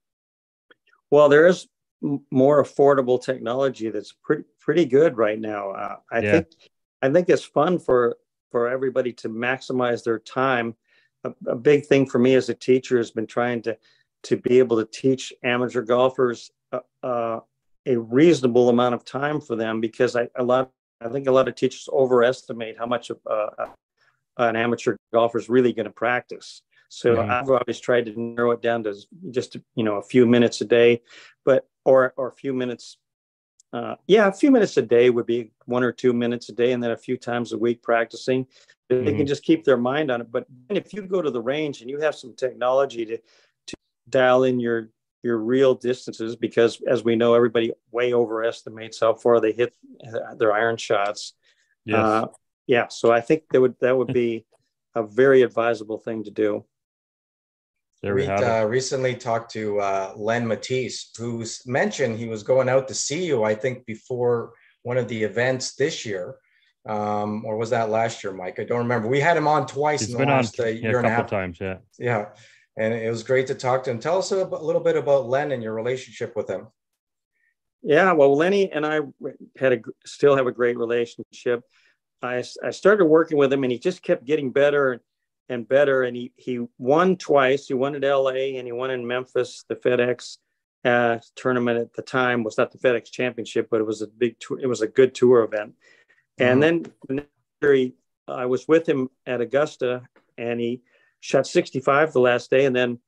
Well, 1.11 1.29
there 1.29 1.45
is 1.45 1.67
more 2.01 2.63
affordable 2.63 3.21
technology 3.21 3.89
that's 3.89 4.11
pretty 4.11 4.43
pretty 4.59 4.85
good 4.85 5.17
right 5.17 5.39
now. 5.39 5.71
Uh, 5.71 5.95
I 6.11 6.19
yeah. 6.19 6.31
think 6.31 6.47
I 7.01 7.11
think 7.11 7.29
it's 7.29 7.43
fun 7.43 7.79
for 7.79 8.17
for 8.51 8.69
everybody 8.69 9.13
to 9.13 9.29
maximize 9.29 10.03
their 10.03 10.19
time. 10.19 10.75
A, 11.23 11.33
a 11.47 11.55
big 11.55 11.85
thing 11.85 12.05
for 12.05 12.19
me 12.19 12.35
as 12.35 12.49
a 12.49 12.53
teacher 12.53 12.97
has 12.97 13.11
been 13.11 13.27
trying 13.27 13.61
to 13.63 13.77
to 14.23 14.37
be 14.37 14.59
able 14.59 14.77
to 14.77 14.85
teach 14.85 15.33
amateur 15.43 15.81
golfers 15.81 16.51
uh, 16.71 16.79
uh, 17.03 17.39
a 17.85 17.97
reasonable 17.97 18.69
amount 18.69 18.95
of 18.95 19.05
time 19.05 19.39
for 19.39 19.55
them 19.55 19.79
because 19.79 20.15
I 20.15 20.29
a 20.35 20.43
lot 20.43 20.71
I 21.01 21.09
think 21.09 21.27
a 21.27 21.31
lot 21.31 21.47
of 21.47 21.55
teachers 21.55 21.89
overestimate 21.91 22.77
how 22.77 22.85
much 22.85 23.09
of, 23.09 23.19
uh, 23.29 23.49
uh 23.57 23.67
an 24.37 24.55
amateur 24.55 24.97
golfer 25.13 25.37
is 25.37 25.47
really 25.47 25.71
going 25.71 25.85
to 25.85 25.91
practice. 25.91 26.61
So 26.89 27.15
mm-hmm. 27.15 27.31
I've 27.31 27.49
always 27.49 27.79
tried 27.79 28.05
to 28.07 28.19
narrow 28.19 28.51
it 28.51 28.61
down 28.61 28.83
to 28.83 28.95
just 29.31 29.57
you 29.75 29.83
know 29.83 29.95
a 29.95 30.03
few 30.03 30.25
minutes 30.25 30.61
a 30.61 30.65
day, 30.65 31.01
but 31.43 31.67
or 31.85 32.13
or 32.17 32.27
a 32.27 32.33
few 32.33 32.53
minutes. 32.53 32.97
Uh, 33.73 33.95
yeah, 34.07 34.27
a 34.27 34.31
few 34.31 34.51
minutes 34.51 34.77
a 34.77 34.81
day 34.81 35.09
would 35.09 35.25
be 35.25 35.51
one 35.65 35.83
or 35.83 35.91
two 35.91 36.13
minutes 36.13 36.49
a 36.49 36.53
day, 36.53 36.71
and 36.71 36.81
then 36.81 36.91
a 36.91 36.97
few 36.97 37.17
times 37.17 37.51
a 37.51 37.57
week 37.57 37.81
practicing. 37.81 38.45
Mm-hmm. 38.45 39.05
They 39.05 39.11
can 39.11 39.21
mm-hmm. 39.21 39.25
just 39.25 39.43
keep 39.43 39.63
their 39.63 39.77
mind 39.77 40.11
on 40.11 40.21
it. 40.21 40.31
But 40.31 40.45
if 40.69 40.93
you 40.93 41.01
go 41.01 41.21
to 41.21 41.31
the 41.31 41.41
range 41.41 41.81
and 41.81 41.89
you 41.89 41.99
have 41.99 42.15
some 42.15 42.35
technology 42.35 43.05
to 43.05 43.19
dial 44.09 44.43
in 44.43 44.59
your 44.59 44.89
your 45.23 45.37
real 45.37 45.73
distances 45.73 46.35
because 46.35 46.79
as 46.87 47.03
we 47.03 47.15
know 47.15 47.33
everybody 47.33 47.71
way 47.91 48.13
overestimates 48.13 48.99
how 48.99 49.13
far 49.13 49.41
they 49.41 49.51
hit 49.51 49.73
their 50.37 50.53
iron 50.53 50.77
shots 50.77 51.33
yes. 51.83 51.97
Uh, 51.97 52.27
yeah 52.67 52.87
so 52.89 53.11
i 53.11 53.19
think 53.19 53.43
that 53.51 53.59
would 53.59 53.75
that 53.81 53.97
would 53.97 54.13
be 54.13 54.45
a 54.93 55.01
very 55.01 55.41
advisable 55.41 55.97
thing 55.97 56.23
to 56.23 56.31
do 56.31 56.63
there 58.05 58.15
we, 58.15 58.21
we 58.21 58.27
uh, 58.27 58.63
recently 58.65 59.15
talked 59.15 59.51
to 59.51 59.79
uh, 59.79 60.13
Len 60.15 60.45
Mattiace 60.45 61.17
who's 61.17 61.61
mentioned 61.65 62.17
he 62.17 62.27
was 62.27 62.43
going 62.43 62.69
out 62.69 62.87
to 62.87 62.93
see 62.93 63.25
you 63.25 63.43
i 63.43 63.53
think 63.53 63.85
before 63.85 64.53
one 64.85 64.97
of 64.97 65.07
the 65.07 65.23
events 65.23 65.73
this 65.73 66.05
year. 66.05 66.35
Um, 66.87 67.43
or 67.45 67.57
was 67.57 67.71
that 67.71 67.89
last 67.89 68.23
year 68.23 68.31
mike? 68.31 68.59
I 68.59 68.63
don't 68.63 68.77
remember. 68.77 69.07
We 69.07 69.19
had 69.19 69.35
him 69.35 69.47
on 69.47 69.65
twice 69.65 70.01
He's 70.01 70.13
in 70.13 70.21
the 70.21 70.27
last 70.27 70.59
on, 70.59 70.67
uh, 70.67 70.69
year 70.69 70.91
yeah, 70.91 70.97
and 70.99 71.07
a 71.07 71.09
half. 71.09 71.27
times 71.27 71.57
yeah. 71.59 71.77
Yeah. 71.97 72.25
And 72.77 72.93
it 72.93 73.09
was 73.09 73.23
great 73.23 73.47
to 73.47 73.55
talk 73.55 73.83
to 73.83 73.91
him. 73.91 73.99
Tell 73.99 74.19
us 74.19 74.31
a, 74.31 74.45
little 74.45 74.81
bit 74.81 74.95
about 74.95 75.27
Len 75.27 75.51
and 75.51 75.63
your 75.63 75.73
relationship 75.73 76.35
with 76.35 76.47
him. 76.47 76.67
Yeah, 77.81 78.11
well, 78.11 78.35
Lenny 78.35 78.71
and 78.71 78.85
I 78.85 78.99
had 79.57 79.73
a 79.73 79.79
still 80.05 80.35
have 80.35 80.45
a 80.45 80.51
great 80.51 80.77
relationship. 80.77 81.63
I, 82.21 82.43
I 82.63 82.71
started 82.71 83.05
working 83.05 83.37
with 83.37 83.53
him, 83.53 83.63
and 83.63 83.71
he 83.71 83.79
just 83.79 84.03
kept 84.03 84.25
getting 84.25 84.51
better 84.51 85.01
and 85.49 85.67
better. 85.67 86.03
And 86.03 86.15
he 86.15 86.31
he 86.35 86.65
won 86.77 87.17
twice. 87.17 87.67
He 87.67 87.73
won 87.73 87.95
at 87.95 88.03
LA, 88.03 88.57
and 88.57 88.67
he 88.67 88.71
won 88.71 88.91
in 88.91 89.07
Memphis. 89.07 89.65
The 89.67 89.75
FedEx 89.75 90.37
uh, 90.83 91.19
tournament 91.35 91.79
at 91.79 91.93
the 91.93 92.01
time 92.01 92.43
was 92.43 92.57
not 92.57 92.71
the 92.71 92.77
FedEx 92.77 93.11
Championship, 93.11 93.67
but 93.69 93.81
it 93.81 93.87
was 93.87 94.01
a 94.01 94.07
big 94.07 94.39
tour. 94.39 94.59
It 94.59 94.67
was 94.67 94.81
a 94.81 94.87
good 94.87 95.15
tour 95.15 95.43
event. 95.43 95.73
And 96.37 96.61
mm-hmm. 96.61 97.15
then 97.15 97.25
I 98.27 98.45
was 98.45 98.67
with 98.67 98.87
him 98.87 99.09
at 99.25 99.41
Augusta, 99.41 100.03
and 100.37 100.59
he 100.59 100.81
shot 101.19 101.47
65 101.47 102.13
the 102.13 102.19
last 102.19 102.51
day, 102.51 102.65
and 102.65 102.75
then 102.75 102.99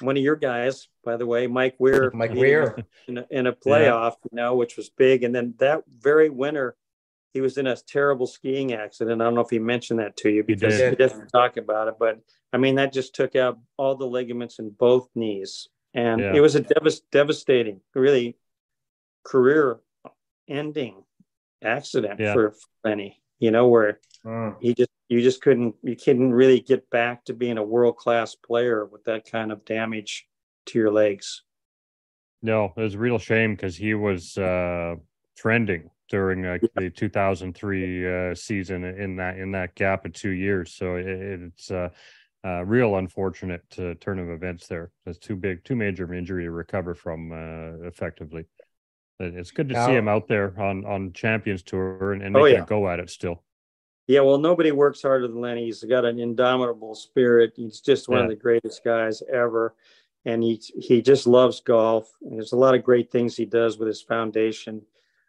one 0.00 0.16
of 0.16 0.22
your 0.22 0.36
guys, 0.36 0.88
by 1.04 1.16
the 1.16 1.26
way, 1.26 1.46
Mike 1.46 1.74
Weir, 1.78 2.10
Mike 2.14 2.32
Weir, 2.32 2.76
in 3.08 3.18
a, 3.18 3.26
in 3.30 3.46
a 3.46 3.52
playoff, 3.52 4.12
yeah. 4.12 4.28
you 4.30 4.36
know, 4.36 4.54
which 4.56 4.76
was 4.76 4.90
big. 4.90 5.24
And 5.24 5.34
then 5.34 5.54
that 5.58 5.82
very 5.88 6.30
winter, 6.30 6.76
he 7.32 7.40
was 7.40 7.58
in 7.58 7.66
a 7.66 7.76
terrible 7.76 8.26
skiing 8.26 8.72
accident. 8.74 9.20
I 9.20 9.24
don't 9.24 9.34
know 9.34 9.40
if 9.40 9.50
he 9.50 9.58
mentioned 9.58 10.00
that 10.00 10.16
to 10.18 10.30
you 10.30 10.44
because 10.44 10.78
he, 10.78 10.90
he 10.90 10.96
didn't 10.96 11.28
talk 11.28 11.56
about 11.56 11.88
it, 11.88 11.94
but 11.98 12.20
I 12.52 12.58
mean 12.58 12.76
that 12.76 12.92
just 12.92 13.14
took 13.14 13.36
out 13.36 13.58
all 13.76 13.94
the 13.94 14.06
ligaments 14.06 14.58
in 14.58 14.70
both 14.70 15.08
knees, 15.14 15.68
and 15.94 16.20
yeah. 16.20 16.34
it 16.34 16.40
was 16.40 16.54
a 16.54 16.60
devast- 16.60 17.02
devastating, 17.10 17.80
really 17.94 18.36
career-ending 19.24 21.04
accident 21.62 22.20
yeah. 22.20 22.34
for 22.34 22.54
Lenny. 22.84 23.22
You 23.38 23.50
know, 23.50 23.68
where 23.68 23.98
mm. 24.24 24.54
he 24.60 24.74
just 24.74 24.90
you 25.08 25.22
just 25.22 25.42
couldn't 25.42 25.74
you 25.82 25.96
couldn't 25.96 26.32
really 26.32 26.60
get 26.60 26.88
back 26.90 27.24
to 27.24 27.34
being 27.34 27.58
a 27.58 27.62
world 27.62 27.96
class 27.96 28.34
player 28.34 28.84
with 28.84 29.04
that 29.04 29.30
kind 29.30 29.50
of 29.50 29.64
damage 29.64 30.26
to 30.66 30.78
your 30.78 30.90
legs. 30.90 31.42
No, 32.42 32.72
it 32.76 32.80
was 32.80 32.94
a 32.94 32.98
real 32.98 33.18
shame 33.18 33.54
because 33.54 33.76
he 33.76 33.94
was 33.94 34.36
uh, 34.36 34.96
trending 35.36 35.90
during 36.12 36.44
uh, 36.44 36.58
the 36.76 36.90
2003 36.90 38.06
uh, 38.06 38.34
season 38.34 38.84
in 38.84 39.16
that 39.16 39.38
in 39.38 39.50
that 39.52 39.74
gap 39.74 40.04
of 40.04 40.12
two 40.12 40.30
years. 40.30 40.74
So 40.74 40.96
it, 40.96 41.06
it's 41.06 41.70
a 41.70 41.90
uh, 42.44 42.64
real 42.64 42.96
unfortunate 42.96 43.64
uh, 43.78 43.94
turn 43.98 44.18
of 44.18 44.28
events 44.28 44.66
there. 44.68 44.90
It's 45.06 45.18
too 45.18 45.36
big, 45.36 45.64
too 45.64 45.74
major 45.74 46.04
of 46.04 46.12
injury 46.12 46.44
to 46.44 46.50
recover 46.50 46.94
from 46.94 47.32
uh, 47.32 47.86
effectively. 47.88 48.44
It's 49.18 49.52
good 49.52 49.68
to 49.70 49.74
now, 49.74 49.86
see 49.86 49.94
him 49.94 50.08
out 50.08 50.28
there 50.28 50.52
on 50.60 50.84
on 50.84 51.12
Champions 51.14 51.62
Tour 51.62 52.12
and, 52.12 52.22
and 52.22 52.34
making 52.34 52.42
oh, 52.42 52.56
yeah. 52.58 52.62
a 52.62 52.66
go 52.66 52.88
at 52.88 53.00
it 53.00 53.08
still. 53.08 53.42
Yeah, 54.06 54.20
well, 54.20 54.38
nobody 54.38 54.72
works 54.72 55.00
harder 55.00 55.28
than 55.28 55.40
Lenny. 55.40 55.64
He's 55.64 55.82
got 55.84 56.04
an 56.04 56.18
indomitable 56.18 56.94
spirit. 56.94 57.52
He's 57.56 57.80
just 57.80 58.08
one 58.08 58.18
yeah. 58.18 58.24
of 58.24 58.30
the 58.30 58.36
greatest 58.36 58.84
guys 58.84 59.22
ever, 59.32 59.74
and 60.26 60.42
he 60.42 60.60
he 60.78 61.00
just 61.00 61.26
loves 61.26 61.60
golf. 61.60 62.10
And 62.20 62.36
there's 62.36 62.52
a 62.52 62.56
lot 62.56 62.74
of 62.74 62.84
great 62.84 63.10
things 63.10 63.34
he 63.34 63.46
does 63.46 63.78
with 63.78 63.88
his 63.88 64.02
foundation. 64.02 64.82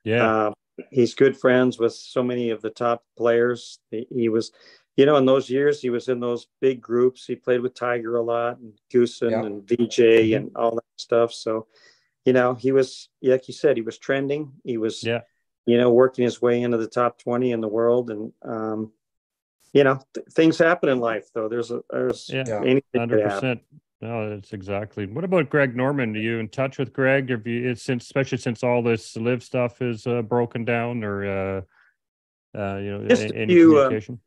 Yeah, 0.03 0.47
uh, 0.47 0.53
he's 0.91 1.15
good 1.15 1.37
friends 1.37 1.79
with 1.79 1.93
so 1.93 2.23
many 2.23 2.49
of 2.49 2.61
the 2.61 2.69
top 2.69 3.03
players. 3.17 3.79
He, 3.91 4.07
he, 4.09 4.29
was, 4.29 4.51
you 4.95 5.05
know, 5.05 5.17
in 5.17 5.25
those 5.25 5.49
years 5.49 5.81
he 5.81 5.89
was 5.89 6.07
in 6.07 6.19
those 6.19 6.47
big 6.61 6.81
groups. 6.81 7.25
He 7.25 7.35
played 7.35 7.61
with 7.61 7.75
Tiger 7.75 8.15
a 8.15 8.21
lot 8.21 8.59
and 8.59 8.73
Goosen 8.93 9.31
yeah. 9.31 9.43
and 9.43 9.67
VJ 9.67 9.77
mm-hmm. 9.77 10.35
and 10.35 10.51
all 10.55 10.75
that 10.75 10.83
stuff. 10.97 11.33
So, 11.33 11.67
you 12.25 12.33
know, 12.33 12.53
he 12.53 12.71
was 12.71 13.09
like 13.21 13.47
you 13.47 13.53
said, 13.53 13.75
he 13.77 13.81
was 13.83 13.97
trending. 13.97 14.53
He 14.63 14.77
was 14.77 15.03
yeah 15.03 15.21
you 15.65 15.77
know, 15.77 15.91
working 15.91 16.23
his 16.23 16.41
way 16.41 16.61
into 16.61 16.77
the 16.77 16.87
top 16.87 17.19
20 17.19 17.51
in 17.51 17.61
the 17.61 17.67
world. 17.67 18.09
And, 18.09 18.33
um, 18.43 18.91
you 19.71 19.83
know, 19.83 19.99
th- 20.13 20.27
things 20.31 20.57
happen 20.57 20.89
in 20.89 20.99
life 20.99 21.29
though. 21.33 21.47
There's 21.47 21.71
a, 21.71 21.81
there's 21.89 22.29
yeah, 22.31 22.59
anything 22.59 22.83
100%. 22.95 23.59
No, 24.03 24.29
that's 24.29 24.51
exactly. 24.51 25.05
What 25.05 25.23
about 25.23 25.49
Greg 25.49 25.75
Norman? 25.75 26.15
Are 26.15 26.19
you 26.19 26.39
in 26.39 26.49
touch 26.49 26.77
with 26.77 26.91
Greg? 26.91 27.29
Have 27.29 27.47
you, 27.47 27.73
since, 27.75 28.03
especially 28.03 28.37
since 28.37 28.63
all 28.63 28.83
this 28.83 29.15
LIV 29.15 29.41
stuff 29.41 29.81
is 29.81 30.05
uh, 30.05 30.21
broken 30.21 30.65
down 30.65 31.03
or, 31.03 31.25
uh, 31.25 31.61
uh, 32.57 32.77
you 32.77 32.97
know, 32.97 33.07
Just 33.07 33.33
any 33.33 33.53
few, 33.53 33.77
uh, 33.77 33.83
communication? 33.83 34.19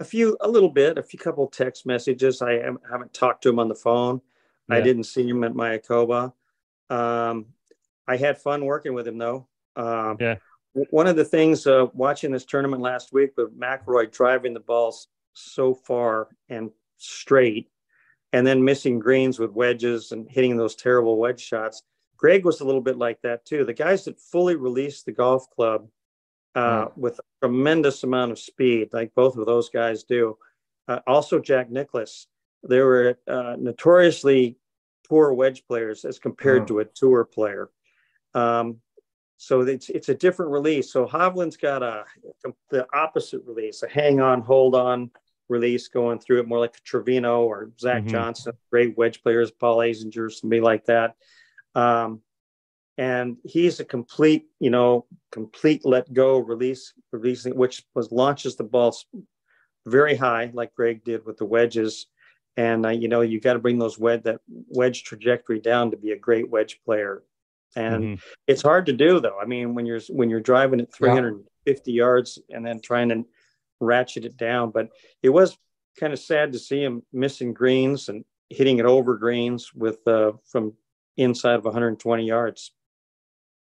a 0.00 0.04
few, 0.04 0.36
a 0.40 0.48
little 0.48 0.70
bit, 0.70 0.96
a 0.96 1.02
few 1.02 1.18
couple 1.18 1.46
text 1.48 1.84
messages. 1.84 2.40
I 2.40 2.52
haven't 2.90 3.12
talked 3.12 3.42
to 3.42 3.50
him 3.50 3.58
on 3.58 3.68
the 3.68 3.74
phone. 3.74 4.22
Yeah. 4.70 4.76
I 4.76 4.80
didn't 4.80 5.04
see 5.04 5.28
him 5.28 5.44
at 5.44 5.52
Mayakoba. 5.52 6.32
Um, 6.88 7.46
I 8.06 8.16
had 8.16 8.40
fun 8.40 8.64
working 8.64 8.94
with 8.94 9.06
him 9.06 9.18
though. 9.18 9.46
Um, 9.76 10.16
yeah 10.18 10.36
one 10.90 11.06
of 11.06 11.16
the 11.16 11.24
things 11.24 11.66
uh, 11.66 11.86
watching 11.92 12.30
this 12.30 12.44
tournament 12.44 12.82
last 12.82 13.12
week 13.12 13.30
with 13.36 13.58
McIlroy 13.58 14.10
driving 14.12 14.54
the 14.54 14.60
balls 14.60 15.08
so 15.34 15.74
far 15.74 16.28
and 16.48 16.70
straight, 16.98 17.68
and 18.32 18.46
then 18.46 18.64
missing 18.64 18.98
greens 18.98 19.38
with 19.38 19.52
wedges 19.52 20.12
and 20.12 20.28
hitting 20.30 20.56
those 20.56 20.74
terrible 20.74 21.16
wedge 21.16 21.40
shots. 21.40 21.82
Greg 22.16 22.44
was 22.44 22.60
a 22.60 22.64
little 22.64 22.80
bit 22.80 22.98
like 22.98 23.20
that 23.22 23.44
too. 23.44 23.64
The 23.64 23.72
guys 23.72 24.04
that 24.04 24.20
fully 24.20 24.56
released 24.56 25.06
the 25.06 25.12
golf 25.12 25.48
club 25.50 25.88
uh, 26.54 26.86
mm. 26.86 26.96
with 26.96 27.18
a 27.18 27.22
tremendous 27.46 28.02
amount 28.02 28.32
of 28.32 28.38
speed, 28.38 28.90
like 28.92 29.14
both 29.14 29.36
of 29.36 29.46
those 29.46 29.70
guys 29.70 30.02
do. 30.02 30.36
Uh, 30.86 31.00
also, 31.06 31.38
Jack 31.38 31.70
Nicklaus. 31.70 32.26
They 32.68 32.80
were 32.80 33.16
uh, 33.28 33.54
notoriously 33.58 34.56
poor 35.08 35.32
wedge 35.32 35.64
players 35.66 36.04
as 36.04 36.18
compared 36.18 36.64
mm. 36.64 36.66
to 36.68 36.78
a 36.80 36.84
tour 36.84 37.24
player. 37.24 37.70
Um, 38.34 38.78
so 39.36 39.60
it's 39.60 39.88
it's 39.88 40.08
a 40.08 40.14
different 40.14 40.50
release. 40.50 40.92
So 40.92 41.06
Hovland's 41.06 41.56
got 41.56 41.84
a 41.84 42.04
the 42.70 42.86
opposite 42.92 43.42
release, 43.46 43.84
a 43.84 43.88
hang 43.88 44.20
on, 44.20 44.40
hold 44.40 44.74
on 44.74 45.12
release 45.48 45.88
going 45.88 46.18
through 46.18 46.40
it, 46.40 46.48
more 46.48 46.58
like 46.58 46.76
a 46.76 46.80
Trevino 46.80 47.42
or 47.42 47.70
Zach 47.78 48.02
mm-hmm. 48.02 48.10
Johnson, 48.10 48.52
great 48.70 48.96
wedge 48.96 49.22
players, 49.22 49.50
Paul 49.50 49.78
Azinger, 49.78 50.30
somebody 50.30 50.60
like 50.60 50.86
that. 50.86 51.14
Um, 51.74 52.20
and 52.96 53.36
he's 53.44 53.78
a 53.80 53.84
complete, 53.84 54.46
you 54.58 54.70
know, 54.70 55.06
complete 55.30 55.84
let 55.84 56.12
go 56.12 56.38
release, 56.38 56.92
releasing 57.12 57.54
which 57.56 57.84
was 57.94 58.10
launches 58.10 58.56
the 58.56 58.64
ball 58.64 58.96
very 59.86 60.16
high, 60.16 60.50
like 60.52 60.74
Greg 60.74 61.04
did 61.04 61.24
with 61.24 61.36
the 61.36 61.44
wedges. 61.44 62.06
And 62.56 62.84
uh, 62.84 62.90
you 62.90 63.06
know, 63.06 63.20
you 63.20 63.40
got 63.40 63.52
to 63.52 63.60
bring 63.60 63.78
those 63.78 63.98
wedge 63.98 64.24
that 64.24 64.40
wedge 64.48 65.04
trajectory 65.04 65.60
down 65.60 65.92
to 65.92 65.96
be 65.96 66.10
a 66.10 66.18
great 66.18 66.50
wedge 66.50 66.80
player 66.84 67.22
and 67.76 68.02
mm-hmm. 68.02 68.14
it's 68.46 68.62
hard 68.62 68.86
to 68.86 68.92
do 68.92 69.20
though 69.20 69.38
i 69.40 69.44
mean 69.44 69.74
when 69.74 69.86
you're 69.86 70.00
when 70.08 70.30
you're 70.30 70.40
driving 70.40 70.80
at 70.80 70.92
350 70.92 71.92
yeah. 71.92 71.96
yards 71.96 72.38
and 72.50 72.64
then 72.64 72.80
trying 72.80 73.08
to 73.08 73.24
ratchet 73.80 74.24
it 74.24 74.36
down 74.36 74.70
but 74.70 74.88
it 75.22 75.28
was 75.28 75.56
kind 75.98 76.12
of 76.12 76.18
sad 76.18 76.52
to 76.52 76.58
see 76.58 76.82
him 76.82 77.02
missing 77.12 77.52
greens 77.52 78.08
and 78.08 78.24
hitting 78.50 78.78
it 78.78 78.86
over 78.86 79.16
greens 79.16 79.72
with 79.74 80.06
uh, 80.06 80.32
from 80.50 80.72
inside 81.16 81.54
of 81.54 81.64
120 81.64 82.24
yards 82.24 82.72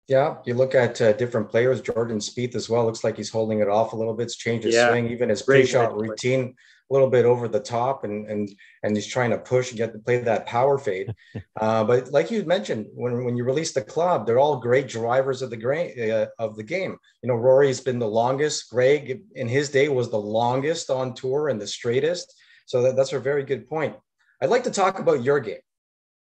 yeah, 0.09 0.37
you 0.47 0.55
look 0.55 0.75
at 0.75 1.03
uh, 1.03 1.12
different 1.12 1.51
players. 1.51 1.83
Jordan 1.83 2.18
Spieth 2.18 2.55
as 2.55 2.71
well 2.71 2.87
looks 2.87 3.05
like 3.05 3.18
he's 3.18 3.29
holding 3.29 3.61
it 3.61 3.68
off 3.68 3.92
a 3.92 3.97
little 3.97 4.14
bit. 4.14 4.23
It's 4.23 4.37
changed 4.37 4.64
his 4.64 4.75
yeah. 4.75 4.88
swing, 4.88 5.11
even 5.11 5.29
his 5.29 5.42
pre-shot 5.42 5.94
routine 5.94 6.55
a 6.88 6.94
little 6.94 7.11
bit 7.11 7.24
over 7.24 7.48
the 7.48 7.61
top, 7.61 8.05
and 8.05 8.27
and 8.29 8.48
and 8.83 8.96
he's 8.96 9.07
trying 9.07 9.31
to 9.31 9.38
push 9.38 9.70
and 9.70 9.79
get 9.79 9.92
to 9.92 9.98
play 9.98 10.18
that 10.18 10.46
power 10.46 10.79
fade. 10.79 11.14
uh, 11.61 11.85
but 11.85 12.12
like 12.12 12.31
you 12.31 12.44
mentioned, 12.44 12.87
when 12.94 13.25
when 13.25 13.37
you 13.37 13.44
release 13.44 13.73
the 13.73 13.83
club, 13.83 14.27
they're 14.27 14.38
all 14.38 14.60
great 14.60 14.88
drivers 14.88 15.42
of 15.42 15.50
the 15.50 15.56
grain 15.56 16.10
uh, 16.10 16.27
of 16.38 16.56
the 16.56 16.62
game. 16.62 16.96
You 17.23 17.29
know, 17.29 17.37
Rory's 17.37 17.81
been 17.81 17.98
the 17.98 18.06
longest. 18.06 18.71
Greg 18.71 19.21
in 19.35 19.48
his 19.48 19.71
day 19.71 19.88
was 19.88 20.10
the 20.10 20.17
longest 20.17 20.90
on 20.90 21.15
tour 21.15 21.48
and 21.48 21.60
the 21.60 21.67
straightest. 21.67 22.35
So 22.67 22.83
that, 22.83 22.96
that's 22.96 23.12
a 23.12 23.21
very 23.21 23.44
good 23.44 23.69
point. 23.69 23.96
I'd 24.42 24.50
like 24.50 24.65
to 24.65 24.71
talk 24.71 24.98
about 24.98 25.25
your 25.25 25.40
game 25.40 25.58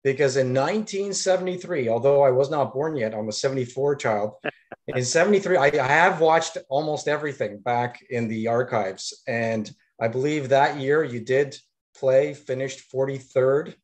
because 0.03 0.37
in 0.37 0.49
1973, 0.49 1.89
although 1.89 2.23
I 2.23 2.31
was 2.31 2.51
not 2.51 2.73
born 2.73 2.97
yet, 2.97 3.15
I'm 3.15 3.29
a 3.29 3.33
74 3.33 3.97
child. 3.97 4.33
In 4.89 5.05
73, 5.05 5.57
I, 5.57 5.67
I, 5.67 5.87
have 5.87 6.21
watched 6.21 6.59
almost 6.69 7.07
everything 7.07 7.61
back 7.61 8.05
in 8.11 8.27
the 8.27 8.49
archives. 8.49 9.23
And 9.29 9.71
I 10.03 10.09
believe 10.09 10.49
that 10.49 10.81
year 10.81 11.05
you 11.05 11.21
did 11.21 11.57
play, 11.97 12.35
finished 12.35 12.91
43rd. 12.93 13.75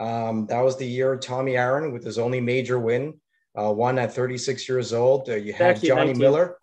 Um, 0.00 0.46
that 0.46 0.60
was 0.60 0.76
the 0.76 0.84
year 0.84 1.16
Tommy 1.16 1.56
Aaron, 1.56 1.92
with 1.92 2.04
his 2.04 2.18
only 2.18 2.40
major 2.40 2.80
win, 2.80 3.20
uh, 3.56 3.72
won 3.72 3.96
at 4.00 4.12
36 4.12 4.68
years 4.68 4.92
old. 4.92 5.28
Uh, 5.28 5.36
you 5.36 5.52
had 5.52 5.76
Actually, 5.76 5.88
Johnny 5.88 6.06
19, 6.06 6.18
Miller. 6.18 6.58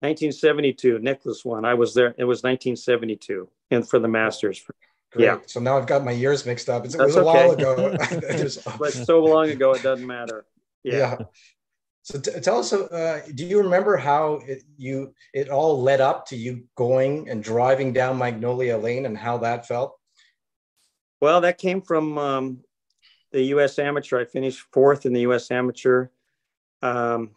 1972, 0.00 0.98
Nicklaus 1.00 1.44
won. 1.44 1.66
I 1.66 1.74
was 1.74 1.92
there. 1.92 2.14
It 2.16 2.24
was 2.24 2.42
1972, 2.42 3.50
and 3.70 3.86
for 3.86 3.98
the 3.98 4.08
Masters. 4.08 4.64
Great. 5.12 5.26
Yeah. 5.26 5.38
So 5.44 5.60
now 5.60 5.76
I've 5.76 5.86
got 5.86 6.02
my 6.02 6.12
years 6.12 6.46
mixed 6.46 6.70
up. 6.70 6.84
It 6.86 6.96
was 6.96 7.16
a 7.16 7.20
okay. 7.20 7.24
while 7.24 7.50
ago. 7.50 7.96
but 8.78 8.94
so 8.94 9.22
long 9.22 9.50
ago, 9.50 9.74
it 9.74 9.82
doesn't 9.82 10.06
matter. 10.06 10.46
Yeah. 10.82 10.94
yeah. 10.94 11.16
So 12.04 12.20
t- 12.20 12.38
tell 12.40 12.58
us, 12.58 12.70
uh, 12.70 13.22
do 13.34 13.46
you 13.46 13.62
remember 13.62 13.96
how 13.96 14.34
it, 14.46 14.62
you 14.76 15.14
it 15.32 15.48
all 15.48 15.80
led 15.80 16.02
up 16.02 16.26
to 16.26 16.36
you 16.36 16.64
going 16.76 17.30
and 17.30 17.42
driving 17.42 17.94
down 17.94 18.18
Magnolia 18.18 18.76
Lane 18.76 19.06
and 19.06 19.16
how 19.16 19.38
that 19.38 19.66
felt? 19.66 19.98
Well, 21.22 21.40
that 21.40 21.56
came 21.56 21.80
from 21.80 22.18
um, 22.18 22.60
the 23.32 23.42
U.S. 23.44 23.78
Amateur. 23.78 24.20
I 24.20 24.26
finished 24.26 24.66
fourth 24.70 25.06
in 25.06 25.14
the 25.14 25.22
U.S. 25.22 25.50
Amateur, 25.50 26.08
um, 26.82 27.30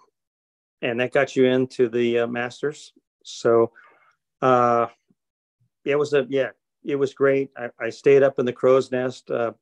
and 0.82 1.00
that 1.00 1.14
got 1.14 1.38
you 1.38 1.46
into 1.46 1.88
the 1.88 2.20
uh, 2.20 2.28
Masters. 2.28 2.92
So, 3.24 3.72
uh, 4.42 4.88
it 5.86 5.96
was 5.98 6.12
a 6.12 6.26
yeah, 6.28 6.50
it 6.84 6.98
was 6.98 7.14
great. 7.14 7.52
I, 7.56 7.70
I 7.80 7.90
stayed 7.90 8.22
up 8.22 8.38
in 8.38 8.46
the 8.46 8.52
crow's 8.52 8.92
nest. 8.92 9.32
Uh, 9.32 9.54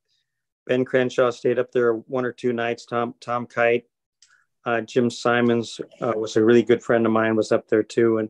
ben 0.65 0.83
Crenshaw 0.83 1.29
stayed 1.29 1.59
up 1.59 1.71
there 1.71 1.93
one 1.93 2.25
or 2.25 2.31
two 2.31 2.53
nights. 2.53 2.87
Tom 2.87 3.13
Tom 3.21 3.45
Kite, 3.45 3.85
uh, 4.65 4.81
Jim 4.81 5.09
Simons 5.09 5.79
uh, 6.01 6.13
was 6.15 6.35
a 6.35 6.43
really 6.43 6.63
good 6.63 6.83
friend 6.83 7.05
of 7.05 7.11
mine. 7.11 7.35
Was 7.35 7.51
up 7.51 7.67
there 7.67 7.83
too, 7.83 8.17
and 8.17 8.29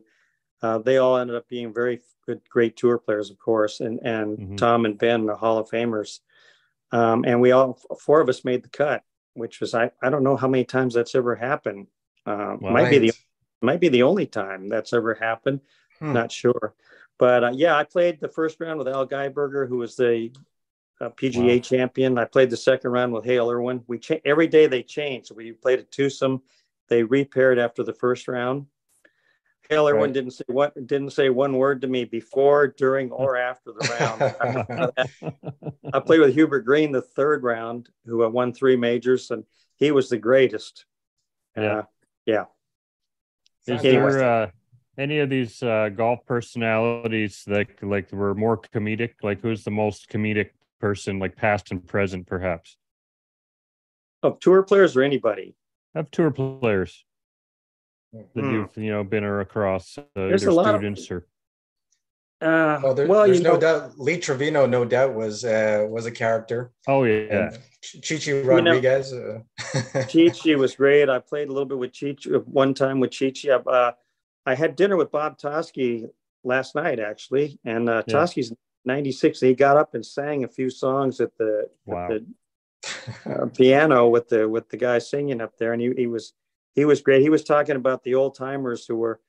uh, 0.62 0.78
they 0.78 0.98
all 0.98 1.16
ended 1.16 1.36
up 1.36 1.48
being 1.48 1.72
very 1.72 2.00
good, 2.26 2.40
great 2.48 2.76
tour 2.76 2.98
players, 2.98 3.30
of 3.30 3.38
course. 3.38 3.80
And 3.80 4.00
and 4.04 4.38
mm-hmm. 4.38 4.56
Tom 4.56 4.84
and 4.84 4.98
Ben 4.98 5.28
are 5.28 5.36
Hall 5.36 5.58
of 5.58 5.70
Famers. 5.70 6.20
Um, 6.92 7.24
and 7.24 7.40
we 7.40 7.52
all 7.52 7.78
four 8.00 8.20
of 8.20 8.28
us 8.28 8.44
made 8.44 8.62
the 8.62 8.68
cut, 8.68 9.02
which 9.34 9.60
was 9.60 9.74
I 9.74 9.90
I 10.02 10.10
don't 10.10 10.24
know 10.24 10.36
how 10.36 10.48
many 10.48 10.64
times 10.64 10.94
that's 10.94 11.14
ever 11.14 11.34
happened. 11.34 11.86
Uh, 12.26 12.56
might 12.60 12.90
be 12.90 12.98
the 12.98 13.12
might 13.62 13.80
be 13.80 13.88
the 13.88 14.02
only 14.02 14.26
time 14.26 14.68
that's 14.68 14.92
ever 14.92 15.14
happened. 15.14 15.60
Hmm. 15.98 16.12
Not 16.12 16.30
sure. 16.30 16.74
But 17.18 17.44
uh, 17.44 17.52
yeah, 17.54 17.76
I 17.76 17.84
played 17.84 18.20
the 18.20 18.28
first 18.28 18.60
round 18.60 18.78
with 18.78 18.88
Al 18.88 19.06
Geiberger, 19.06 19.66
who 19.66 19.78
was 19.78 19.96
the 19.96 20.30
uh, 21.00 21.10
PGA 21.10 21.56
wow. 21.56 21.58
champion. 21.60 22.18
I 22.18 22.24
played 22.24 22.50
the 22.50 22.56
second 22.56 22.90
round 22.90 23.12
with 23.12 23.24
Hale 23.24 23.50
Irwin. 23.50 23.82
We 23.86 23.98
cha- 23.98 24.16
every 24.24 24.46
day 24.46 24.66
they 24.66 24.82
changed. 24.82 25.30
We 25.34 25.52
played 25.52 25.78
a 25.78 25.84
twosome. 25.84 26.42
They 26.88 27.02
repaired 27.02 27.58
after 27.58 27.82
the 27.82 27.92
first 27.92 28.28
round. 28.28 28.66
Hale 29.68 29.88
Irwin 29.88 30.02
right. 30.02 30.12
didn't 30.12 30.30
say 30.30 30.44
what 30.46 30.74
didn't 30.86 31.10
say 31.10 31.28
one 31.28 31.56
word 31.56 31.80
to 31.80 31.88
me 31.88 32.04
before, 32.04 32.68
during, 32.68 33.10
or 33.10 33.36
after 33.36 33.72
the 33.72 34.92
round. 34.94 35.62
I 35.92 35.98
played 35.98 36.20
with 36.20 36.34
Hubert 36.34 36.60
Green 36.60 36.92
the 36.92 37.02
third 37.02 37.42
round, 37.42 37.88
who 38.04 38.28
won 38.30 38.52
three 38.52 38.76
majors, 38.76 39.30
and 39.32 39.44
he 39.74 39.90
was 39.90 40.08
the 40.08 40.18
greatest. 40.18 40.84
Yeah, 41.56 41.78
uh, 41.78 41.82
yeah. 42.26 42.44
Is 43.66 43.82
there 43.82 44.24
uh, 44.24 44.50
any 44.96 45.18
of 45.18 45.30
these 45.30 45.60
uh, 45.62 45.88
golf 45.88 46.20
personalities 46.26 47.42
that 47.48 47.66
like 47.82 48.12
were 48.12 48.34
more 48.34 48.58
comedic? 48.58 49.14
Like 49.22 49.40
who's 49.40 49.64
the 49.64 49.72
most 49.72 50.08
comedic 50.08 50.50
person, 50.86 51.18
like 51.18 51.34
past 51.34 51.72
and 51.72 51.84
present, 51.84 52.28
perhaps? 52.28 52.76
Of 54.22 54.38
tour 54.38 54.62
players 54.62 54.96
or 54.96 55.02
anybody? 55.02 55.56
Of 55.96 56.10
tour 56.12 56.30
players 56.30 57.04
that 58.12 58.44
hmm. 58.44 58.52
you've 58.52 58.76
you 58.76 58.92
know 58.92 59.02
been 59.02 59.24
or 59.24 59.40
across 59.40 59.98
uh, 59.98 60.02
There's 60.14 60.44
your 60.44 60.52
students 60.64 61.10
of, 61.10 61.16
or. 61.16 61.26
Uh, 62.40 62.80
well, 62.82 62.94
there, 62.94 63.06
well, 63.08 63.26
there's 63.26 63.40
no 63.40 63.54
know, 63.54 63.60
doubt. 63.60 63.98
Lee 63.98 64.18
Trevino, 64.18 64.66
no 64.66 64.84
doubt, 64.84 65.14
was 65.14 65.44
uh, 65.44 65.86
was 65.88 66.06
a 66.06 66.12
character. 66.12 66.70
Oh 66.86 67.02
yeah, 67.02 67.50
Chichi 67.82 68.42
Rodriguez. 68.42 69.10
You 69.10 69.42
know, 69.74 69.82
uh, 69.94 70.04
Chichi 70.08 70.54
was 70.54 70.76
great. 70.76 71.08
I 71.08 71.18
played 71.18 71.48
a 71.48 71.52
little 71.52 71.66
bit 71.66 71.78
with 71.78 71.92
Chichi 71.92 72.30
one 72.30 72.74
time 72.74 73.00
with 73.00 73.10
Chichi. 73.10 73.50
Uh, 73.50 73.92
I 74.44 74.54
had 74.54 74.76
dinner 74.76 74.96
with 74.96 75.10
Bob 75.10 75.38
Toski 75.38 76.08
last 76.44 76.76
night 76.76 77.00
actually, 77.00 77.58
and 77.64 77.88
uh, 77.88 78.02
yeah. 78.06 78.14
Toski's 78.14 78.52
96. 78.86 79.40
He 79.40 79.54
got 79.54 79.76
up 79.76 79.94
and 79.94 80.04
sang 80.04 80.44
a 80.44 80.48
few 80.48 80.70
songs 80.70 81.20
at 81.20 81.36
the, 81.36 81.68
wow. 81.84 82.04
at 82.04 82.08
the 82.10 82.26
uh, 83.26 83.46
piano 83.46 84.08
with 84.08 84.28
the 84.28 84.48
with 84.48 84.68
the 84.68 84.76
guy 84.76 84.98
singing 84.98 85.40
up 85.40 85.56
there, 85.58 85.72
and 85.72 85.82
he, 85.82 85.92
he 85.96 86.06
was 86.06 86.32
he 86.74 86.84
was 86.84 87.00
great. 87.00 87.22
He 87.22 87.30
was 87.30 87.44
talking 87.44 87.76
about 87.76 88.02
the 88.04 88.14
old 88.14 88.34
timers 88.34 88.86
who 88.86 88.96
were 88.96 89.20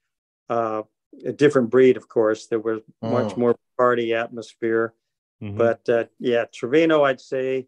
uh, 0.49 0.83
a 1.25 1.31
different 1.31 1.69
breed, 1.69 1.97
of 1.97 2.07
course. 2.07 2.47
There 2.47 2.59
was 2.59 2.81
oh. 3.01 3.09
much 3.09 3.35
more 3.37 3.55
party 3.77 4.13
atmosphere, 4.13 4.93
mm-hmm. 5.41 5.57
but 5.57 5.87
uh, 5.89 6.05
yeah, 6.19 6.45
Trevino, 6.53 7.03
I'd 7.03 7.21
say 7.21 7.67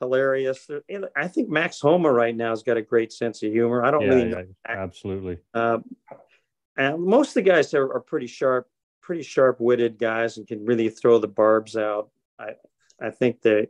hilarious. 0.00 0.68
I 1.14 1.28
think 1.28 1.48
Max 1.48 1.80
Homa 1.80 2.10
right 2.10 2.34
now 2.34 2.50
has 2.50 2.62
got 2.62 2.78
a 2.78 2.82
great 2.82 3.12
sense 3.12 3.42
of 3.42 3.52
humor. 3.52 3.84
I 3.84 3.90
don't 3.90 4.02
yeah, 4.02 4.08
really 4.08 4.30
yeah, 4.30 4.42
absolutely. 4.66 5.38
Uh, 5.52 5.78
and 6.76 7.02
most 7.02 7.28
of 7.28 7.34
the 7.34 7.42
guys 7.42 7.74
are, 7.74 7.92
are 7.92 8.00
pretty 8.00 8.26
sharp, 8.26 8.66
pretty 9.10 9.24
sharp-witted 9.24 9.98
guys, 9.98 10.36
and 10.36 10.46
can 10.46 10.64
really 10.64 10.88
throw 10.88 11.18
the 11.18 11.26
barbs 11.26 11.76
out. 11.76 12.10
I 12.38 12.50
I 13.02 13.10
think 13.10 13.42
that 13.42 13.66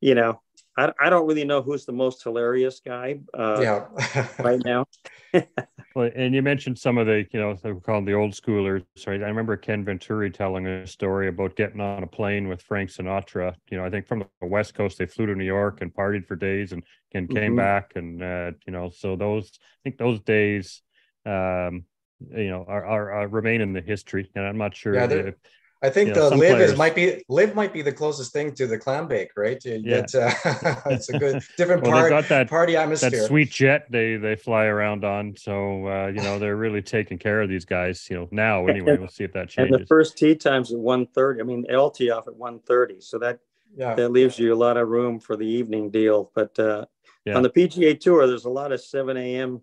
you 0.00 0.16
know 0.16 0.40
I, 0.76 0.92
I 1.00 1.08
don't 1.08 1.28
really 1.28 1.44
know 1.44 1.62
who's 1.62 1.84
the 1.84 1.92
most 1.92 2.20
hilarious 2.24 2.80
guy 2.84 3.20
uh, 3.32 3.60
yeah. 3.60 4.26
right 4.40 4.60
now. 4.64 4.86
well, 5.94 6.10
and 6.16 6.34
you 6.34 6.42
mentioned 6.42 6.80
some 6.80 6.98
of 6.98 7.06
the, 7.06 7.26
you 7.30 7.38
know, 7.38 7.54
they 7.54 7.72
call 7.74 7.96
them 7.96 8.06
the 8.06 8.14
old 8.14 8.32
schoolers, 8.32 8.84
right? 9.06 9.22
I 9.22 9.26
remember 9.28 9.56
Ken 9.56 9.84
Venturi 9.84 10.32
telling 10.32 10.66
a 10.66 10.84
story 10.84 11.28
about 11.28 11.54
getting 11.54 11.80
on 11.80 12.02
a 12.02 12.08
plane 12.08 12.48
with 12.48 12.60
Frank 12.60 12.90
Sinatra. 12.90 13.54
You 13.70 13.78
know, 13.78 13.84
I 13.84 13.90
think 13.90 14.08
from 14.08 14.24
the 14.40 14.46
West 14.48 14.74
Coast, 14.74 14.98
they 14.98 15.06
flew 15.06 15.26
to 15.26 15.36
New 15.36 15.44
York 15.44 15.80
and 15.80 15.94
partied 15.94 16.26
for 16.26 16.34
days 16.34 16.72
and, 16.72 16.82
and 17.12 17.28
came 17.28 17.52
mm-hmm. 17.52 17.56
back. 17.56 17.92
And, 17.94 18.20
uh, 18.20 18.52
you 18.66 18.72
know, 18.72 18.90
so 18.90 19.14
those, 19.14 19.52
I 19.62 19.78
think 19.84 19.98
those 19.98 20.20
days, 20.20 20.82
um, 21.24 21.84
you 22.30 22.50
know, 22.50 22.64
are, 22.68 22.84
are, 22.84 23.12
are, 23.12 23.28
remain 23.28 23.60
in 23.60 23.72
the 23.72 23.80
history. 23.80 24.30
And 24.34 24.44
I'm 24.44 24.58
not 24.58 24.76
sure 24.76 24.94
yeah, 24.94 25.10
if, 25.10 25.34
I 25.82 25.90
think 25.90 26.14
the 26.14 26.30
LIV 26.30 26.38
players. 26.38 26.70
is 26.70 26.78
might 26.78 26.94
be 26.94 27.24
LIV 27.28 27.56
might 27.56 27.72
be 27.72 27.82
the 27.82 27.90
closest 27.92 28.32
thing 28.32 28.54
to 28.54 28.68
the 28.68 28.78
clam 28.78 29.08
bake, 29.08 29.30
right? 29.36 29.62
You 29.64 29.82
yeah. 29.84 30.02
Get, 30.02 30.14
uh, 30.14 30.80
it's 30.86 31.08
a 31.08 31.18
good 31.18 31.42
different 31.56 31.82
well, 31.82 31.92
part, 31.92 32.10
got 32.10 32.28
that, 32.28 32.48
party 32.48 32.76
atmosphere. 32.76 33.10
That 33.10 33.26
sweet 33.26 33.50
jet 33.50 33.90
they 33.90 34.16
they 34.16 34.36
fly 34.36 34.66
around 34.66 35.04
on. 35.04 35.34
So 35.36 35.88
uh, 35.88 36.06
you 36.14 36.22
know 36.22 36.38
they're 36.38 36.56
really 36.56 36.82
taking 36.82 37.18
care 37.18 37.42
of 37.42 37.48
these 37.48 37.64
guys. 37.64 38.06
You 38.08 38.16
know 38.16 38.28
now 38.30 38.66
anyway. 38.68 38.96
we'll 38.96 39.08
see 39.08 39.24
if 39.24 39.32
that 39.32 39.48
changes. 39.48 39.74
And 39.74 39.82
the 39.82 39.86
first 39.86 40.16
tee 40.16 40.36
times 40.36 40.72
at 40.72 40.78
1.30. 40.78 41.40
I 41.40 41.42
mean, 41.42 41.66
L 41.68 41.90
tee 41.90 42.10
off 42.10 42.28
at 42.28 42.34
1.30. 42.34 43.02
So 43.02 43.18
that 43.18 43.40
yeah. 43.76 43.96
that 43.96 44.10
leaves 44.10 44.38
you 44.38 44.54
a 44.54 44.56
lot 44.56 44.76
of 44.76 44.88
room 44.88 45.18
for 45.18 45.36
the 45.36 45.46
evening 45.46 45.90
deal. 45.90 46.30
But 46.32 46.56
uh, 46.60 46.84
yeah. 47.24 47.34
on 47.34 47.42
the 47.42 47.50
PGA 47.50 47.98
Tour, 47.98 48.28
there's 48.28 48.44
a 48.44 48.50
lot 48.50 48.70
of 48.70 48.80
7 48.80 49.16
a.m 49.16 49.62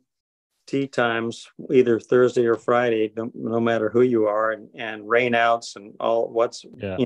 tee 0.70 0.88
times 0.88 1.48
either 1.72 2.00
Thursday 2.00 2.46
or 2.46 2.56
Friday, 2.56 3.12
no, 3.16 3.32
no, 3.34 3.60
matter 3.60 3.90
who 3.90 4.02
you 4.02 4.28
are, 4.28 4.52
and, 4.52 4.70
and 4.76 5.04
rainouts 5.04 5.76
and 5.76 5.96
all 6.00 6.30
what's. 6.30 6.64
Yeah. 6.78 6.98
You 7.00 7.06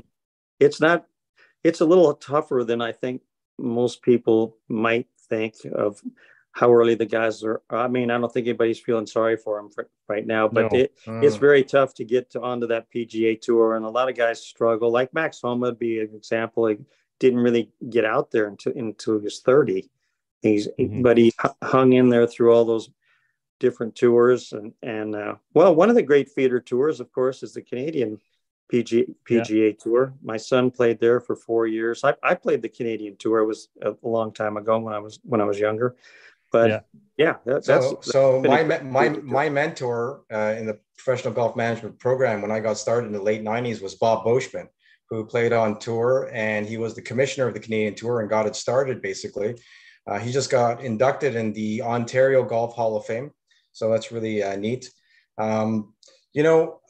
it's 0.60 0.80
not. 0.80 1.06
It's 1.62 1.80
a 1.80 1.86
little 1.86 2.12
tougher 2.14 2.62
than 2.64 2.82
I 2.82 2.92
think 2.92 3.22
most 3.58 4.02
people 4.02 4.58
might 4.68 5.06
think 5.30 5.54
of 5.74 6.02
how 6.52 6.72
early 6.72 6.94
the 6.94 7.06
guys 7.06 7.42
are. 7.42 7.62
I 7.70 7.88
mean, 7.88 8.10
I 8.10 8.18
don't 8.18 8.32
think 8.32 8.46
anybody's 8.46 8.78
feeling 8.78 9.06
sorry 9.06 9.36
for 9.36 9.56
them 9.56 9.70
for, 9.70 9.88
right 10.08 10.26
now, 10.26 10.46
but 10.46 10.72
no. 10.72 10.78
it, 10.78 10.94
uh. 11.08 11.20
it's 11.20 11.36
very 11.36 11.64
tough 11.64 11.94
to 11.94 12.04
get 12.04 12.30
to 12.32 12.42
onto 12.42 12.66
that 12.66 12.90
PGA 12.94 13.40
tour, 13.40 13.76
and 13.76 13.86
a 13.86 13.90
lot 13.90 14.10
of 14.10 14.16
guys 14.16 14.44
struggle. 14.44 14.90
Like 14.90 15.14
Max 15.14 15.40
Homa 15.40 15.66
would 15.68 15.78
be 15.78 16.00
an 16.00 16.10
example. 16.14 16.66
He 16.66 16.76
didn't 17.18 17.40
really 17.40 17.72
get 17.88 18.04
out 18.04 18.30
there 18.30 18.46
until 18.46 18.72
until 18.76 19.18
he 19.18 19.24
was 19.24 19.40
thirty. 19.40 19.90
He's 20.42 20.68
mm-hmm. 20.78 21.00
but 21.00 21.16
he 21.16 21.32
hung 21.62 21.94
in 21.94 22.10
there 22.10 22.26
through 22.26 22.52
all 22.52 22.66
those 22.66 22.90
different 23.64 23.94
tours 23.94 24.52
and 24.52 24.72
and 24.82 25.16
uh, 25.16 25.34
well 25.54 25.74
one 25.74 25.88
of 25.88 25.96
the 25.96 26.02
great 26.10 26.28
feeder 26.28 26.60
tours 26.60 27.00
of 27.00 27.10
course 27.12 27.42
is 27.42 27.54
the 27.54 27.62
canadian 27.62 28.18
PG, 28.68 29.06
pga 29.28 29.48
yeah. 29.50 29.70
tour. 29.78 30.14
My 30.22 30.38
son 30.38 30.70
played 30.70 30.98
there 30.98 31.20
for 31.20 31.36
four 31.36 31.66
years. 31.66 32.02
I, 32.02 32.14
I 32.22 32.34
played 32.34 32.62
the 32.62 32.68
canadian 32.68 33.16
tour. 33.16 33.40
It 33.40 33.46
was 33.46 33.68
a, 33.82 33.94
long 34.02 34.32
time 34.32 34.56
ago 34.56 34.78
when 34.78 34.94
i 34.94 34.98
was 34.98 35.20
when 35.22 35.40
i 35.40 35.44
was 35.44 35.58
younger. 35.58 35.96
But 36.50 36.70
yeah, 36.70 36.80
yeah 37.16 37.34
that, 37.46 37.64
so, 37.64 37.72
that's 37.80 38.12
so 38.12 38.42
my 38.42 38.62
my 38.98 39.08
my 39.08 39.48
mentor 39.48 40.22
uh, 40.32 40.54
in 40.58 40.66
the 40.66 40.78
professional 40.96 41.34
golf 41.34 41.56
management 41.56 41.98
program 41.98 42.40
when 42.42 42.52
i 42.56 42.60
got 42.60 42.78
started 42.78 43.06
in 43.08 43.12
the 43.12 43.26
late 43.30 43.42
90s 43.42 43.82
was 43.82 43.94
Bob 43.94 44.24
Beauchemin 44.24 44.68
who 45.10 45.24
played 45.24 45.52
on 45.52 45.78
tour 45.78 46.30
and 46.32 46.66
he 46.66 46.76
was 46.78 46.94
the 46.94 47.02
commissioner 47.10 47.46
of 47.48 47.54
the 47.54 47.64
canadian 47.66 47.94
tour 47.94 48.20
and 48.20 48.30
got 48.30 48.46
it 48.46 48.56
started 48.56 49.02
basically. 49.02 49.50
Uh, 50.06 50.18
he 50.18 50.30
just 50.30 50.50
got 50.50 50.82
inducted 50.82 51.34
in 51.34 51.52
the 51.52 51.82
ontario 51.82 52.42
golf 52.42 52.74
hall 52.74 52.96
of 52.96 53.04
fame 53.04 53.30
so 53.74 53.90
that's 53.90 54.10
really 54.10 54.42
uh, 54.42 54.56
neat. 54.56 54.90
Um, 55.36 55.92
you 56.32 56.42
know, 56.42 56.80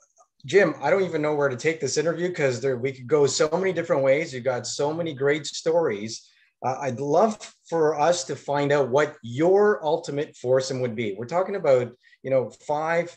Jim, 0.46 0.74
I 0.80 0.90
don't 0.90 1.02
even 1.02 1.22
know 1.22 1.34
where 1.34 1.48
to 1.48 1.56
take 1.56 1.80
this 1.80 1.96
interview 1.96 2.28
because 2.28 2.64
we 2.64 2.92
could 2.92 3.06
go 3.06 3.26
so 3.26 3.48
many 3.52 3.72
different 3.72 4.02
ways. 4.02 4.32
You've 4.32 4.44
got 4.44 4.66
so 4.66 4.92
many 4.92 5.14
great 5.14 5.46
stories. 5.46 6.30
Uh, 6.64 6.76
I'd 6.80 7.00
love 7.00 7.38
for 7.68 7.98
us 7.98 8.24
to 8.24 8.36
find 8.36 8.70
out 8.70 8.90
what 8.90 9.16
your 9.22 9.84
ultimate 9.84 10.36
foursome 10.36 10.80
would 10.80 10.94
be. 10.94 11.14
We're 11.18 11.26
talking 11.26 11.56
about, 11.56 11.92
you 12.22 12.30
know, 12.30 12.50
five 12.66 13.16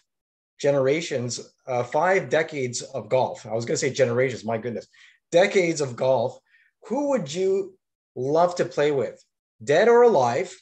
generations, 0.59 1.53
uh, 1.67 1.83
five 1.83 2.29
decades 2.29 2.81
of 2.81 3.09
golf. 3.09 3.45
I 3.45 3.53
was 3.53 3.65
going 3.65 3.75
to 3.75 3.85
say 3.85 3.91
generations. 3.91 4.45
My 4.45 4.57
goodness, 4.57 4.87
decades 5.31 5.81
of 5.81 5.95
golf. 5.95 6.39
Who 6.87 7.09
would 7.09 7.33
you 7.33 7.77
love 8.15 8.55
to 8.55 8.65
play 8.65 8.91
with, 8.91 9.21
dead 9.61 9.89
or 9.89 10.03
alive, 10.03 10.55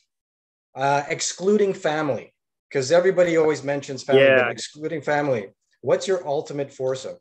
uh, 0.76 1.04
excluding 1.08 1.76
family? 1.76 2.35
Because 2.70 2.92
everybody 2.92 3.38
always 3.38 3.64
mentions 3.64 4.04
family, 4.04 4.24
yeah. 4.24 4.50
excluding 4.50 5.02
family. 5.02 5.50
What's 5.82 6.08
your 6.08 6.26
ultimate 6.28 6.72
foursome? 6.72 7.18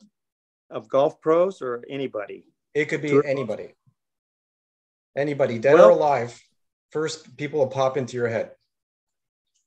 Of 0.71 0.89
golf 0.89 1.21
pros 1.21 1.61
or 1.61 1.85
anybody? 1.89 2.47
It 2.75 2.87
could 2.87 3.03
be 3.03 3.11
True. 3.11 3.23
anybody. 3.23 3.75
Anybody, 5.17 5.59
dead 5.59 5.75
well, 5.75 5.89
or 5.89 5.91
alive. 5.91 6.41
First 6.91 7.37
people 7.37 7.61
will 7.61 7.69
pop 7.69 7.97
into 7.97 8.17
your 8.17 8.29
head. 8.29 8.53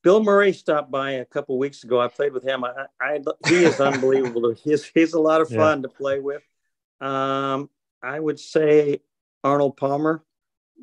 Bill 0.03 0.23
Murray 0.23 0.53
stopped 0.53 0.91
by 0.91 1.11
a 1.11 1.25
couple 1.25 1.57
weeks 1.57 1.83
ago. 1.83 1.99
I 1.99 2.07
played 2.07 2.33
with 2.33 2.43
him. 2.43 2.63
I, 2.63 2.85
I 2.99 3.19
he 3.47 3.65
is 3.65 3.79
unbelievable. 3.79 4.53
he's 4.63 4.85
he's 4.85 5.13
a 5.13 5.19
lot 5.19 5.41
of 5.41 5.49
fun 5.49 5.79
yeah. 5.79 5.81
to 5.83 5.89
play 5.89 6.19
with. 6.19 6.41
Um, 7.01 7.69
I 8.01 8.19
would 8.19 8.39
say 8.39 9.01
Arnold 9.43 9.77
Palmer 9.77 10.23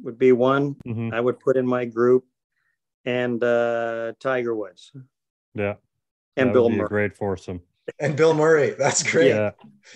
would 0.03 0.18
be 0.18 0.32
one. 0.32 0.76
Mm-hmm. 0.86 1.14
I 1.14 1.20
would 1.20 1.40
put 1.40 1.57
in 1.57 1.66
my 1.66 1.84
group, 1.84 2.24
and 3.05 3.43
uh, 3.43 4.13
Tiger 4.21 4.55
Woods. 4.55 4.93
Yeah, 5.55 5.75
and 6.37 6.53
Bill 6.53 6.71
Murray. 6.71 6.89
great 6.89 7.17
foursome. 7.17 7.61
And 8.01 8.17
Bill 8.17 8.33
Murray, 8.33 8.71
that's 8.79 9.03
great. 9.03 9.29
Yeah, 9.29 9.51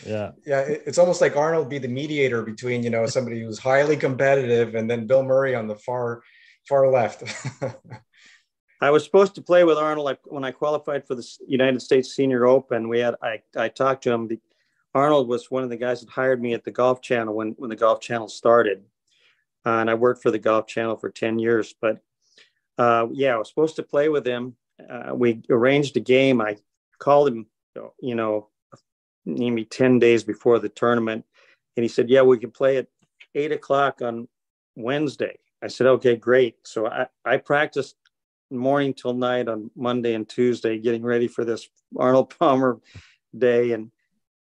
yeah, 0.06 0.32
yeah. 0.46 0.60
It's 0.60 0.98
almost 0.98 1.20
like 1.20 1.36
Arnold 1.36 1.70
be 1.70 1.78
the 1.78 1.88
mediator 1.88 2.42
between 2.42 2.82
you 2.82 2.90
know 2.90 3.06
somebody 3.06 3.40
who's 3.40 3.58
highly 3.58 3.96
competitive 3.96 4.74
and 4.74 4.90
then 4.90 5.06
Bill 5.06 5.22
Murray 5.22 5.54
on 5.54 5.66
the 5.66 5.76
far 5.76 6.22
far 6.68 6.90
left. 6.90 7.22
I 8.80 8.90
was 8.90 9.04
supposed 9.04 9.34
to 9.34 9.42
play 9.42 9.64
with 9.64 9.76
Arnold 9.76 10.18
when 10.24 10.44
I 10.44 10.52
qualified 10.52 11.06
for 11.06 11.14
the 11.14 11.26
United 11.46 11.82
States 11.82 12.14
Senior 12.14 12.46
Open. 12.46 12.88
We 12.88 13.00
had 13.00 13.16
I 13.22 13.40
I 13.56 13.68
talked 13.68 14.04
to 14.04 14.12
him. 14.12 14.28
Arnold 14.94 15.28
was 15.28 15.50
one 15.50 15.62
of 15.62 15.70
the 15.70 15.76
guys 15.76 16.00
that 16.00 16.10
hired 16.10 16.40
me 16.40 16.54
at 16.54 16.64
the 16.64 16.70
Golf 16.70 17.00
Channel 17.00 17.34
when 17.34 17.52
when 17.52 17.70
the 17.70 17.76
Golf 17.76 18.00
Channel 18.00 18.28
started, 18.28 18.84
uh, 19.66 19.78
and 19.80 19.90
I 19.90 19.94
worked 19.94 20.22
for 20.22 20.30
the 20.30 20.38
Golf 20.38 20.66
Channel 20.66 20.96
for 20.96 21.10
ten 21.10 21.38
years. 21.38 21.74
But 21.80 22.02
uh, 22.78 23.06
yeah, 23.12 23.34
I 23.34 23.38
was 23.38 23.48
supposed 23.48 23.76
to 23.76 23.82
play 23.82 24.08
with 24.08 24.26
him. 24.26 24.56
Uh, 24.88 25.14
we 25.14 25.42
arranged 25.50 25.96
a 25.96 26.00
game. 26.00 26.40
I 26.40 26.56
called 26.98 27.28
him, 27.28 27.46
you 28.00 28.14
know, 28.14 28.48
maybe 29.26 29.64
ten 29.64 29.98
days 29.98 30.24
before 30.24 30.58
the 30.58 30.68
tournament, 30.68 31.24
and 31.76 31.82
he 31.82 31.88
said, 31.88 32.08
"Yeah, 32.08 32.22
we 32.22 32.38
can 32.38 32.50
play 32.50 32.76
at 32.78 32.86
eight 33.34 33.52
o'clock 33.52 34.00
on 34.02 34.28
Wednesday." 34.76 35.38
I 35.62 35.66
said, 35.66 35.88
"Okay, 35.88 36.16
great." 36.16 36.56
So 36.64 36.86
I 36.86 37.08
I 37.24 37.38
practiced 37.38 37.96
morning 38.50 38.94
till 38.94 39.14
night 39.14 39.48
on 39.48 39.70
Monday 39.76 40.14
and 40.14 40.28
Tuesday, 40.28 40.78
getting 40.78 41.02
ready 41.02 41.28
for 41.28 41.44
this 41.44 41.68
Arnold 41.96 42.34
Palmer 42.38 42.80
day. 43.36 43.72
And 43.72 43.90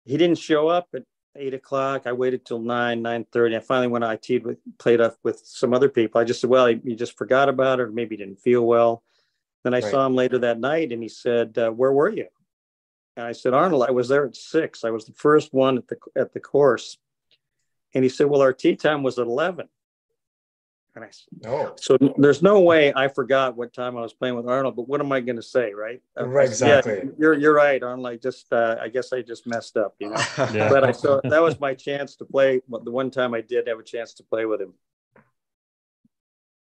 he 0.06 0.18
didn't 0.18 0.40
show 0.40 0.68
up 0.68 0.88
at 0.94 1.04
eight 1.36 1.54
o'clock. 1.54 2.04
I 2.06 2.14
waited 2.14 2.46
till 2.46 2.60
nine, 2.60 3.02
nine 3.02 3.26
thirty. 3.32 3.56
I 3.56 3.60
finally 3.60 3.88
went 3.88 4.04
I 4.04 4.16
teed 4.16 4.46
with 4.46 4.58
played 4.78 5.02
up 5.02 5.18
with 5.24 5.42
some 5.46 5.74
other 5.74 5.90
people. 5.90 6.20
I 6.20 6.24
just 6.24 6.42
said, 6.42 6.50
well, 6.50 6.70
you 6.70 6.96
just 6.96 7.18
forgot 7.18 7.50
about 7.50 7.80
it, 7.80 7.84
or 7.84 7.92
maybe 7.92 8.18
didn't 8.18 8.40
feel 8.40 8.66
well. 8.66 9.04
Then 9.64 9.74
I 9.74 9.80
right. 9.80 9.92
saw 9.92 10.06
him 10.06 10.16
later 10.16 10.40
that 10.40 10.60
night, 10.60 10.92
and 10.92 11.02
he 11.02 11.10
said, 11.10 11.58
uh, 11.58 11.72
"Where 11.72 11.92
were 11.92 12.10
you?" 12.10 12.28
And 13.16 13.26
I 13.26 13.32
said, 13.32 13.54
"Arnold, 13.54 13.86
I 13.88 13.92
was 13.92 14.10
there 14.10 14.26
at 14.26 14.36
six. 14.36 14.84
I 14.84 14.90
was 14.90 15.06
the 15.06 15.14
first 15.14 15.54
one 15.54 15.78
at 15.78 15.88
the 15.88 15.98
at 16.16 16.34
the 16.34 16.40
course." 16.40 16.98
And 17.94 18.04
he 18.04 18.10
said, 18.10 18.28
"Well, 18.28 18.42
our 18.42 18.54
tee 18.54 18.76
time 18.76 19.04
was 19.04 19.20
at 19.20 19.28
11. 19.28 19.70
And 20.96 21.04
I 21.04 21.10
oh. 21.48 21.74
so 21.78 21.98
there's 22.18 22.44
no 22.44 22.60
way 22.60 22.94
I 22.96 23.08
forgot 23.08 23.58
what 23.58 23.74
time 23.74 23.98
I 23.98 24.02
was 24.02 24.14
playing 24.14 24.36
with 24.36 24.48
Arnold, 24.48 24.76
but 24.76 24.88
what 24.88 25.02
am 25.02 25.12
I 25.12 25.22
going 25.22 25.38
to 25.38 25.42
say, 25.42 25.74
right? 25.74 26.00
Right, 26.16 26.48
exactly. 26.48 26.98
Yeah, 26.98 27.10
you're 27.18 27.34
you're 27.34 27.56
right, 27.56 27.82
Arnold. 27.82 28.06
I 28.06 28.18
just 28.18 28.54
uh, 28.54 28.78
I 28.80 28.90
guess 28.90 29.12
I 29.12 29.24
just 29.24 29.48
messed 29.48 29.76
up, 29.76 29.96
you 30.00 30.10
know. 30.10 30.22
yeah. 30.54 30.70
But 30.70 30.84
I 30.84 30.92
so 30.92 31.20
that 31.24 31.42
was 31.42 31.60
my 31.60 31.74
chance 31.74 32.16
to 32.18 32.26
play. 32.26 32.62
The 32.70 32.92
one 32.92 33.10
time 33.10 33.34
I 33.34 33.42
did 33.42 33.68
have 33.68 33.80
a 33.80 33.84
chance 33.84 34.14
to 34.16 34.24
play 34.24 34.46
with 34.46 34.62
him. 34.62 34.74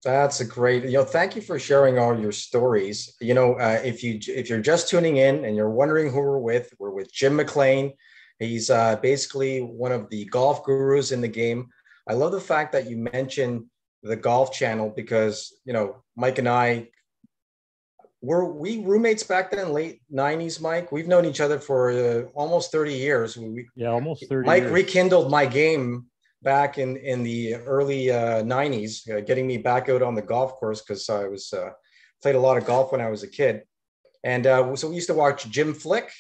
That's 0.04 0.40
a 0.42 0.46
great. 0.46 0.84
You 0.84 1.00
know, 1.00 1.04
thank 1.04 1.36
you 1.36 1.42
for 1.42 1.58
sharing 1.58 1.98
all 1.98 2.18
your 2.18 2.32
stories. 2.32 3.16
You 3.20 3.34
know, 3.34 3.56
uh, 3.56 3.82
if 3.84 4.04
you 4.04 4.20
if 4.28 4.48
you're 4.48 4.62
just 4.62 4.90
tuning 4.90 5.18
in 5.18 5.44
and 5.44 5.56
you're 5.56 5.72
wondering 5.72 6.12
who 6.12 6.20
we're 6.20 6.38
with, 6.38 6.72
we're 6.78 6.92
with 6.92 7.12
Jim 7.12 7.36
McLean. 7.36 7.94
He's 8.38 8.70
uh, 8.70 8.96
basically 8.98 9.60
one 9.60 9.92
of 9.92 10.08
the 10.10 10.26
golf 10.26 10.64
gurus 10.64 11.12
in 11.12 11.20
the 11.20 11.28
game. 11.28 11.70
I 12.08 12.14
love 12.14 12.32
the 12.32 12.40
fact 12.40 12.72
that 12.72 12.90
you 12.90 12.98
mentioned 12.98 13.66
the 14.04 14.16
golf 14.16 14.54
channel 14.54 14.92
because 14.96 15.54
you 15.66 15.74
know 15.74 16.04
mike 16.16 16.38
and 16.38 16.48
i 16.48 16.88
were 18.22 18.52
we 18.52 18.84
roommates 18.84 19.24
back 19.24 19.52
then 19.52 19.72
late 19.74 20.02
90s 20.14 20.62
mike 20.62 20.92
we've 20.92 21.08
known 21.08 21.26
each 21.26 21.42
other 21.42 21.60
for 21.60 21.92
uh, 21.92 22.24
almost 22.34 22.72
30 22.72 22.94
years 22.94 23.38
we, 23.38 23.68
yeah 23.76 23.90
almost 23.90 24.28
30 24.28 24.46
mike 24.46 24.64
years. 24.64 24.72
rekindled 24.72 25.32
my 25.32 25.46
game 25.46 26.06
back 26.42 26.78
in 26.78 26.98
in 26.98 27.24
the 27.24 27.56
early 27.56 28.12
uh, 28.12 28.44
90s 28.44 29.10
uh, 29.10 29.22
getting 29.22 29.48
me 29.48 29.58
back 29.58 29.90
out 29.90 30.02
on 30.02 30.16
the 30.16 30.22
golf 30.22 30.54
course 30.56 30.82
because 30.82 31.10
i 31.10 31.28
was 31.28 31.52
uh, 31.54 31.70
played 32.22 32.36
a 32.36 32.40
lot 32.40 32.58
of 32.58 32.66
golf 32.66 32.92
when 32.92 33.02
i 33.02 33.10
was 33.10 33.24
a 33.24 33.28
kid 33.28 33.64
and 34.24 34.48
uh, 34.48 34.76
so 34.76 34.90
we 34.90 34.96
used 34.96 35.08
to 35.08 35.14
watch 35.14 35.50
jim 35.50 35.74
flick 35.74 36.12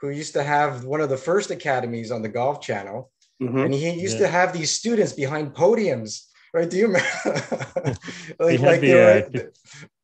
who 0.00 0.10
used 0.10 0.32
to 0.34 0.42
have 0.44 0.84
one 0.84 1.00
of 1.00 1.08
the 1.08 1.16
first 1.16 1.50
academies 1.50 2.12
on 2.12 2.22
the 2.22 2.28
golf 2.28 2.60
channel 2.60 3.10
mm-hmm. 3.42 3.58
and 3.58 3.74
he 3.74 3.90
used 3.90 4.18
yeah. 4.18 4.26
to 4.26 4.28
have 4.28 4.52
these 4.52 4.72
students 4.72 5.12
behind 5.12 5.54
podiums 5.54 6.27
right? 6.52 6.68
Do 6.68 6.76
you 6.76 6.86
remember? 6.86 7.08
like, 8.38 8.58
he, 8.58 8.66
like 8.66 8.80
the, 8.80 9.26
uh, 9.36 9.40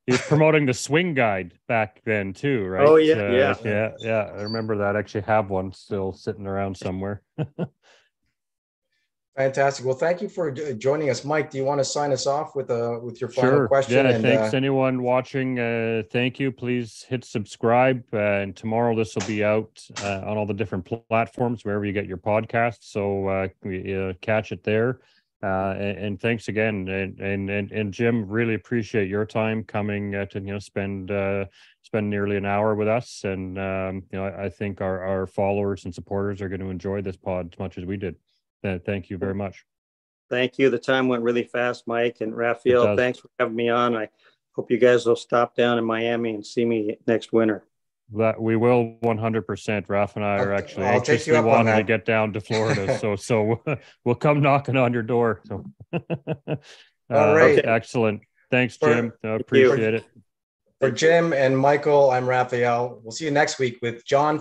he 0.07 0.13
was 0.13 0.21
promoting 0.23 0.67
the 0.67 0.75
swing 0.75 1.15
guide 1.15 1.55
back 1.67 2.03
then 2.05 2.33
too, 2.33 2.65
right? 2.67 2.87
Oh 2.87 2.97
yeah, 2.97 3.15
uh, 3.15 3.31
yeah, 3.31 3.55
yeah, 3.65 3.91
yeah. 4.01 4.31
I 4.37 4.43
remember 4.43 4.77
that. 4.79 4.97
I 4.97 4.99
actually 4.99 5.23
have 5.23 5.51
one 5.51 5.73
still 5.73 6.13
sitting 6.13 6.47
around 6.47 6.77
somewhere. 6.77 7.23
Fantastic. 9.37 9.85
Well, 9.85 9.97
thank 9.97 10.23
you 10.23 10.29
for 10.29 10.53
joining 10.53 11.11
us, 11.11 11.25
Mike. 11.25 11.51
Do 11.51 11.59
you 11.59 11.65
want 11.65 11.81
to 11.81 11.85
sign 11.85 12.13
us 12.13 12.25
off 12.25 12.55
with 12.55 12.71
a 12.71 12.93
uh, 12.93 12.99
with 13.01 13.21
your 13.21 13.29
final 13.29 13.51
sure. 13.51 13.69
question? 13.69 13.95
Yeah, 13.95 14.13
and, 14.13 14.23
thanks 14.23 14.55
uh, 14.55 14.57
anyone 14.57 15.03
watching. 15.03 15.59
Uh, 15.59 16.03
thank 16.13 16.39
you. 16.39 16.53
Please 16.53 17.05
hit 17.09 17.25
subscribe, 17.25 18.05
uh, 18.13 18.19
and 18.19 18.55
tomorrow 18.55 18.95
this 18.95 19.17
will 19.17 19.27
be 19.27 19.43
out 19.43 19.83
uh, 20.03 20.21
on 20.25 20.37
all 20.37 20.47
the 20.47 20.55
different 20.55 20.89
platforms 21.09 21.65
wherever 21.65 21.85
you 21.85 21.93
get 21.93 22.07
your 22.07 22.19
podcasts. 22.19 22.85
So 22.93 23.27
uh, 23.27 24.13
catch 24.21 24.53
it 24.53 24.63
there. 24.63 25.01
Uh, 25.45 25.75
and, 25.79 25.99
and, 25.99 26.21
thanks 26.21 26.49
again, 26.49 26.89
and, 26.89 27.21
and 27.21 27.51
and 27.51 27.71
and 27.71 27.93
Jim, 27.93 28.27
really 28.27 28.55
appreciate 28.55 29.11
your 29.11 29.27
time 29.27 29.63
coming 29.63 30.15
uh, 30.15 30.25
to 30.25 30.41
you 30.41 30.53
know 30.53 30.59
spend 30.59 31.11
uh, 31.11 31.45
spend 31.83 32.09
nearly 32.09 32.39
an 32.39 32.47
hour 32.47 32.75
with 32.75 32.89
us, 32.89 33.25
and 33.25 33.59
um, 33.59 34.03
you 34.11 34.19
know 34.19 34.25
I, 34.25 34.45
I, 34.45 34.49
think 34.49 34.81
our 34.81 35.03
our 35.03 35.27
followers 35.27 35.85
and 35.85 35.95
supporters 35.95 36.41
are 36.41 36.49
going 36.49 36.63
to 36.63 36.71
enjoy 36.71 37.03
this 37.03 37.19
pod 37.19 37.53
as 37.53 37.59
much 37.59 37.77
as 37.77 37.85
we 37.85 37.99
did. 37.99 38.17
thank 38.87 39.11
you 39.11 39.19
very 39.19 39.35
much. 39.35 39.67
Thank 40.31 40.59
you. 40.59 40.71
The 40.71 40.79
time 40.79 41.09
went 41.09 41.23
really 41.23 41.45
fast, 41.45 41.87
Mike 41.87 42.23
and 42.23 42.35
Rafael. 42.35 42.97
Thanks 42.97 43.19
for 43.19 43.29
having 43.39 43.55
me 43.55 43.69
on. 43.69 43.95
I 43.95 44.09
hope 44.53 44.71
you 44.71 44.79
guys 44.79 45.05
will 45.05 45.15
stop 45.15 45.55
down 45.55 45.77
in 45.77 45.85
Miami 45.85 46.35
and 46.35 46.47
see 46.47 46.65
me 46.65 46.97
next 47.07 47.35
winter. 47.35 47.67
That 48.13 48.41
we 48.41 48.55
will 48.55 48.99
100%. 49.03 49.89
Ralph 49.89 50.17
and 50.17 50.25
I 50.25 50.39
are 50.39 50.53
actually 50.53 50.87
I'll 50.87 50.97
anxiously 50.97 51.41
wanting 51.41 51.75
to 51.75 51.83
get 51.83 52.05
down 52.05 52.33
to 52.35 52.41
Florida. 52.41 52.99
so, 53.01 53.17
so 53.17 53.63
we'll 54.05 54.15
come 54.15 54.41
knocking 54.41 54.77
on 54.77 54.93
your 54.93 55.03
door. 55.03 55.41
So, 55.47 55.65
uh, 55.93 56.57
all 57.11 57.35
right. 57.35 57.65
Excellent. 57.65 58.21
Thanks, 58.51 58.77
Jim. 58.77 59.13
I 59.25 59.29
appreciate 59.29 59.95
it. 59.95 60.05
For 60.81 60.91
Jim 60.91 61.33
and 61.33 61.57
Michael, 61.59 62.11
I'm 62.11 62.29
Rafael. 62.29 63.01
We'll 63.03 63.13
see 63.13 63.25
you 63.25 63.31
next 63.31 63.59
week 63.59 63.79
with 63.81 64.05
John 64.05 64.33